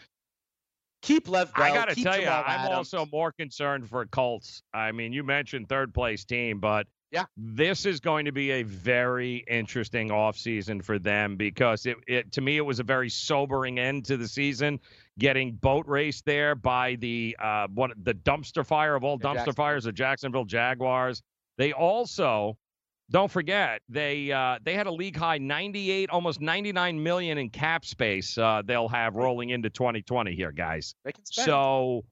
Keep 1.01 1.29
Bell. 1.29 1.45
I 1.55 1.71
got 1.73 1.89
to 1.89 2.01
tell 2.01 2.17
you, 2.17 2.27
I'm 2.27 2.61
Adams. 2.61 2.73
also 2.77 3.05
more 3.11 3.33
concerned 3.33 3.89
for 3.89 4.05
Colts. 4.05 4.63
I 4.73 4.93
mean, 4.93 5.11
you 5.11 5.21
mentioned 5.25 5.67
third 5.67 5.93
place 5.93 6.23
team, 6.23 6.61
but 6.61 6.87
Yeah. 7.11 7.25
this 7.35 7.85
is 7.85 7.99
going 7.99 8.23
to 8.23 8.31
be 8.31 8.51
a 8.51 8.63
very 8.63 9.43
interesting 9.49 10.07
offseason 10.07 10.81
for 10.81 10.97
them 10.99 11.35
because 11.35 11.85
it, 11.85 11.97
it 12.07 12.31
to 12.31 12.39
me 12.41 12.55
it 12.55 12.61
was 12.65 12.79
a 12.79 12.83
very 12.83 13.09
sobering 13.09 13.77
end 13.79 14.05
to 14.05 14.15
the 14.15 14.29
season, 14.29 14.79
getting 15.19 15.53
boat 15.53 15.85
raced 15.87 16.25
there 16.25 16.55
by 16.55 16.95
the 16.95 17.35
uh 17.39 17.67
one 17.73 17.91
the 18.03 18.13
dumpster 18.13 18.65
fire 18.65 18.95
of 18.95 19.03
all 19.03 19.17
The 19.17 19.27
dumpster 19.27 19.55
fires, 19.55 19.83
the 19.83 19.91
Jacksonville 19.91 20.45
Jaguars. 20.45 21.21
They 21.57 21.71
also 21.71 22.57
don't 23.11 23.29
forget 23.31 23.81
they 23.89 24.31
uh, 24.31 24.57
they 24.63 24.73
had 24.73 24.87
a 24.87 24.91
league 24.91 25.15
high 25.15 25.37
98 25.37 26.09
almost 26.09 26.41
99 26.41 27.03
million 27.03 27.37
in 27.37 27.49
cap 27.49 27.85
space 27.85 28.37
uh, 28.37 28.61
they'll 28.65 28.87
have 28.87 29.15
rolling 29.15 29.49
into 29.51 29.69
2020 29.69 30.33
here 30.33 30.51
guys 30.51 30.95
They 31.03 31.11
can 31.11 31.25
spend. 31.25 31.45
so, 31.45 32.05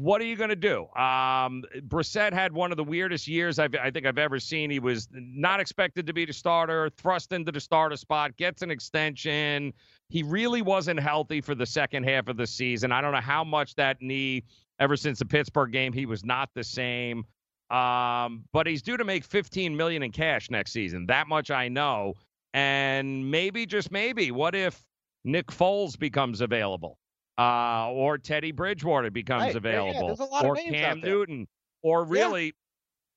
what 0.00 0.22
are 0.22 0.24
you 0.24 0.34
going 0.34 0.48
to 0.48 0.56
do? 0.56 0.86
Um, 0.98 1.62
Brissett 1.86 2.32
had 2.32 2.54
one 2.54 2.70
of 2.70 2.78
the 2.78 2.84
weirdest 2.84 3.28
years 3.28 3.58
I've, 3.58 3.74
I 3.74 3.90
think 3.90 4.06
I've 4.06 4.16
ever 4.16 4.40
seen. 4.40 4.70
He 4.70 4.78
was 4.78 5.08
not 5.12 5.60
expected 5.60 6.06
to 6.06 6.14
be 6.14 6.24
the 6.24 6.32
starter, 6.32 6.88
thrust 6.96 7.32
into 7.32 7.52
the 7.52 7.60
starter 7.60 7.98
spot, 7.98 8.34
gets 8.38 8.62
an 8.62 8.70
extension. 8.70 9.74
He 10.08 10.22
really 10.22 10.62
wasn't 10.62 11.00
healthy 11.00 11.42
for 11.42 11.54
the 11.54 11.66
second 11.66 12.04
half 12.04 12.28
of 12.28 12.38
the 12.38 12.46
season. 12.46 12.92
I 12.92 13.02
don't 13.02 13.12
know 13.12 13.20
how 13.20 13.44
much 13.44 13.74
that 13.74 14.00
knee, 14.00 14.44
ever 14.78 14.96
since 14.96 15.18
the 15.18 15.26
Pittsburgh 15.26 15.70
game, 15.70 15.92
he 15.92 16.06
was 16.06 16.24
not 16.24 16.48
the 16.54 16.64
same. 16.64 17.26
Um, 17.68 18.44
but 18.54 18.66
he's 18.66 18.80
due 18.80 18.96
to 18.96 19.04
make 19.04 19.22
15 19.22 19.76
million 19.76 20.02
in 20.02 20.12
cash 20.12 20.50
next 20.50 20.72
season. 20.72 21.06
That 21.06 21.28
much 21.28 21.50
I 21.50 21.68
know. 21.68 22.14
And 22.54 23.30
maybe, 23.30 23.66
just 23.66 23.92
maybe, 23.92 24.30
what 24.30 24.54
if 24.54 24.82
Nick 25.24 25.48
Foles 25.48 25.98
becomes 25.98 26.40
available? 26.40 26.96
Uh, 27.40 27.90
or 27.90 28.18
Teddy 28.18 28.52
Bridgewater 28.52 29.10
becomes 29.10 29.54
Right, 29.54 29.64
yeah, 29.64 29.70
yeah, 29.72 29.80
available, 29.80 30.06
there's 30.08 30.20
a 30.20 30.24
lot 30.24 30.44
of 30.44 30.50
or 30.50 30.56
Cam. 30.56 31.00
Newton, 31.00 31.48
or 31.82 32.02
Yeah. 32.02 32.24
really 32.24 32.54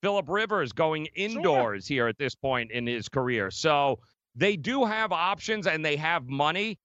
Philip 0.02 0.30
Rivers 0.30 0.72
going 0.72 1.08
indoors 1.08 1.88
here 1.88 2.08
at 2.08 2.18
this 2.18 2.36
point 2.36 2.72
in 2.72 2.88
his 2.88 3.10
career. 3.10 3.52
So 3.52 4.00
they 4.36 4.56
do 4.56 4.86
have 4.86 5.12
options 5.12 5.68
and 5.68 5.84
they 5.84 5.96
have 5.98 6.28
money. 6.28 6.80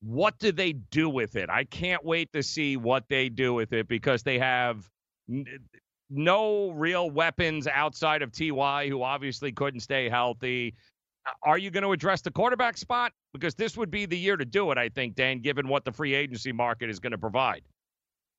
What 0.00 0.38
do 0.38 0.52
they 0.52 0.72
do 0.72 1.08
with 1.08 1.36
it? 1.36 1.48
I 1.50 1.64
can't 1.64 2.04
wait 2.04 2.32
to 2.32 2.42
see 2.42 2.76
what 2.76 3.04
they 3.08 3.28
do 3.28 3.54
with 3.54 3.72
it 3.72 3.88
because 3.88 4.22
they 4.22 4.38
have 4.38 4.88
n- 5.28 5.46
no 6.10 6.70
real 6.70 7.10
weapons 7.10 7.66
outside 7.66 8.22
of 8.22 8.30
Ty, 8.32 8.88
who 8.88 9.02
obviously 9.02 9.52
couldn't 9.52 9.80
stay 9.80 10.08
healthy. 10.08 10.74
Uh, 11.26 11.30
Are 11.42 11.58
you 11.58 11.70
going 11.70 11.82
to 11.82 11.92
address 11.92 12.20
the 12.22 12.30
quarterback 12.30 12.76
spot? 12.76 13.12
Because 13.32 13.54
this 13.54 13.76
would 13.76 13.90
be 13.90 14.06
the 14.06 14.16
year 14.18 14.36
to 14.36 14.44
do 14.44 14.70
it, 14.70 14.78
I 14.78 14.88
think, 14.88 15.14
Dan, 15.14 15.40
given 15.40 15.68
what 15.68 15.84
the 15.84 15.92
free 15.92 16.14
agency 16.14 16.52
market 16.52 16.88
is 16.90 16.98
going 17.00 17.12
to 17.12 17.18
provide. 17.18 17.62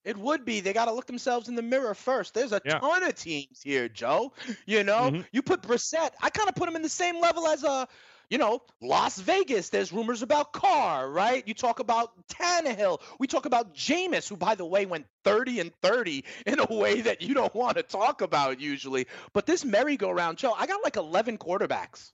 It 0.06 0.16
would 0.18 0.46
be. 0.46 0.62
They 0.62 0.72
got 0.72 0.86
to 0.86 0.94
look 0.94 1.06
themselves 1.06 1.50
in 1.50 1.56
the 1.56 1.62
mirror 1.62 1.94
first. 1.94 2.34
There's 2.34 2.54
a 2.54 2.62
Yeah. 2.64 2.80
ton 2.80 3.04
of 3.04 3.16
teams 3.16 3.62
here, 3.62 3.90
Joe. 3.90 4.32
You 4.66 4.84
know, 4.84 5.12
Mhm. 5.12 5.26
you 5.34 5.42
put 5.42 5.62
Brissett. 5.62 6.12
I 6.22 6.30
kind 6.30 6.48
of 6.48 6.56
put 6.56 6.70
him 6.70 6.76
in 6.78 6.82
the 6.82 6.88
same 6.90 7.20
level 7.20 7.46
as 7.48 7.64
uh, 7.64 7.86
you 8.30 8.38
know, 8.38 8.62
Las 8.82 9.18
Vegas. 9.20 9.70
There's 9.70 9.94
rumors 9.94 10.22
about 10.22 10.52
Carr, 10.52 11.10
right? 11.10 11.48
You 11.48 11.54
talk 11.54 11.80
about 11.80 12.12
Tannehill. 12.28 13.02
We 13.20 13.28
talk 13.28 13.46
about 13.46 13.74
Jameis, 13.74 14.28
who, 14.28 14.36
by 14.36 14.56
the 14.56 14.66
way, 14.66 14.86
went 14.86 15.08
30 15.24 15.62
and 15.62 15.74
30 15.82 16.26
in 16.46 16.60
a 16.60 16.66
way 16.66 17.00
that 17.02 17.22
you 17.22 17.34
don't 17.34 17.56
want 17.56 17.78
to 17.78 17.84
talk 17.84 18.22
about 18.22 18.60
usually. 18.60 19.08
But 19.32 19.46
this 19.46 19.64
merry-go-round, 19.64 20.38
Joe, 20.38 20.52
I 20.54 20.68
got 20.68 20.84
like 20.84 20.98
11 20.98 21.38
quarterbacks 21.38 22.12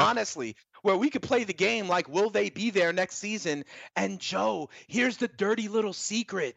Honestly, 0.00 0.56
where 0.82 0.96
we 0.96 1.10
could 1.10 1.22
play 1.22 1.44
the 1.44 1.52
game 1.52 1.88
like, 1.88 2.08
will 2.08 2.30
they 2.30 2.50
be 2.50 2.70
there 2.70 2.92
next 2.92 3.16
season? 3.16 3.64
And 3.96 4.18
Joe, 4.18 4.70
here's 4.88 5.16
the 5.16 5.28
dirty 5.28 5.68
little 5.68 5.92
secret. 5.92 6.56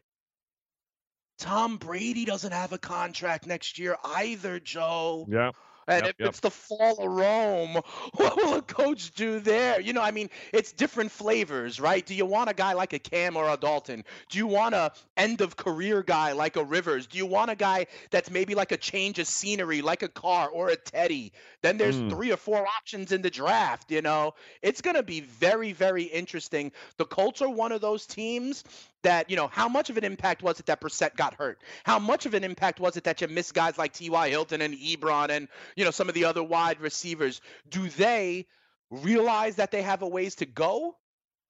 Tom 1.38 1.78
Brady 1.78 2.26
doesn't 2.26 2.54
have 2.54 2.74
a 2.74 2.78
contract 2.78 3.46
next 3.46 3.78
year 3.78 3.98
either, 4.04 4.60
Joe. 4.60 5.28
Yeah. 5.30 5.52
And 5.88 6.06
Yep, 6.06 6.08
if 6.08 6.16
yep. 6.20 6.24
it's 6.24 6.40
the 6.40 6.50
fall 6.50 7.00
of 7.00 7.12
Rome, 7.12 7.76
what 8.16 8.36
will 8.38 8.56
a 8.56 8.62
coach 8.62 9.14
do 9.14 9.40
there? 9.40 9.80
You 9.80 9.94
know, 9.94 10.02
I 10.02 10.12
mean, 10.12 10.30
it's 10.54 10.72
different 10.72 11.12
flavors, 11.12 11.80
right? 11.80 12.06
Do 12.06 12.16
you 12.16 12.26
want 12.26 12.50
a 12.50 12.54
guy 12.54 12.74
like 12.74 12.94
a 12.94 13.00
Cam 13.00 13.38
or 13.38 13.50
a 13.50 13.58
Dalton? 13.58 14.04
Do 14.30 14.38
you 14.38 14.48
want 14.48 14.76
a 14.76 14.92
end 15.18 15.42
of 15.42 15.56
career 15.58 16.02
guy 16.04 16.32
like 16.34 16.56
a 16.56 16.64
Rivers? 16.64 17.08
Do 17.08 17.18
you 17.18 17.26
want 17.26 17.52
a 17.52 17.56
guy 17.56 17.88
that's 18.10 18.30
maybe 18.32 18.56
like 18.56 18.72
a 18.72 18.78
change 18.78 19.20
of 19.20 19.28
scenery, 19.28 19.82
like 19.82 20.02
a 20.04 20.10
Carr 20.10 20.50
or 20.50 20.70
a 20.70 20.76
Teddy? 20.76 21.34
Then 21.62 21.78
there's 21.78 22.00
Mm. 22.00 22.10
three 22.10 22.32
or 22.32 22.38
four 22.38 22.66
options 22.66 23.12
in 23.12 23.22
the 23.22 23.30
draft. 23.30 23.92
You 23.92 24.02
know, 24.02 24.34
it's 24.62 24.82
going 24.82 24.96
to 24.96 25.04
be 25.04 25.22
very, 25.22 25.72
very 25.74 26.04
interesting. 26.04 26.72
The 26.98 27.06
Colts 27.06 27.42
are 27.42 27.50
one 27.50 27.72
of 27.72 27.82
those 27.82 28.06
teams 28.06 28.64
that, 29.06 29.30
you 29.30 29.36
know, 29.36 29.48
how 29.48 29.70
much 29.70 29.90
of 29.90 29.98
an 29.98 30.04
impact 30.04 30.44
was 30.44 30.60
it 30.60 30.66
that 30.66 30.82
Brissett 30.82 31.16
got 31.16 31.36
hurt? 31.36 31.60
How 31.84 31.98
much 31.98 32.26
of 32.26 32.34
an 32.34 32.44
impact 32.44 32.80
was 32.80 32.98
it 32.98 33.06
that 33.06 33.22
you 33.22 33.28
missed 33.28 33.54
guys 33.54 33.78
like 33.78 33.94
T.Y. 33.94 34.30
Hilton 34.30 34.62
and 34.62 34.74
Ebron 34.74 35.30
and, 35.30 35.48
you 35.76 35.86
know, 35.86 35.92
some 35.92 36.10
of 36.10 36.16
the 36.16 36.26
other 36.26 36.44
wide 36.44 36.82
receivers? 36.82 37.42
Do 37.70 37.88
they 37.90 38.48
realize 38.90 39.56
that 39.56 39.72
they 39.72 39.84
have 39.84 40.02
a 40.02 40.08
ways 40.08 40.36
to 40.36 40.46
go? 40.46 40.98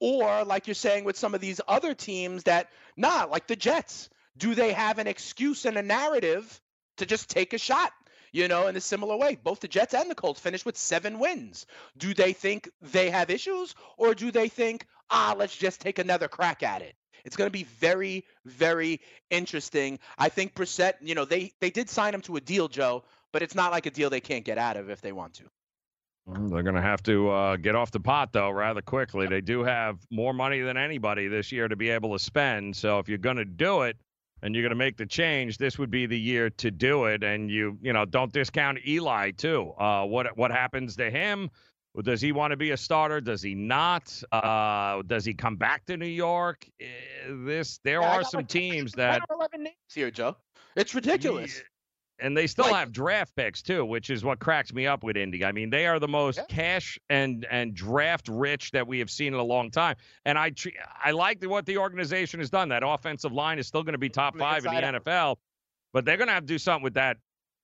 Or, 0.01 0.43
like 0.43 0.67
you're 0.67 0.75
saying 0.75 1.05
with 1.05 1.17
some 1.17 1.33
of 1.33 1.41
these 1.41 1.61
other 1.67 1.93
teams 1.93 2.43
that, 2.43 2.69
nah, 2.97 3.25
like 3.25 3.47
the 3.47 3.55
Jets, 3.55 4.09
do 4.37 4.53
they 4.53 4.73
have 4.73 4.99
an 4.99 5.07
excuse 5.07 5.65
and 5.65 5.77
a 5.77 5.81
narrative 5.81 6.61
to 6.97 7.05
just 7.05 7.29
take 7.29 7.53
a 7.53 7.57
shot? 7.57 7.91
You 8.33 8.49
know, 8.49 8.67
in 8.67 8.75
a 8.75 8.81
similar 8.81 9.15
way, 9.15 9.37
both 9.41 9.61
the 9.61 9.69
Jets 9.69 9.93
and 9.93 10.11
the 10.11 10.15
Colts 10.15 10.41
finished 10.41 10.65
with 10.65 10.77
seven 10.77 11.19
wins. 11.19 11.65
Do 11.97 12.13
they 12.13 12.33
think 12.33 12.69
they 12.81 13.09
have 13.09 13.29
issues, 13.29 13.73
or 13.97 14.13
do 14.13 14.29
they 14.29 14.49
think, 14.49 14.85
ah, 15.09 15.33
let's 15.37 15.55
just 15.55 15.79
take 15.79 15.99
another 15.99 16.27
crack 16.27 16.61
at 16.61 16.81
it? 16.81 16.95
It's 17.25 17.35
going 17.35 17.47
to 17.47 17.51
be 17.51 17.63
very, 17.63 18.23
very 18.45 19.01
interesting. 19.29 19.99
I 20.17 20.29
think 20.29 20.55
Brissett, 20.55 20.93
you 21.01 21.15
know, 21.15 21.25
they 21.25 21.51
they 21.59 21.71
did 21.71 21.89
sign 21.89 22.13
him 22.13 22.21
to 22.21 22.37
a 22.37 22.41
deal, 22.41 22.67
Joe, 22.67 23.03
but 23.33 23.41
it's 23.41 23.55
not 23.55 23.71
like 23.71 23.85
a 23.85 23.91
deal 23.91 24.09
they 24.09 24.21
can't 24.21 24.45
get 24.45 24.57
out 24.57 24.77
of 24.77 24.89
if 24.89 25.01
they 25.01 25.11
want 25.11 25.33
to. 25.35 25.43
They're 26.27 26.63
going 26.63 26.75
to 26.75 26.81
have 26.81 27.03
to 27.03 27.29
uh, 27.29 27.55
get 27.57 27.75
off 27.75 27.91
the 27.91 27.99
pot, 27.99 28.33
though, 28.33 28.49
rather 28.49 28.81
quickly. 28.81 29.27
They 29.27 29.41
do 29.41 29.63
have 29.63 29.99
more 30.09 30.33
money 30.33 30.61
than 30.61 30.75
anybody 30.75 31.27
this 31.27 31.51
year 31.51 31.67
to 31.67 31.75
be 31.75 31.91
able 31.91 32.13
to 32.13 32.19
spend. 32.19 32.75
So 32.75 32.97
if 32.97 33.07
you're 33.07 33.19
going 33.19 33.37
to 33.37 33.45
do 33.45 33.83
it 33.83 33.97
and 34.41 34.55
you're 34.55 34.63
going 34.63 34.71
to 34.71 34.75
make 34.75 34.97
the 34.97 35.05
change, 35.05 35.59
this 35.59 35.77
would 35.77 35.91
be 35.91 36.07
the 36.07 36.19
year 36.19 36.49
to 36.49 36.71
do 36.71 37.05
it. 37.05 37.23
And 37.23 37.51
you, 37.51 37.77
you 37.79 37.93
know, 37.93 38.05
don't 38.05 38.33
discount 38.33 38.79
Eli 38.87 39.31
too. 39.31 39.71
Uh, 39.77 40.05
what 40.05 40.35
what 40.35 40.49
happens 40.49 40.95
to 40.95 41.11
him? 41.11 41.51
Does 42.03 42.21
he 42.21 42.31
want 42.31 42.51
to 42.51 42.57
be 42.57 42.71
a 42.71 42.77
starter? 42.77 43.21
Does 43.21 43.41
he 43.41 43.55
not? 43.55 44.11
Uh, 44.31 45.01
does 45.03 45.23
he 45.25 45.33
come 45.33 45.55
back 45.55 45.85
to 45.85 45.97
New 45.97 46.05
York? 46.05 46.67
Eh, 46.79 46.85
This 47.29 47.79
there 47.83 48.01
Yeah, 48.01 48.17
are 48.17 48.23
some 48.23 48.39
like 48.39 48.47
teams 48.49 48.91
10 48.93 48.97
that 48.97 49.21
11 49.29 49.63
names 49.63 49.75
here, 49.93 50.11
Joe. 50.11 50.35
It's 50.75 50.93
ridiculous. 50.93 51.61
And 52.19 52.35
they 52.35 52.47
still 52.47 52.65
Like- 52.65 52.75
have 52.75 52.91
draft 52.93 53.35
picks 53.35 53.61
too, 53.61 53.83
which 53.83 54.09
is 54.09 54.23
what 54.23 54.39
cracks 54.39 54.73
me 54.73 54.87
up 54.87 55.03
with 55.03 55.17
Indy. 55.17 55.43
I 55.43 55.51
mean, 55.51 55.69
they 55.69 55.85
are 55.85 55.99
the 55.99 56.07
most 56.07 56.37
Yeah. 56.37 56.45
cash 56.49 56.97
and 57.09 57.45
and 57.51 57.73
draft 57.73 58.29
rich 58.29 58.71
that 58.71 58.87
we 58.87 58.99
have 58.99 59.09
seen 59.09 59.33
in 59.33 59.39
a 59.39 59.43
long 59.43 59.69
time. 59.69 59.97
And 60.25 60.37
I 60.37 60.51
I 61.03 61.11
like 61.11 61.39
the- 61.41 61.49
what 61.49 61.65
the 61.65 61.77
organization 61.77 62.39
has 62.39 62.49
done. 62.49 62.69
That 62.69 62.83
offensive 62.85 63.33
line 63.33 63.59
is 63.59 63.67
still 63.67 63.83
going 63.83 63.93
to 63.93 63.99
be 63.99 64.09
top 64.09 64.37
five 64.37 64.65
in 64.65 64.73
the. 64.73 64.81
NFL, 64.81 65.37
but 65.91 66.05
they're 66.05 66.15
going 66.17 66.27
to 66.29 66.33
have 66.33 66.43
to 66.43 66.47
do 66.47 66.57
something 66.57 66.83
with 66.83 66.93
that 66.93 67.17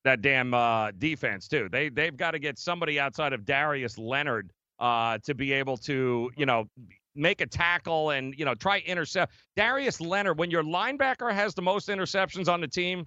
that 0.04 0.22
damn 0.22 0.54
uh, 0.54 0.92
defense 0.92 1.48
too. 1.48 1.70
They 1.72 1.90
they've 1.90 2.16
got 2.16 2.32
to 2.32 2.40
get 2.40 2.58
somebody 2.58 3.00
outside 3.00 3.34
of 3.34 3.46
Darius 3.46 3.98
Leonard 3.98 4.52
uh, 4.80 5.18
to 5.24 5.34
be 5.36 5.54
able 5.54 5.78
to 5.78 6.32
you 6.36 6.46
know 6.46 6.66
make 7.16 7.42
a 7.42 7.48
tackle 7.48 8.12
and 8.12 8.34
you 8.38 8.46
know 8.46 8.56
try 8.56 8.80
intercept 8.80 9.34
Darius 9.56 10.02
Leonard. 10.02 10.38
When 10.38 10.52
your 10.52 10.64
linebacker 10.64 11.34
has 11.34 11.54
the 11.54 11.62
most 11.62 11.90
interceptions 11.90 12.48
on 12.48 12.62
the 12.62 12.68
team, 12.68 13.06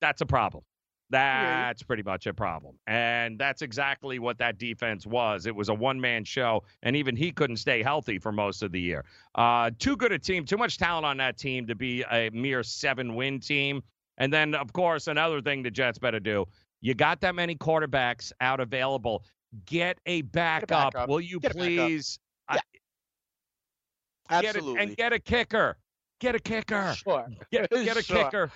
that's 0.00 0.20
a 0.20 0.26
problem. 0.26 0.64
That's 1.08 1.84
pretty 1.84 2.02
much 2.02 2.26
a 2.26 2.34
problem. 2.34 2.76
And 2.88 3.38
that's 3.38 3.62
exactly 3.62 4.18
what 4.18 4.38
that 4.38 4.58
defense 4.58 5.06
was. 5.06 5.46
It 5.46 5.54
was 5.54 5.68
a 5.68 5.74
one 5.74 6.00
man 6.00 6.24
show, 6.24 6.64
and 6.82 6.96
even 6.96 7.14
he 7.14 7.30
couldn't 7.30 7.58
stay 7.58 7.82
healthy 7.82 8.18
for 8.18 8.32
most 8.32 8.62
of 8.62 8.72
the 8.72 8.80
year. 8.80 9.04
Uh, 9.34 9.70
too 9.78 9.96
good 9.96 10.10
a 10.10 10.18
team, 10.18 10.44
too 10.44 10.56
much 10.56 10.78
talent 10.78 11.06
on 11.06 11.16
that 11.18 11.38
team 11.38 11.66
to 11.68 11.76
be 11.76 12.02
a 12.10 12.30
mere 12.32 12.62
seven 12.64 13.14
win 13.14 13.38
team. 13.38 13.82
And 14.18 14.32
then, 14.32 14.54
of 14.54 14.72
course, 14.72 15.06
another 15.08 15.40
thing 15.42 15.62
the 15.62 15.70
Jets 15.70 15.98
better 15.98 16.20
do 16.20 16.46
you 16.80 16.94
got 16.94 17.20
that 17.22 17.34
many 17.34 17.54
quarterbacks 17.56 18.32
out 18.40 18.60
available. 18.60 19.24
Get 19.64 19.98
a 20.06 20.22
backup. 20.22 20.92
backup. 20.92 21.08
Will 21.08 21.20
you 21.20 21.40
Get 21.40 21.52
a 21.52 21.54
please? 21.54 22.18
Uh, 22.48 22.54
yeah. 22.56 24.40
Get 24.40 24.56
it, 24.56 24.58
Absolutely. 24.58 24.82
and 24.82 24.96
get 24.96 25.12
a 25.12 25.18
kicker. 25.18 25.76
Get 26.20 26.34
a 26.34 26.38
kicker. 26.40 26.94
Sure. 26.94 27.26
Get, 27.52 27.70
get 27.70 27.96
a 27.96 28.02
Sure. 28.02 28.24
kicker. 28.24 28.50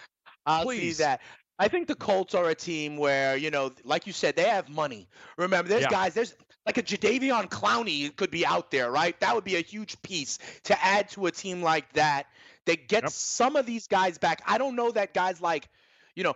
I'll 0.47 0.65
Please. 0.65 0.97
see 0.97 1.03
that. 1.05 1.21
I 1.59 1.69
think 1.69 1.87
the 1.89 1.95
Colts 1.95 2.35
are 2.35 2.49
a 2.49 2.55
team 2.55 2.97
where, 2.97 3.37
you 3.37 3.51
know, 3.51 3.71
like 3.85 4.07
you 4.07 4.13
said, 4.15 4.35
they 4.35 4.49
have 4.49 4.69
money. 4.71 5.09
Remember, 5.37 5.69
there's 5.69 5.83
Yeah. 5.83 5.91
guys, 5.91 6.15
there's 6.15 6.35
like 6.67 6.79
a 6.79 6.83
Jadeveon 6.83 7.49
Clowney 7.51 8.15
could 8.17 8.31
be 8.31 8.47
out 8.47 8.71
there, 8.71 8.91
right? 8.91 9.19
That 9.21 9.35
would 9.35 9.45
be 9.45 9.57
a 9.57 9.61
huge 9.61 10.01
piece 10.03 10.39
to 10.65 10.85
add 10.85 11.11
to 11.11 11.27
a 11.27 11.31
team 11.31 11.63
like 11.63 11.93
that. 11.93 12.27
They 12.67 12.77
get 12.77 13.05
Yep. 13.05 13.13
some 13.13 13.57
of 13.57 13.67
these 13.67 13.87
guys 13.87 14.19
back. 14.19 14.43
I 14.47 14.59
don't 14.59 14.77
know 14.77 14.91
that 14.93 15.15
guys 15.15 15.41
like, 15.41 15.69
you 16.15 16.25
know, 16.25 16.35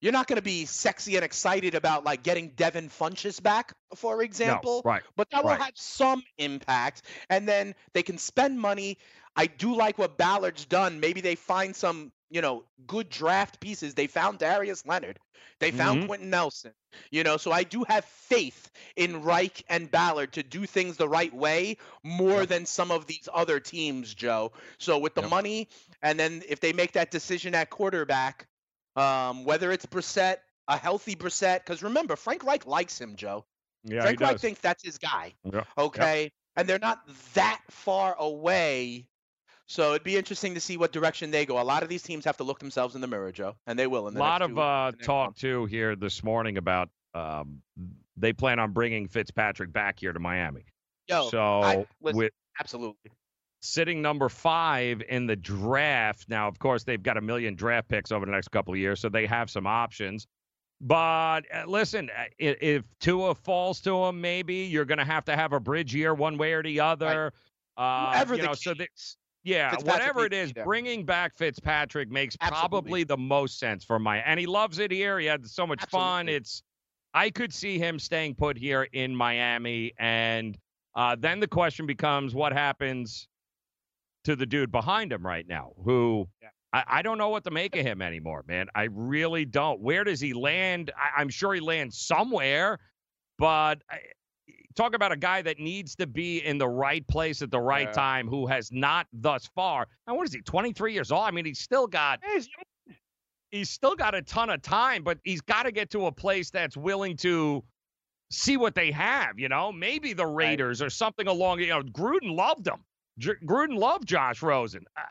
you're 0.00 0.12
not 0.12 0.26
going 0.26 0.36
to 0.36 0.42
be 0.42 0.66
sexy 0.66 1.16
and 1.16 1.24
excited 1.24 1.74
about 1.74 2.04
like 2.04 2.22
getting 2.22 2.50
Devin 2.50 2.90
Funchess 2.90 3.42
back, 3.42 3.72
for 3.94 4.22
example 4.22 4.82
No, 4.84 4.90
right. 4.90 5.02
but 5.16 5.30
that 5.30 5.44
will 5.44 5.54
have 5.54 5.72
some 5.74 6.22
impact. 6.36 7.02
And 7.30 7.48
then 7.48 7.74
they 7.94 8.02
can 8.02 8.18
spend 8.18 8.60
money. 8.60 8.98
I 9.36 9.46
do 9.46 9.74
like 9.74 9.98
what 9.98 10.16
Ballard's 10.16 10.64
done. 10.64 11.00
Maybe 11.00 11.20
they 11.20 11.34
find 11.34 11.74
some, 11.74 12.12
you 12.30 12.40
know, 12.40 12.64
good 12.86 13.08
draft 13.08 13.60
pieces. 13.60 13.94
They 13.94 14.06
found 14.06 14.38
Darius 14.38 14.86
Leonard. 14.86 15.18
They 15.60 15.70
found 15.70 16.02
Mhm. 16.02 16.06
Quenton 16.06 16.30
Nelson. 16.30 16.72
You 17.10 17.24
know, 17.24 17.36
so 17.36 17.50
I 17.50 17.64
do 17.64 17.84
have 17.88 18.04
faith 18.04 18.70
in 18.96 19.22
Reich 19.22 19.64
and 19.68 19.90
Ballard 19.90 20.32
to 20.34 20.42
do 20.44 20.64
things 20.66 20.96
the 20.96 21.08
right 21.08 21.34
way 21.34 21.76
more 22.04 22.40
Yep. 22.40 22.48
than 22.48 22.66
some 22.66 22.92
of 22.92 23.06
these 23.06 23.28
other 23.32 23.58
teams, 23.58 24.14
Joe. 24.14 24.52
So 24.78 24.98
with 24.98 25.14
the 25.14 25.22
Yep. 25.22 25.30
money, 25.30 25.68
and 26.02 26.18
then 26.18 26.42
if 26.48 26.60
they 26.60 26.72
make 26.72 26.92
that 26.92 27.10
decision 27.10 27.54
at 27.54 27.70
quarterback, 27.70 28.46
um, 28.94 29.44
whether 29.44 29.72
it's 29.72 29.86
Brissett, 29.86 30.38
a 30.68 30.76
healthy 30.76 31.16
Brissett, 31.16 31.58
because 31.60 31.82
remember, 31.82 32.14
Frank 32.14 32.44
Reich 32.44 32.64
likes 32.66 33.00
him, 33.00 33.16
Joe. 33.16 33.44
Yeah, 33.82 34.02
Frank 34.02 34.20
Reich 34.20 34.38
thinks 34.38 34.60
that's 34.60 34.84
his 34.84 34.98
guy. 34.98 35.34
Yeah, 35.44 35.64
Okay. 35.76 36.32
And 36.56 36.68
they're 36.68 36.78
not 36.78 37.00
that 37.34 37.60
far 37.68 38.14
away. 38.16 39.08
So 39.66 39.90
it'd 39.90 40.04
be 40.04 40.16
interesting 40.16 40.54
to 40.54 40.60
see 40.60 40.76
what 40.76 40.92
direction 40.92 41.30
they 41.30 41.46
go. 41.46 41.60
A 41.60 41.64
lot 41.64 41.82
of 41.82 41.88
these 41.88 42.02
teams 42.02 42.24
have 42.26 42.36
to 42.36 42.44
look 42.44 42.58
themselves 42.58 42.94
in 42.94 43.00
the 43.00 43.06
mirror, 43.06 43.32
Joe, 43.32 43.56
and 43.66 43.78
they 43.78 43.86
will. 43.86 44.08
In 44.08 44.12
A 44.14 44.14
the 44.14 44.20
lot 44.20 44.42
of 44.42 44.58
uh, 44.58 44.92
talk 45.02 45.28
month. 45.28 45.36
too 45.38 45.64
here 45.66 45.96
this 45.96 46.22
morning 46.22 46.58
about 46.58 46.90
um, 47.14 47.62
they 48.16 48.32
plan 48.32 48.58
on 48.58 48.72
bringing 48.72 49.08
Fitzpatrick 49.08 49.72
back 49.72 49.98
here 50.00 50.12
to 50.12 50.20
Miami. 50.20 50.64
Yo, 51.08 51.28
so 51.30 51.62
I- 51.62 51.86
listen, 52.02 52.16
with 52.18 52.32
absolutely. 52.60 53.10
sitting 53.60 54.02
number 54.02 54.28
five 54.28 55.02
in 55.08 55.26
the 55.26 55.36
draft 55.36 56.28
now, 56.28 56.46
of 56.48 56.58
course 56.58 56.84
they've 56.84 57.02
got 57.02 57.16
a 57.16 57.20
million 57.22 57.54
draft 57.54 57.88
picks 57.88 58.12
over 58.12 58.26
the 58.26 58.32
next 58.32 58.48
couple 58.48 58.74
of 58.74 58.78
years, 58.78 59.00
so 59.00 59.08
they 59.08 59.26
have 59.26 59.48
some 59.50 59.66
options. 59.66 60.26
But 60.80 61.42
uh, 61.54 61.64
listen, 61.66 62.10
uh, 62.10 62.22
i- 62.22 62.56
if 62.60 62.84
Tua 63.00 63.34
falls 63.34 63.80
to 63.82 64.04
him, 64.04 64.20
maybe 64.20 64.54
you're 64.56 64.84
going 64.84 64.98
to 64.98 65.04
have 65.04 65.24
to 65.26 65.36
have 65.36 65.52
a 65.54 65.60
bridge 65.60 65.94
year 65.94 66.12
one 66.12 66.36
way 66.36 66.52
or 66.52 66.62
the 66.62 66.80
other. 66.80 67.32
Uh, 67.76 68.12
Whoever 68.12 68.34
you 68.34 68.42
the 68.42 68.46
know, 68.48 68.54
so 68.54 68.74
they. 68.74 68.88
Yeah, 69.44 69.76
whatever 69.84 70.24
it 70.24 70.32
is, 70.32 70.52
bringing 70.52 71.04
back 71.04 71.34
Fitzpatrick 71.36 72.10
makes 72.10 72.36
Absolutely. 72.40 72.60
probably 72.60 73.04
the 73.04 73.16
most 73.16 73.58
sense 73.58 73.84
for 73.84 73.98
my. 73.98 74.18
And 74.18 74.40
he 74.40 74.46
loves 74.46 74.78
it 74.78 74.90
here. 74.90 75.18
He 75.18 75.26
had 75.26 75.46
so 75.46 75.66
much 75.66 75.84
fun. 75.90 76.28
It's, 76.28 76.62
I 77.12 77.30
could 77.30 77.52
see 77.52 77.78
him 77.78 77.98
staying 77.98 78.34
put 78.34 78.56
here 78.56 78.88
in 78.92 79.14
Miami, 79.14 79.92
and 79.98 80.58
uh, 80.96 81.14
then 81.18 81.40
the 81.40 81.46
question 81.46 81.86
becomes, 81.86 82.34
what 82.34 82.52
happens 82.52 83.28
to 84.24 84.34
the 84.34 84.46
dude 84.46 84.72
behind 84.72 85.12
him 85.12 85.24
right 85.24 85.46
now? 85.46 85.72
Who 85.84 86.26
Yeah. 86.42 86.48
I, 86.72 86.84
I 86.86 87.02
don't 87.02 87.18
know 87.18 87.28
what 87.28 87.44
to 87.44 87.50
make 87.50 87.76
of 87.76 87.86
him 87.86 88.02
anymore, 88.02 88.44
man. 88.48 88.68
I 88.74 88.88
really 88.90 89.44
don't. 89.44 89.80
Where 89.80 90.04
does 90.04 90.20
he 90.20 90.32
land? 90.32 90.90
I, 90.96 91.20
I'm 91.20 91.28
sure 91.28 91.54
he 91.54 91.60
lands 91.60 91.98
somewhere, 91.98 92.80
but. 93.38 93.82
I, 93.90 93.98
Talk 94.76 94.94
about 94.94 95.12
a 95.12 95.16
guy 95.16 95.40
that 95.42 95.58
needs 95.60 95.94
to 95.96 96.06
be 96.06 96.38
in 96.44 96.58
the 96.58 96.68
right 96.68 97.06
place 97.06 97.42
at 97.42 97.50
the 97.50 97.60
right 97.60 97.86
Yeah. 97.88 97.92
time, 97.92 98.26
who 98.28 98.46
has 98.46 98.72
not 98.72 99.06
thus 99.12 99.48
far. 99.54 99.86
Now, 100.06 100.16
what 100.16 100.26
is 100.26 100.34
he? 100.34 100.40
23 100.42 100.92
years 100.92 101.12
old. 101.12 101.22
I 101.24 101.30
mean, 101.30 101.44
he's 101.44 101.60
still 101.60 101.86
got. 101.86 102.20
He's, 102.32 102.48
he's 103.52 103.70
still 103.70 103.94
got 103.94 104.14
a 104.14 104.22
ton 104.22 104.50
of 104.50 104.62
time, 104.62 105.04
but 105.04 105.18
he's 105.24 105.40
got 105.40 105.62
to 105.64 105.72
get 105.72 105.90
to 105.90 106.06
a 106.06 106.12
place 106.12 106.50
that's 106.50 106.76
willing 106.76 107.16
to 107.18 107.62
see 108.32 108.56
what 108.56 108.74
they 108.74 108.90
have. 108.90 109.38
You 109.38 109.48
know, 109.48 109.70
maybe 109.70 110.12
the 110.12 110.26
Raiders 110.26 110.82
or 110.82 110.90
something 110.90 111.28
along. 111.28 111.60
You 111.60 111.68
know, 111.68 111.82
Gruden 111.82 112.34
loved 112.36 112.66
him. 112.66 112.84
J- 113.18 113.34
Gruden 113.46 113.78
loved 113.78 114.08
Josh 114.08 114.42
Rosen. 114.42 114.84
Uh, 114.96 115.02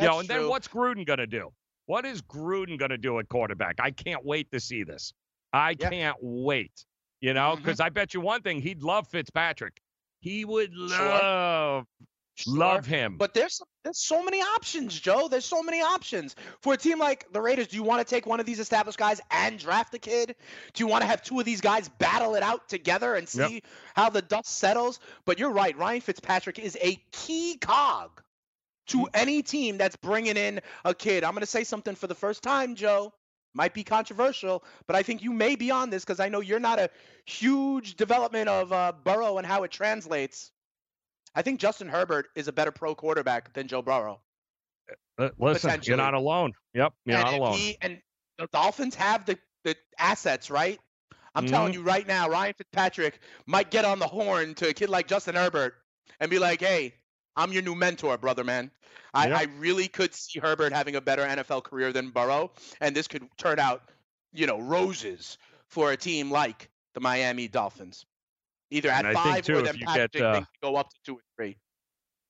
you 0.00 0.06
know, 0.06 0.20
and 0.20 0.28
then 0.28 0.48
what's 0.48 0.68
Gruden 0.68 1.04
going 1.04 1.18
to 1.18 1.26
do? 1.26 1.50
What 1.86 2.04
is 2.04 2.22
Gruden 2.22 2.78
going 2.78 2.90
to 2.90 2.98
do 2.98 3.18
at 3.18 3.28
quarterback? 3.28 3.76
I 3.80 3.90
can't 3.90 4.24
wait 4.24 4.52
to 4.52 4.60
see 4.60 4.84
this. 4.84 5.12
I 5.52 5.74
can't 5.74 6.16
wait. 6.20 6.84
You 7.20 7.34
know, 7.34 7.52
mm-hmm. 7.52 7.62
because 7.62 7.80
I 7.80 7.88
bet 7.88 8.14
you 8.14 8.20
one 8.20 8.42
thing, 8.42 8.60
he'd 8.62 8.82
love 8.82 9.08
Fitzpatrick. 9.08 9.80
He 10.20 10.44
would 10.44 10.72
Sure. 10.72 11.08
love 11.08 11.86
love 12.46 12.86
Sure. 12.86 12.96
him. 12.96 13.16
But 13.16 13.34
there's 13.34 13.60
there's 13.82 13.98
so 13.98 14.22
many 14.22 14.40
options, 14.40 14.98
Joe. 14.98 15.28
There's 15.28 15.44
so 15.44 15.62
many 15.62 15.80
options 15.80 16.36
for 16.60 16.74
a 16.74 16.76
team 16.76 16.98
like 16.98 17.26
the 17.32 17.40
Raiders. 17.40 17.68
Do 17.68 17.76
you 17.76 17.82
want 17.82 18.06
to 18.06 18.14
take 18.14 18.26
one 18.26 18.38
of 18.38 18.46
these 18.46 18.60
established 18.60 18.98
guys 18.98 19.20
and 19.30 19.58
draft 19.58 19.94
a 19.94 19.98
kid? 19.98 20.36
Do 20.74 20.84
you 20.84 20.86
want 20.86 21.02
to 21.02 21.06
have 21.06 21.22
two 21.22 21.40
of 21.40 21.46
these 21.46 21.60
guys 21.60 21.88
battle 21.88 22.34
it 22.34 22.42
out 22.42 22.68
together 22.68 23.14
and 23.14 23.32
Yep. 23.32 23.48
see 23.48 23.62
how 23.94 24.10
the 24.10 24.22
dust 24.22 24.58
settles? 24.58 25.00
But 25.24 25.38
you're 25.38 25.50
right. 25.50 25.76
Ryan 25.76 26.00
Fitzpatrick 26.00 26.58
is 26.58 26.76
a 26.80 26.96
key 27.12 27.56
cog 27.56 28.22
to 28.88 29.08
any 29.14 29.42
team 29.42 29.76
that's 29.78 29.96
bringing 29.96 30.36
in 30.36 30.60
a 30.84 30.94
kid. 30.94 31.24
I'm 31.24 31.32
going 31.32 31.40
to 31.40 31.46
say 31.46 31.64
something 31.64 31.94
for 31.94 32.06
the 32.06 32.14
first 32.14 32.42
time, 32.42 32.74
Joe. 32.74 33.12
Might 33.54 33.74
be 33.74 33.82
controversial, 33.82 34.62
but 34.86 34.94
I 34.94 35.02
think 35.02 35.22
you 35.22 35.32
may 35.32 35.56
be 35.56 35.70
on 35.70 35.90
this 35.90 36.04
because 36.04 36.20
I 36.20 36.28
know 36.28 36.40
you're 36.40 36.60
not 36.60 36.78
a 36.78 36.90
huge 37.24 37.96
development 37.96 38.48
of 38.48 38.72
uh, 38.72 38.92
Burrow 39.04 39.38
and 39.38 39.46
how 39.46 39.64
it 39.64 39.70
translates. 39.70 40.52
I 41.34 41.42
think 41.42 41.58
Justin 41.58 41.88
Herbert 41.88 42.28
is 42.36 42.48
a 42.48 42.52
better 42.52 42.70
pro 42.70 42.94
quarterback 42.94 43.52
than 43.54 43.66
Joe 43.66 43.82
Burrow. 43.82 44.20
Uh, 45.18 45.30
Listen, 45.38 45.80
you're 45.84 45.96
not 45.96 46.14
alone. 46.14 46.52
Yep, 46.74 46.92
you're 47.04 47.16
and 47.16 47.24
not 47.24 47.34
alone. 47.34 47.52
he- 47.54 47.76
and 47.80 48.00
the 48.38 48.46
Dolphins 48.52 48.94
have 48.94 49.24
the, 49.26 49.38
the 49.64 49.76
assets, 49.98 50.50
right? 50.50 50.78
I'm 51.34 51.46
telling 51.46 51.72
Mm-hmm. 51.72 51.80
you 51.82 51.86
right 51.86 52.06
now, 52.06 52.28
Ryan 52.28 52.54
Fitzpatrick 52.56 53.20
might 53.46 53.70
get 53.70 53.84
on 53.84 53.98
the 53.98 54.06
horn 54.06 54.54
to 54.56 54.68
a 54.68 54.72
kid 54.72 54.88
like 54.88 55.08
Justin 55.08 55.34
Herbert 55.34 55.74
and 56.20 56.30
be 56.30 56.38
like, 56.38 56.60
hey, 56.60 56.94
I'm 57.38 57.52
your 57.52 57.62
new 57.62 57.76
mentor, 57.76 58.18
brother, 58.18 58.44
man. 58.44 58.70
I, 59.14 59.28
Yep. 59.28 59.38
I 59.38 59.42
really 59.58 59.88
could 59.88 60.14
see 60.14 60.38
Herbert 60.38 60.72
having 60.72 60.96
a 60.96 61.00
better 61.00 61.22
NFL 61.22 61.62
career 61.64 61.92
than 61.92 62.10
Burrow, 62.10 62.50
and 62.80 62.94
this 62.94 63.08
could 63.08 63.26
turn 63.38 63.58
out, 63.58 63.82
you 64.32 64.46
know, 64.46 64.60
roses 64.60 65.38
for 65.68 65.92
a 65.92 65.96
team 65.96 66.30
like 66.30 66.68
the 66.94 67.00
Miami 67.00 67.48
Dolphins. 67.48 68.04
Either 68.70 68.90
at 68.90 69.14
five 69.14 69.44
too, 69.44 69.54
or 69.54 69.58
if 69.60 69.64
then 69.64 69.76
you 69.76 69.86
get, 69.86 70.20
uh, 70.20 70.40
to 70.40 70.46
go 70.62 70.76
up 70.76 70.90
to 70.90 70.96
two 71.06 71.14
or 71.14 71.22
three. 71.36 71.56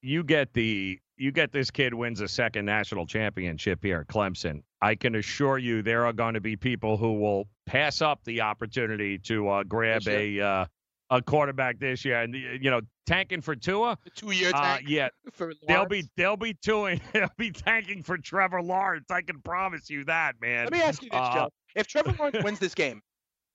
you 0.03 0.23
get 0.23 0.53
the 0.53 1.01
you 1.17 1.33
get 1.33 1.51
this 1.51 1.71
kid 1.73 1.93
wins 1.93 2.21
a 2.21 2.29
second 2.29 2.65
national 2.65 3.07
championship 3.07 3.83
here 3.83 4.07
at 4.09 4.15
Clemson. 4.15 4.63
I 4.81 4.95
can 4.95 5.17
assure 5.17 5.59
you 5.59 5.83
there 5.83 6.07
are 6.07 6.13
going 6.13 6.35
to 6.35 6.41
be 6.41 6.55
people 6.55 6.97
who 6.97 7.15
will 7.15 7.49
pass 7.67 8.01
up 8.01 8.21
the 8.25 8.43
opportunity 8.43 9.19
to 9.19 9.49
uh, 9.49 9.63
grab 9.65 10.07
a 10.07 10.41
uh, 10.41 10.67
a 11.11 11.23
quarterback 11.23 11.79
this 11.79 12.05
year, 12.05 12.21
and 12.21 12.35
you 12.35 12.71
know 12.71 12.81
tanking 13.07 13.41
for 13.41 13.57
Tua. 13.57 13.99
Two-year 14.15 14.51
Uh, 14.55 14.79
yeah, 14.87 15.09
for 15.33 15.55
they'll 15.67 15.87
be 15.87 16.05
they'll 16.17 16.37
be 16.37 16.55
doing 16.63 17.01
they'll 17.13 17.31
be 17.37 17.51
tanking 17.51 18.03
for 18.03 18.19
Trevor 18.19 18.63
Lawrence. 18.63 19.11
I 19.11 19.23
can 19.23 19.41
promise 19.41 19.89
you 19.89 20.05
that, 20.05 20.37
man. 20.41 20.65
Let 20.65 20.73
me 20.73 20.83
ask 20.83 21.03
you 21.03 21.11
this, 21.11 21.21
Uh, 21.21 21.35
Joe. 21.35 21.49
If 21.75 21.87
Trevor 21.87 22.15
Lawrence 22.19 22.39
wins 22.45 22.59
this 22.59 22.75
game, 22.75 23.03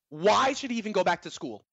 why 0.09 0.53
should 0.53 0.71
he 0.71 0.77
even 0.77 0.91
go 0.91 1.03
back 1.03 1.21
to 1.23 1.31
school? 1.31 1.63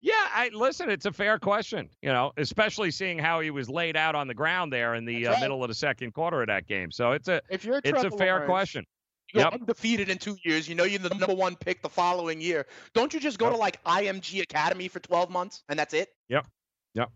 Yeah, 0.00 0.12
I 0.34 0.50
listen. 0.52 0.90
It's 0.90 1.06
a 1.06 1.12
fair 1.12 1.38
question, 1.38 1.88
you 2.02 2.10
know, 2.12 2.32
especially 2.36 2.90
seeing 2.90 3.18
how 3.18 3.40
he 3.40 3.50
was 3.50 3.70
laid 3.70 3.96
out 3.96 4.14
on 4.14 4.28
the 4.28 4.34
ground 4.34 4.70
there 4.70 4.96
in 4.96 5.06
the 5.06 5.28
uh, 5.28 5.32
right. 5.32 5.40
middle 5.40 5.64
of 5.64 5.68
the 5.68 5.74
second 5.74 6.12
quarter 6.12 6.42
of 6.42 6.48
that 6.48 6.66
game. 6.66 6.90
So 6.90 7.12
it's 7.12 7.28
a 7.28 7.40
If 7.48 7.64
you're 7.64 7.80
it's 7.82 8.04
a 8.04 8.10
fair 8.10 8.34
Lawrence, 8.34 8.46
question. 8.46 8.84
You 9.32 9.40
go 9.40 9.40
Yep. 9.40 9.52
undefeated 9.54 10.08
in 10.08 10.18
two 10.18 10.36
years. 10.44 10.68
You 10.68 10.74
know 10.74 10.84
you're 10.84 10.98
the 10.98 11.08
number 11.10 11.34
one 11.34 11.56
pick 11.56 11.82
the 11.82 11.88
following 11.88 12.40
year. 12.40 12.66
Don't 12.92 13.12
you 13.14 13.20
just 13.20 13.38
go 13.38 13.46
Yep. 13.46 13.54
to 13.54 13.58
like 13.58 13.84
IMG 13.84 14.40
Academy 14.42 14.88
for 14.88 15.00
12 15.00 15.30
months 15.30 15.62
and 15.68 15.78
that's 15.78 15.94
it? 15.94 16.10
Yep. 16.28 16.46
Yep. 16.94 17.10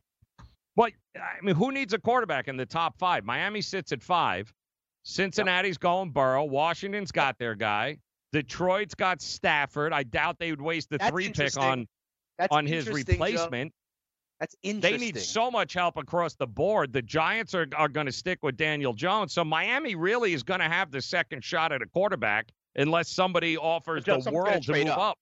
Well, 0.77 0.91
I 1.17 1.41
mean, 1.43 1.55
who 1.57 1.73
needs 1.73 1.93
a 1.93 1.99
quarterback 1.99 2.49
in 2.49 2.57
the 2.57 2.67
top 2.67 2.99
five? 2.99 3.25
Miami 3.25 3.61
sits 3.61 3.93
at 3.93 4.03
five. 4.03 4.53
Cincinnati's 5.05 5.79
going 5.79 6.11
Burrow. 6.11 6.45
Washington's 6.45 7.13
got 7.13 7.39
their 7.39 7.55
guy. 7.55 7.99
Detroit's 8.33 8.95
got 8.95 9.21
Stafford. 9.23 9.93
I 9.93 10.03
doubt 10.03 10.39
they 10.39 10.51
would 10.51 10.61
waste 10.61 10.91
the 10.91 10.99
That's 10.99 11.11
three 11.11 11.33
pick 11.33 11.57
on 11.57 11.87
That's 12.37 12.55
on 12.55 12.67
his 12.67 12.89
replacement. 12.89 13.73
That's 14.41 14.55
They 14.62 14.97
need 14.97 15.18
so 15.18 15.51
much 15.51 15.74
help 15.74 15.97
across 15.97 16.34
the 16.34 16.47
board. 16.47 16.93
The 16.93 17.03
Giants 17.03 17.55
are, 17.55 17.66
are 17.76 17.89
going 17.89 18.07
to 18.07 18.12
stick 18.12 18.39
with 18.43 18.57
Daniel 18.57 18.93
Jones. 18.93 19.32
So 19.32 19.45
Miami 19.45 19.97
really 19.97 20.32
is 20.32 20.45
going 20.45 20.61
to 20.61 20.68
have 20.68 20.93
the 20.93 21.03
second 21.03 21.43
shot 21.43 21.72
at 21.72 21.82
a 21.82 21.86
quarterback 21.86 22.53
unless 22.76 23.09
somebody 23.09 23.57
offers 23.57 24.05
the 24.05 24.12
someone's 24.12 24.24
gonna 24.26 24.36
world 24.36 24.62
to 24.62 24.72
move 24.72 24.89
up. 24.89 24.99
up. 24.99 25.18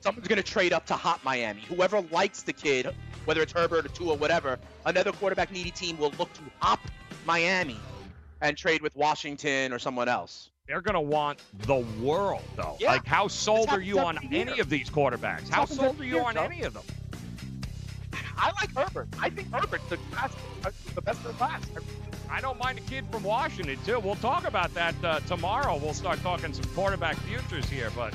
Someone's 0.00 0.28
going 0.28 0.42
to 0.42 0.48
trade 0.48 0.72
up 0.72 0.84
to 0.86 0.94
hot 0.94 1.22
Miami. 1.24 1.62
Whoever 1.62 2.02
likes 2.10 2.42
the 2.42 2.52
kid, 2.52 2.94
whether 3.24 3.40
it's 3.40 3.52
Herbert 3.52 3.86
or 3.86 3.88
Tua, 3.88 4.14
or 4.14 4.16
whatever, 4.18 4.58
another 4.84 5.12
quarterback 5.12 5.50
needy 5.50 5.70
team 5.70 5.96
will 5.96 6.12
look 6.18 6.32
to 6.34 6.42
hop 6.58 6.80
Miami 7.24 7.78
and 8.42 8.56
trade 8.56 8.82
with 8.82 8.94
Washington 8.96 9.72
or 9.72 9.78
someone 9.78 10.08
else. 10.08 10.50
They're 10.66 10.80
going 10.80 10.94
to 10.94 11.00
want 11.00 11.40
the 11.66 11.78
world, 12.02 12.42
though. 12.56 12.76
Yeah. 12.78 12.92
Like, 12.92 13.06
how 13.06 13.28
sold 13.28 13.68
are 13.70 13.80
you 13.80 13.98
on 14.00 14.16
every 14.22 14.40
any 14.40 14.60
of 14.60 14.68
these 14.68 14.90
quarterbacks? 14.90 15.48
How 15.48 15.64
sold 15.64 16.00
are 16.00 16.04
you 16.04 16.16
year, 16.16 16.22
on 16.22 16.34
Joe. 16.34 16.42
any 16.42 16.62
of 16.62 16.74
them? 16.74 16.82
I 18.36 18.52
like 18.60 18.74
Herbert. 18.74 19.08
I 19.20 19.30
think 19.30 19.52
Herbert's 19.52 19.88
the, 19.88 19.96
class, 19.96 20.32
uh, 20.64 20.70
the 20.94 21.02
best 21.02 21.18
of 21.20 21.28
the 21.28 21.32
class. 21.34 21.62
I 22.30 22.40
don't 22.40 22.58
mind 22.58 22.78
a 22.78 22.82
kid 22.82 23.04
from 23.10 23.22
Washington, 23.22 23.78
too. 23.84 24.00
We'll 24.00 24.14
talk 24.16 24.46
about 24.46 24.72
that 24.74 24.94
uh, 25.04 25.20
tomorrow. 25.20 25.76
We'll 25.76 25.94
start 25.94 26.20
talking 26.22 26.52
some 26.52 26.64
quarterback 26.74 27.16
futures 27.16 27.68
here, 27.68 27.90
but 27.94 28.14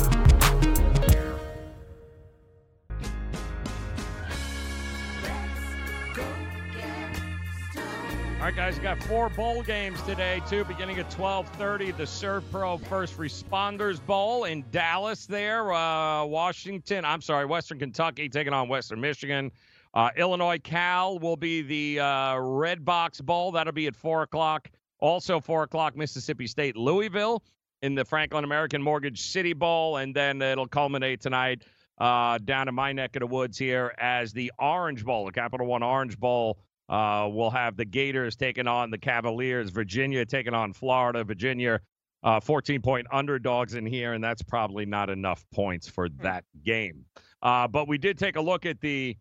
Four 9.11 9.27
bowl 9.27 9.61
games 9.61 10.01
today, 10.03 10.41
too, 10.47 10.63
beginning 10.63 10.97
at 10.97 11.13
1230. 11.19 11.91
The 11.91 12.03
Servpro 12.03 12.79
First 12.85 13.17
Responders 13.17 13.99
Bowl 14.05 14.45
in 14.45 14.63
Dallas 14.71 15.25
there. 15.25 15.73
Uh, 15.73 16.23
Washington, 16.23 17.03
I'm 17.03 17.21
sorry, 17.21 17.45
Western 17.45 17.77
Kentucky 17.77 18.29
taking 18.29 18.53
on 18.53 18.69
Western 18.69 19.01
Michigan. 19.01 19.51
Uh, 19.93 20.11
Illinois 20.15 20.59
Cal 20.59 21.19
will 21.19 21.35
be 21.35 21.61
the 21.61 21.99
uh, 21.99 22.35
Redbox 22.35 23.21
Bowl. 23.21 23.51
That'll 23.51 23.73
be 23.73 23.87
at 23.87 23.97
4 23.97 24.21
o'clock. 24.21 24.69
Also, 24.99 25.41
4 25.41 25.63
o'clock, 25.63 25.97
Mississippi 25.97 26.47
State 26.47 26.77
Louisville 26.77 27.43
in 27.81 27.95
the 27.95 28.05
Franklin 28.05 28.45
American 28.45 28.81
Mortgage 28.81 29.23
City 29.23 29.51
Bowl. 29.51 29.97
And 29.97 30.15
then 30.15 30.41
it'll 30.41 30.69
culminate 30.69 31.19
tonight 31.19 31.63
uh, 31.97 32.37
down 32.37 32.69
in 32.69 32.75
my 32.75 32.93
neck 32.93 33.17
of 33.17 33.19
the 33.19 33.27
woods 33.27 33.57
here 33.57 33.93
as 33.99 34.31
the 34.31 34.53
Orange 34.57 35.03
Bowl, 35.03 35.25
the 35.25 35.33
Capital 35.33 35.67
One 35.67 35.83
Orange 35.83 36.17
Bowl. 36.17 36.59
Uh, 36.91 37.29
we'll 37.31 37.49
have 37.49 37.77
the 37.77 37.85
Gators 37.85 38.35
taking 38.35 38.67
on 38.67 38.91
the 38.91 38.97
Cavaliers, 38.97 39.69
Virginia 39.69 40.25
taking 40.25 40.53
on 40.53 40.73
Florida, 40.73 41.23
Virginia, 41.23 41.79
uh, 42.21 42.41
14 42.41 42.81
point 42.81 43.07
underdogs 43.13 43.75
in 43.75 43.85
here, 43.85 44.11
and 44.11 44.21
that's 44.21 44.41
probably 44.41 44.85
not 44.85 45.09
enough 45.09 45.45
points 45.53 45.87
for 45.87 46.09
that 46.21 46.43
game. 46.65 47.05
Uh, 47.41 47.65
but 47.69 47.87
we 47.87 47.97
did 47.97 48.17
take 48.17 48.35
a 48.35 48.41
look 48.41 48.65
at 48.65 48.81
the 48.81 49.15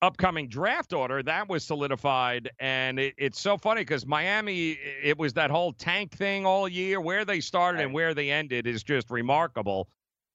upcoming 0.00 0.48
draft 0.48 0.94
order 0.94 1.22
that 1.22 1.46
was 1.46 1.62
solidified, 1.62 2.50
and 2.58 2.98
it, 2.98 3.14
it's 3.18 3.38
so 3.38 3.58
funny 3.58 3.82
because 3.82 4.06
Miami, 4.06 4.78
it 5.02 5.18
was 5.18 5.34
that 5.34 5.50
whole 5.50 5.74
tank 5.74 6.16
thing 6.16 6.46
all 6.46 6.66
year. 6.66 7.02
Where 7.02 7.26
they 7.26 7.40
started 7.40 7.82
and 7.82 7.92
where 7.92 8.14
they 8.14 8.30
ended 8.30 8.66
is 8.66 8.82
just 8.82 9.10
remarkable. 9.10 9.88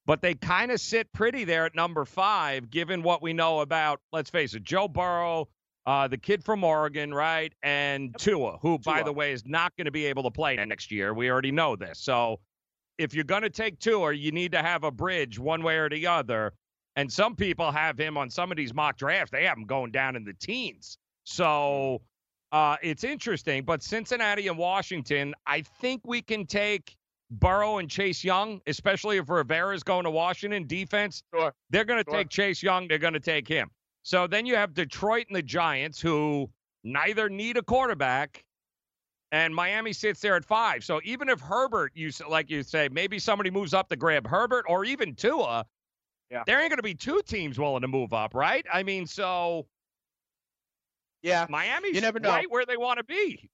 But 0.06 0.22
they 0.22 0.36
kind 0.36 0.72
of 0.72 0.80
sit 0.80 1.12
pretty 1.12 1.44
there 1.44 1.66
at 1.66 1.76
number 1.76 2.06
five, 2.06 2.70
given 2.70 3.02
what 3.02 3.22
we 3.22 3.34
know 3.34 3.60
about, 3.60 4.00
let's 4.14 4.30
face 4.30 4.54
it, 4.54 4.64
Joe 4.64 4.88
Burrow, 4.88 5.50
uh, 5.88 6.08
the 6.08 6.18
kid 6.18 6.44
from 6.44 6.64
Oregon, 6.66 7.14
right? 7.14 7.54
And 7.64 8.14
Tua, 8.20 8.58
who, 8.62 8.78
by 8.78 9.02
the 9.04 9.14
way, 9.14 9.32
is 9.32 9.46
not 9.46 9.76
going 9.78 9.86
to 9.86 9.92
be 9.92 10.06
able 10.06 10.24
to 10.24 10.32
play 10.32 10.58
next 10.58 10.92
year. 10.92 11.14
We 11.14 11.32
already 11.32 11.52
know 11.52 11.78
this. 11.78 12.00
So 12.00 12.42
if 12.98 13.14
you're 13.14 13.24
going 13.24 13.44
to 13.44 13.50
take 13.50 13.80
Tua, 13.80 14.12
you 14.14 14.32
need 14.32 14.52
to 14.52 14.62
have 14.62 14.84
a 14.84 14.92
bridge 14.92 15.40
one 15.40 15.64
way 15.64 15.78
or 15.78 15.90
the 15.90 16.06
other. 16.06 16.54
And 16.98 17.12
some 17.12 17.36
people 17.36 17.72
have 17.72 17.98
him 17.98 18.18
on 18.18 18.30
some 18.30 18.52
of 18.52 18.58
these 18.58 18.74
mock 18.74 18.98
drafts. 18.98 19.32
They 19.32 19.46
have 19.46 19.58
him 19.58 19.64
going 19.66 19.92
down 19.92 20.16
in 20.18 20.26
the 20.26 20.34
teens. 20.34 20.98
So 21.24 22.02
uh, 22.52 22.76
it's 22.82 23.06
interesting. 23.06 23.64
But 23.64 23.82
Cincinnati 23.82 24.50
and 24.50 24.58
Washington, 24.58 25.36
I 25.46 25.62
think 25.80 26.02
we 26.06 26.22
can 26.22 26.46
take 26.46 26.98
Burrow 27.32 27.78
and 27.78 27.90
Chase 27.90 28.24
Young, 28.26 28.60
especially 28.68 29.18
if 29.18 29.30
Rivera's 29.30 29.84
going 29.84 30.04
to 30.04 30.12
Washington 30.12 30.68
defense. 30.68 31.24
Sure. 31.34 31.54
They're 31.70 31.86
going 31.86 32.04
to 32.04 32.10
Sure. 32.10 32.20
take 32.20 32.30
Chase 32.30 32.62
Young. 32.62 32.88
They're 32.90 32.98
going 32.98 33.14
to 33.14 33.20
take 33.22 33.48
him. 33.48 33.70
So 34.08 34.26
then 34.26 34.46
you 34.46 34.56
have 34.56 34.74
Detroit 34.74 35.26
and 35.28 35.36
the 35.36 35.42
Giants, 35.42 36.00
who 36.00 36.50
neither 36.86 37.28
need 37.28 37.58
a 37.58 37.62
quarterback, 37.62 38.46
and 39.34 39.54
Miami 39.54 39.92
sits 39.92 40.22
there 40.22 40.38
at 40.38 40.46
five. 40.46 40.86
So 40.86 41.02
even 41.04 41.28
if 41.28 41.42
Herbert, 41.42 41.92
you 41.94 42.10
like 42.30 42.50
you 42.50 42.64
say, 42.64 42.88
maybe 42.88 43.20
somebody 43.20 43.52
moves 43.52 43.74
up 43.74 43.90
to 43.90 43.98
grab 43.98 44.26
Herbert 44.26 44.64
or 44.70 44.86
even 44.86 45.14
Tua, 45.14 45.66
Yeah. 46.32 46.44
there 46.48 46.62
ain't 46.62 46.70
going 46.70 46.78
to 46.78 46.84
be 46.84 46.94
two 46.96 47.22
teams 47.28 47.60
willing 47.60 47.82
to 47.82 47.90
move 47.90 48.14
up, 48.14 48.34
right? 48.34 48.66
I 48.72 48.82
mean, 48.82 49.08
so 49.08 49.68
Yeah. 51.22 51.46
Miami's 51.50 51.94
You 51.94 52.00
never 52.00 52.22
know. 52.22 52.30
right 52.30 52.50
where 52.50 52.66
they 52.66 52.78
want 52.78 53.00
to 53.00 53.04
be. 53.04 53.50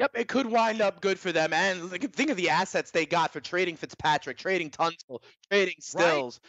Yep, 0.00 0.10
it 0.16 0.28
could 0.28 0.48
wind 0.48 0.82
up 0.82 1.00
good 1.00 1.18
for 1.18 1.32
them. 1.32 1.54
And 1.54 1.90
like, 1.90 2.12
think 2.12 2.28
of 2.28 2.36
the 2.36 2.50
assets 2.50 2.90
they 2.90 3.06
got 3.06 3.32
for 3.32 3.40
trading 3.40 3.76
Fitzpatrick, 3.76 4.36
trading 4.36 4.68
Tunsil, 4.68 5.22
trading 5.50 5.76
Stills. 5.80 6.40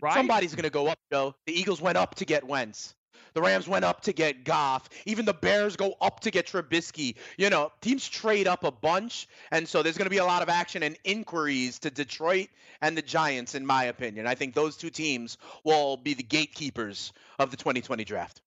Right. 0.00 0.14
Somebody's 0.14 0.54
going 0.54 0.62
to 0.64 0.70
go 0.70 0.86
up, 0.86 0.98
Joe. 1.12 1.34
The 1.46 1.52
Eagles 1.52 1.82
went 1.82 1.98
up 1.98 2.14
to 2.14 2.24
get 2.24 2.42
Wentz. 2.42 2.94
The 3.34 3.42
Rams 3.42 3.66
went 3.68 3.84
up 3.84 4.02
to 4.02 4.12
get 4.12 4.44
Goff. 4.44 4.88
Even 5.06 5.24
the 5.24 5.34
Bears 5.34 5.76
go 5.76 5.94
up 6.00 6.20
to 6.20 6.30
get 6.30 6.46
Trubisky. 6.46 7.16
You 7.38 7.50
know, 7.50 7.72
teams 7.80 8.08
trade 8.08 8.46
up 8.46 8.64
a 8.64 8.70
bunch. 8.70 9.28
And 9.50 9.66
so 9.68 9.82
there's 9.82 9.96
going 9.96 10.06
to 10.06 10.10
be 10.10 10.18
a 10.18 10.24
lot 10.24 10.42
of 10.42 10.48
action 10.48 10.82
and 10.82 10.96
inquiries 11.04 11.78
to 11.80 11.90
Detroit 11.90 12.48
and 12.80 12.96
the 12.96 13.02
Giants, 13.02 13.54
in 13.54 13.64
my 13.64 13.84
opinion. 13.84 14.26
I 14.26 14.34
think 14.34 14.54
those 14.54 14.76
two 14.76 14.90
teams 14.90 15.38
will 15.64 15.96
be 15.96 16.14
the 16.14 16.22
gatekeepers 16.22 17.12
of 17.38 17.50
the 17.50 17.56
2020 17.56 18.04
draft. 18.04 18.42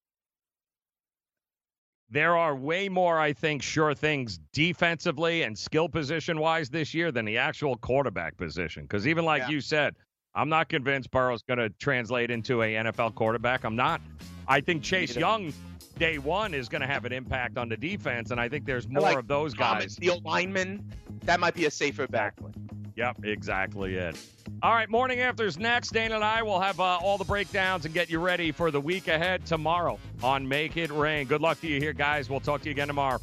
there 2.10 2.38
are 2.38 2.56
way 2.56 2.88
more, 2.88 3.20
I 3.20 3.34
think, 3.34 3.64
sure 3.64 3.94
things 3.96 4.40
defensively 4.54 5.42
and 5.42 5.58
skill 5.58 5.90
position 5.90 6.40
wise 6.40 6.70
this 6.70 6.94
year 6.94 7.12
than 7.12 7.26
the 7.26 7.40
actual 7.40 7.76
quarterback 7.78 8.38
position. 8.38 8.84
Because 8.84 9.08
even 9.08 9.26
like 9.26 9.42
Yeah. 9.42 9.50
you 9.50 9.60
said, 9.60 9.96
I'm 10.36 10.50
not 10.50 10.68
convinced 10.68 11.12
Burrow's 11.12 11.42
going 11.44 11.60
to 11.60 11.70
translate 11.70 12.30
into 12.30 12.62
a 12.62 12.76
NFL 12.76 13.16
quarterback. 13.16 13.64
I'm 13.64 13.76
not. 13.76 14.02
I 14.48 14.60
think 14.60 14.84
Chase. 14.84 15.16
Young, 15.16 15.54
day 15.98 16.18
one, 16.18 16.54
is 16.54 16.68
going 16.68 16.82
to 16.82 16.88
have 16.88 17.06
an 17.06 17.14
impact 17.14 17.58
on 17.58 17.70
the 17.70 17.78
defense, 17.78 18.32
and 18.32 18.40
I 18.40 18.50
think 18.50 18.66
there's 18.66 18.88
more 18.88 19.02
like 19.02 19.18
of 19.18 19.28
those 19.28 19.54
guys. 19.54 19.96
the 19.96 20.12
lineman, 20.26 20.92
that 21.24 21.40
might 21.40 21.56
be 21.56 21.66
a 21.66 21.72
safer 21.72 22.06
bet. 22.08 22.34
Yep, 22.98 23.26
exactly 23.26 23.96
it. 23.96 24.18
All 24.62 24.74
right, 24.74 24.90
morning 24.90 25.20
after's 25.20 25.58
next. 25.58 25.92
Dana 25.92 26.16
and 26.16 26.24
I 26.24 26.44
will 26.44 26.60
have 26.60 26.80
uh, 26.80 26.98
all 27.02 27.18
the 27.18 27.26
breakdowns 27.26 27.86
and 27.86 27.94
get 27.94 28.10
you 28.10 28.20
ready 28.20 28.52
for 28.52 28.72
the 28.72 28.80
week 28.80 29.08
ahead 29.08 29.46
tomorrow 29.46 30.00
on 30.24 30.48
Make 30.48 30.78
It 30.78 30.92
Rain. 30.92 31.28
Good 31.28 31.42
luck 31.42 31.60
to 31.62 31.68
you 31.68 31.80
here, 31.80 31.94
guys. 31.94 32.30
We'll 32.30 32.40
talk 32.40 32.62
to 32.62 32.66
you 32.66 32.72
again 32.72 32.88
tomorrow. 32.88 33.20